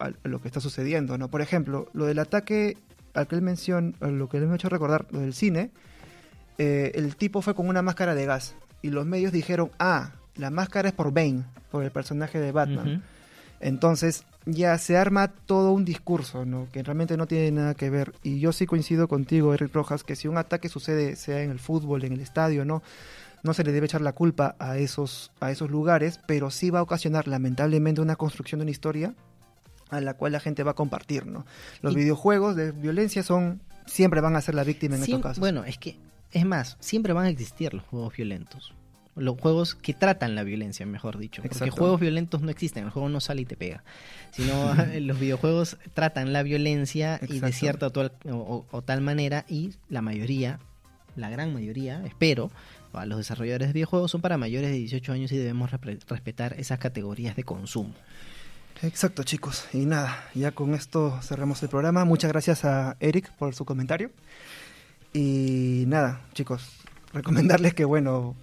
a, 0.00 0.10
lo 0.24 0.42
que 0.42 0.48
está 0.48 0.60
sucediendo. 0.60 1.16
¿no? 1.18 1.28
Por 1.28 1.40
ejemplo, 1.40 1.88
lo 1.92 2.04
del 2.04 2.18
ataque 2.18 2.76
al 3.14 3.28
que 3.28 3.36
él 3.36 3.42
menciona, 3.42 3.92
lo 4.00 4.28
que 4.28 4.38
él 4.38 4.46
me 4.46 4.52
ha 4.52 4.56
hecho 4.56 4.68
recordar, 4.68 5.06
lo 5.12 5.20
del 5.20 5.32
cine, 5.32 5.70
eh, 6.58 6.90
el 6.96 7.14
tipo 7.14 7.42
fue 7.42 7.54
con 7.54 7.68
una 7.68 7.80
máscara 7.80 8.16
de 8.16 8.26
gas 8.26 8.56
y 8.82 8.90
los 8.90 9.06
medios 9.06 9.30
dijeron, 9.30 9.70
ah, 9.78 10.14
la 10.34 10.50
máscara 10.50 10.88
es 10.88 10.94
por 10.94 11.12
Bane, 11.12 11.44
por 11.70 11.84
el 11.84 11.92
personaje 11.92 12.40
de 12.40 12.50
Batman. 12.50 13.04
Entonces 13.60 14.24
ya 14.46 14.76
se 14.78 14.96
arma 14.96 15.28
todo 15.28 15.72
un 15.72 15.84
discurso, 15.84 16.44
¿no? 16.44 16.68
Que 16.72 16.82
realmente 16.82 17.16
no 17.16 17.26
tiene 17.26 17.50
nada 17.52 17.74
que 17.74 17.90
ver. 17.90 18.14
Y 18.22 18.40
yo 18.40 18.52
sí 18.52 18.66
coincido 18.66 19.08
contigo, 19.08 19.54
Eric 19.54 19.74
Rojas, 19.74 20.04
que 20.04 20.16
si 20.16 20.28
un 20.28 20.38
ataque 20.38 20.68
sucede, 20.68 21.16
sea 21.16 21.42
en 21.42 21.50
el 21.50 21.58
fútbol, 21.58 22.04
en 22.04 22.12
el 22.12 22.20
estadio, 22.20 22.64
¿no? 22.64 22.82
No 23.42 23.54
se 23.54 23.64
le 23.64 23.72
debe 23.72 23.86
echar 23.86 24.00
la 24.00 24.12
culpa 24.12 24.56
a 24.58 24.78
esos, 24.78 25.32
a 25.40 25.50
esos 25.50 25.70
lugares, 25.70 26.20
pero 26.26 26.50
sí 26.50 26.70
va 26.70 26.80
a 26.80 26.82
ocasionar 26.82 27.26
lamentablemente 27.26 28.00
una 28.00 28.16
construcción 28.16 28.58
de 28.58 28.64
una 28.64 28.70
historia 28.70 29.14
a 29.88 30.00
la 30.00 30.14
cual 30.14 30.32
la 30.32 30.40
gente 30.40 30.62
va 30.62 30.72
a 30.72 30.74
compartir, 30.74 31.26
¿no? 31.26 31.44
Los 31.82 31.94
videojuegos 31.94 32.54
de 32.54 32.72
violencia 32.72 33.22
son 33.22 33.60
siempre 33.86 34.20
van 34.20 34.36
a 34.36 34.40
ser 34.40 34.54
la 34.54 34.64
víctima 34.64 34.96
en 34.96 35.02
estos 35.02 35.20
casos. 35.20 35.40
Bueno, 35.40 35.64
es 35.64 35.78
que 35.78 35.96
es 36.32 36.46
más, 36.46 36.76
siempre 36.80 37.12
van 37.12 37.26
a 37.26 37.28
existir 37.28 37.74
los 37.74 37.84
juegos 37.84 38.14
violentos. 38.16 38.74
Los 39.16 39.38
juegos 39.40 39.74
que 39.74 39.92
tratan 39.92 40.34
la 40.34 40.44
violencia, 40.44 40.86
mejor 40.86 41.18
dicho. 41.18 41.42
Porque 41.42 41.70
juegos 41.70 42.00
violentos 42.00 42.42
no 42.42 42.50
existen, 42.50 42.84
el 42.84 42.90
juego 42.90 43.08
no 43.08 43.20
sale 43.20 43.42
y 43.42 43.44
te 43.44 43.56
pega. 43.56 43.82
Sino 44.30 44.74
los 45.00 45.18
videojuegos 45.18 45.76
tratan 45.94 46.32
la 46.32 46.42
violencia 46.42 47.20
y 47.28 47.40
de 47.40 47.52
cierta 47.52 47.88
o, 47.88 48.82
tal 48.82 49.00
manera, 49.00 49.44
y 49.48 49.72
la 49.88 50.02
mayoría, 50.02 50.60
la 51.16 51.28
gran 51.28 51.52
mayoría, 51.52 52.02
espero, 52.06 52.50
a 52.92 53.06
los 53.06 53.18
desarrolladores 53.18 53.68
de 53.68 53.72
videojuegos 53.74 54.10
son 54.10 54.20
para 54.20 54.36
mayores 54.36 54.70
de 54.70 54.76
18 54.76 55.12
años 55.12 55.32
y 55.32 55.36
debemos 55.36 55.70
respetar 55.70 56.54
esas 56.58 56.78
categorías 56.78 57.36
de 57.36 57.44
consumo. 57.44 57.94
Exacto, 58.82 59.24
chicos. 59.24 59.66
Y 59.72 59.84
nada, 59.84 60.24
ya 60.34 60.52
con 60.52 60.74
esto 60.74 61.20
cerramos 61.22 61.62
el 61.62 61.68
programa. 61.68 62.04
Muchas 62.04 62.30
gracias 62.30 62.64
a 62.64 62.96
Eric 63.00 63.30
por 63.32 63.54
su 63.54 63.64
comentario. 63.64 64.10
Y 65.12 65.84
nada, 65.86 66.22
chicos, 66.32 66.78
recomendarles 67.12 67.74
que, 67.74 67.84
bueno, 67.84 68.36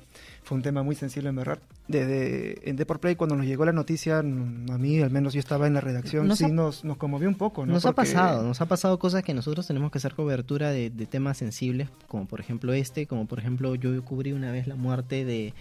fue 0.48 0.56
un 0.56 0.62
tema 0.62 0.82
muy 0.82 0.96
sensible 0.96 1.30
en 1.30 1.36
verdad. 1.36 1.60
Desde 1.90 2.70
en 2.70 2.78
Deport 2.78 3.02
Play, 3.02 3.16
cuando 3.16 3.36
nos 3.36 3.46
llegó 3.46 3.66
la 3.66 3.74
noticia, 3.74 4.20
a 4.20 4.24
mí, 4.24 5.02
al 5.02 5.12
menos 5.12 5.34
yo 5.34 5.40
estaba 5.40 5.68
en 5.68 5.74
la 5.74 5.82
redacción, 5.82 6.34
sí 6.38 6.50
nos, 6.50 6.86
nos 6.86 6.96
conmovió 6.96 7.28
un 7.28 7.36
poco. 7.36 7.66
¿no? 7.66 7.74
Nos 7.74 7.86
ha 7.86 7.92
pasado, 7.92 8.44
nos 8.44 8.62
ha 8.62 8.66
pasado 8.66 8.98
cosas 8.98 9.24
que 9.24 9.34
nosotros 9.34 9.68
tenemos 9.68 9.92
que 9.92 9.98
hacer 9.98 10.16
cobertura 10.16 10.72
de, 10.72 10.90
de 10.90 11.06
temas 11.06 11.38
sensibles, 11.38 11.90
como 12.08 12.28
por 12.28 12.40
ejemplo 12.40 12.72
este, 12.72 13.08
como 13.08 13.26
por 13.26 13.40
ejemplo 13.40 13.76
yo 13.76 14.02
cubrí 14.06 14.32
una 14.32 14.52
vez 14.52 14.68
la 14.68 14.76
muerte 14.76 15.26
de 15.26 15.54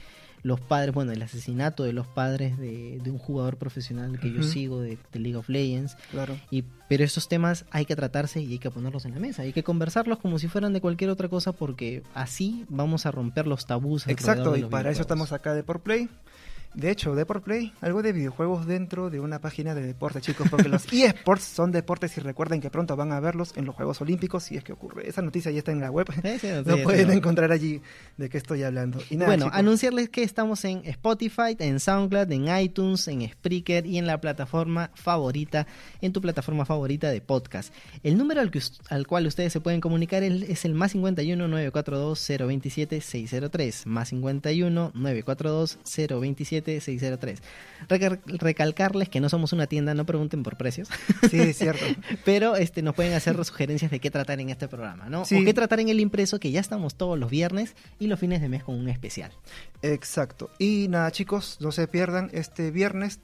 los 0.47 0.61
padres, 0.61 0.95
bueno, 0.95 1.11
el 1.11 1.21
asesinato 1.21 1.83
de 1.83 1.93
los 1.93 2.07
padres 2.07 2.57
de, 2.57 3.01
un 3.07 3.19
jugador 3.19 3.57
profesional 3.57 4.21
que 4.21 4.33
yo 4.33 4.45
sigo 4.45 4.81
de, 4.81 4.97
League 5.13 5.35
of 5.35 5.49
Legends. 5.49 5.97
Claro. 6.13 6.39
Y, 6.53 6.63
pero 6.89 7.03
estos 7.03 7.27
temas 7.27 7.65
hay 7.73 7.85
que 7.85 7.97
tratarse 7.97 8.41
y 8.41 8.53
hay 8.53 8.59
que 8.61 8.71
ponerlos 8.71 9.05
en 9.07 9.15
la 9.15 9.19
mesa, 9.19 9.43
hay 9.43 9.53
que 9.53 9.65
conversarlos 9.65 10.21
como 10.21 10.39
si 10.39 10.47
fueran 10.47 10.73
de 10.73 10.81
cualquier 10.81 11.11
otra 11.11 11.29
cosa 11.29 11.51
porque 11.51 12.05
así 12.15 12.65
vamos 12.69 13.07
a 13.07 13.11
romper 13.11 13.49
los 13.49 13.67
tabús. 13.67 14.07
Exacto, 14.07 14.57
y 14.57 14.63
para 14.63 14.93
eso 14.93 15.03
estamos 15.03 15.33
acá 15.33 15.53
de 15.53 15.65
Por 15.65 15.81
Play. 15.81 16.09
De 16.77 16.91
hecho, 16.91 17.15
Deport 17.15 17.43
Play, 17.43 17.73
algo 17.81 18.03
de 18.03 18.13
videojuegos 18.13 18.67
dentro 18.67 19.09
de 19.09 19.19
una 19.19 19.41
página 19.41 19.75
de 19.75 19.81
deporte, 19.81 20.21
chicos, 20.21 20.47
porque 20.51 20.69
los 20.69 20.85
eSports 20.93 21.43
son 21.43 21.73
deportes 21.73 22.15
y 22.19 22.21
recuerden 22.21 22.61
que 22.61 22.69
pronto 22.69 22.95
van 22.97 23.13
a 23.13 23.21
verlos 23.21 23.55
en 23.57 23.65
los 23.65 23.75
Juegos 23.75 24.03
Olímpicos 24.03 24.45
si 24.45 24.59
es 24.59 24.63
que 24.63 24.75
ocurre. 24.75 25.09
Esa 25.09 25.23
noticia 25.23 25.51
ya 25.51 25.61
está 25.61 25.73
en 25.73 25.81
la 25.81 25.91
web. 25.91 26.07
no 26.67 26.77
pueden 26.83 27.13
encontrar 27.13 27.51
allí 27.51 27.81
de 28.19 28.29
qué 28.29 28.37
estoy 28.37 28.63
hablando. 28.63 28.99
Y 29.09 29.17
bueno, 29.17 29.49
anunciarles 29.55 30.11
que 30.11 30.23
estamos 30.23 30.67
en 30.67 30.83
Spotify, 30.85 31.57
en 31.59 31.81
SoundCloud, 31.81 32.31
en 32.31 32.55
iTunes, 32.59 33.09
en 33.09 33.27
Spreaker 33.27 33.87
y 33.87 33.97
en 33.97 34.07
la 34.07 34.21
plataforma 34.21 34.91
favorita, 34.95 35.67
en 36.03 36.13
tu 36.13 36.21
plataforma 36.21 36.67
favorita 36.67 37.09
de 37.09 37.23
podcast. 37.23 37.73
El 38.03 38.19
número 38.19 38.43
al, 38.43 38.51
que, 38.51 38.61
al 38.91 39.07
cual 39.07 39.27
ustedes 39.27 39.51
se 39.51 39.63
pueden 39.63 39.81
comunicar 39.81 40.23
es 40.23 40.67
el 40.67 40.75
más 40.75 40.93
51 40.93 41.49
942 41.49 42.29
027 42.47 43.01
603, 43.01 43.87
más 43.87 44.11
51 44.11 44.93
942 44.95 45.79
027 46.21 46.66
603. 46.81 47.43
recalcarles 48.27 49.09
que 49.09 49.21
no 49.21 49.29
somos 49.29 49.53
una 49.53 49.67
tienda, 49.67 49.95
no 49.95 50.05
pregunten 50.07 50.43
por 50.43 50.57
precios. 50.57 50.89
Sí, 51.31 51.41
es 51.41 51.59
cierto. 51.59 51.85
Pero 52.25 52.57
este, 52.57 52.83
nos 52.83 52.95
pueden 52.95 53.13
hacer 53.15 53.43
sugerencias 53.45 53.91
de 53.91 54.01
qué 54.01 54.11
tratar 54.11 54.41
en 54.41 54.51
este 54.51 54.69
programa, 54.69 55.09
¿no? 55.09 55.23
O 55.23 55.27
qué 55.27 55.55
tratar 55.55 55.81
en 55.81 55.89
el 55.89 56.01
impreso, 56.01 56.41
que 56.41 56.51
ya 56.51 56.61
estamos 56.61 56.97
todos 56.97 57.19
los 57.19 57.31
viernes 57.31 57.75
y 57.99 58.07
los 58.07 58.19
fines 58.19 58.41
de 58.41 58.49
mes 58.49 58.65
con 58.65 58.75
un 58.75 58.89
especial. 58.89 59.33
Exacto. 59.83 60.51
Y 60.59 60.87
nada, 60.89 61.11
chicos, 61.11 61.59
no 61.61 61.73
se 61.73 61.89
pierdan 61.89 62.31
este 62.33 62.71
viernes 62.71 63.21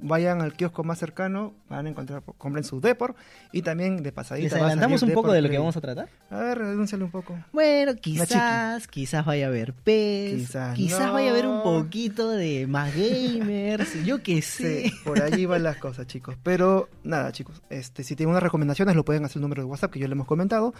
vayan 0.00 0.40
al 0.42 0.52
kiosco 0.54 0.84
más 0.84 0.98
cercano, 0.98 1.54
van 1.68 1.86
a 1.86 1.90
encontrar, 1.90 2.22
compren 2.38 2.64
su 2.64 2.80
Depor 2.80 3.14
y 3.52 3.62
también 3.62 4.02
de 4.02 4.12
pasadita. 4.12 4.54
¿Les 4.54 4.62
adelantamos 4.62 5.02
un 5.02 5.12
poco 5.12 5.32
de 5.32 5.42
lo 5.42 5.48
que 5.48 5.58
vamos 5.58 5.76
a 5.76 5.80
tratar? 5.80 6.08
A 6.30 6.38
ver, 6.38 6.58
denúnciale 6.58 7.04
un 7.04 7.10
poco. 7.10 7.38
Bueno, 7.52 7.94
quizás, 7.96 8.86
quizás 8.88 9.24
vaya 9.24 9.46
a 9.46 9.48
haber 9.48 9.72
PES, 9.72 10.40
quizás, 10.40 10.76
quizás 10.76 11.12
vaya 11.12 11.28
a 11.28 11.32
haber 11.32 11.46
un 11.46 11.62
poquito 11.62 12.30
de 12.30 12.66
más 12.66 12.94
gamers, 12.94 14.04
yo 14.04 14.22
qué 14.22 14.42
sé. 14.42 14.92
por 15.04 15.22
allí 15.22 15.46
van 15.46 15.62
las 15.62 15.76
cosas, 15.76 16.06
chicos. 16.06 16.36
Pero 16.42 16.88
nada, 17.02 17.32
chicos, 17.32 17.62
este 17.70 18.04
si 18.04 18.16
tienen 18.16 18.30
unas 18.30 18.42
recomendaciones 18.42 18.94
lo 18.96 19.04
pueden 19.04 19.24
hacer 19.24 19.36
el 19.38 19.42
número 19.42 19.62
de 19.62 19.66
WhatsApp 19.66 19.92
que 19.92 19.98
yo 19.98 20.08
le 20.08 20.12
hemos 20.12 20.26
comentado. 20.26 20.74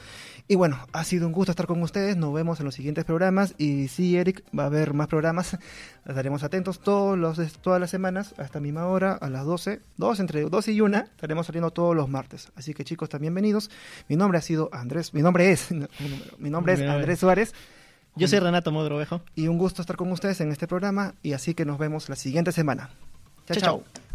Y 0.46 0.54
bueno, 0.54 0.78
ha 0.92 1.04
sido 1.04 1.26
un 1.26 1.32
gusto 1.32 1.52
estar 1.52 1.66
con 1.66 1.82
ustedes, 1.82 2.16
nos 2.16 2.32
vemos 2.32 2.60
en 2.60 2.66
los 2.66 2.74
siguientes 2.74 3.04
programas 3.04 3.54
y 3.58 3.88
sí, 3.88 4.16
Eric, 4.16 4.44
va 4.56 4.64
a 4.64 4.66
haber 4.66 4.94
más 4.94 5.08
programas, 5.08 5.58
estaremos 6.06 6.42
atentos 6.42 6.80
todos 6.80 7.18
los, 7.18 7.38
todas 7.60 7.80
las 7.80 7.90
semanas 7.90 8.34
hasta 8.38 8.60
misma 8.60 8.86
hora 8.86 9.07
a 9.12 9.30
las 9.30 9.44
12, 9.44 9.80
dos 9.96 10.20
entre 10.20 10.42
12 10.42 10.72
y 10.72 10.80
1, 10.80 10.98
estaremos 10.98 11.46
saliendo 11.46 11.70
todos 11.70 11.94
los 11.94 12.08
martes. 12.08 12.50
Así 12.56 12.74
que 12.74 12.84
chicos, 12.84 13.08
también 13.08 13.34
bienvenidos. 13.34 13.70
Mi 14.08 14.16
nombre 14.16 14.38
ha 14.38 14.42
sido 14.42 14.70
Andrés, 14.72 15.14
mi 15.14 15.22
nombre 15.22 15.50
es, 15.50 15.68
mi 16.38 16.50
nombre 16.50 16.74
es 16.74 16.80
Andrés 16.80 17.18
Suárez. 17.18 17.54
Yo 18.16 18.26
soy 18.26 18.40
Renato 18.40 18.72
Modrovejo. 18.72 19.20
Y 19.36 19.46
un 19.46 19.58
gusto 19.58 19.80
estar 19.80 19.96
con 19.96 20.10
ustedes 20.10 20.40
en 20.40 20.50
este 20.50 20.66
programa 20.66 21.14
y 21.22 21.32
así 21.34 21.54
que 21.54 21.64
nos 21.64 21.78
vemos 21.78 22.08
la 22.08 22.16
siguiente 22.16 22.52
semana. 22.52 22.90
Chao, 23.46 23.56
chao. 23.56 24.07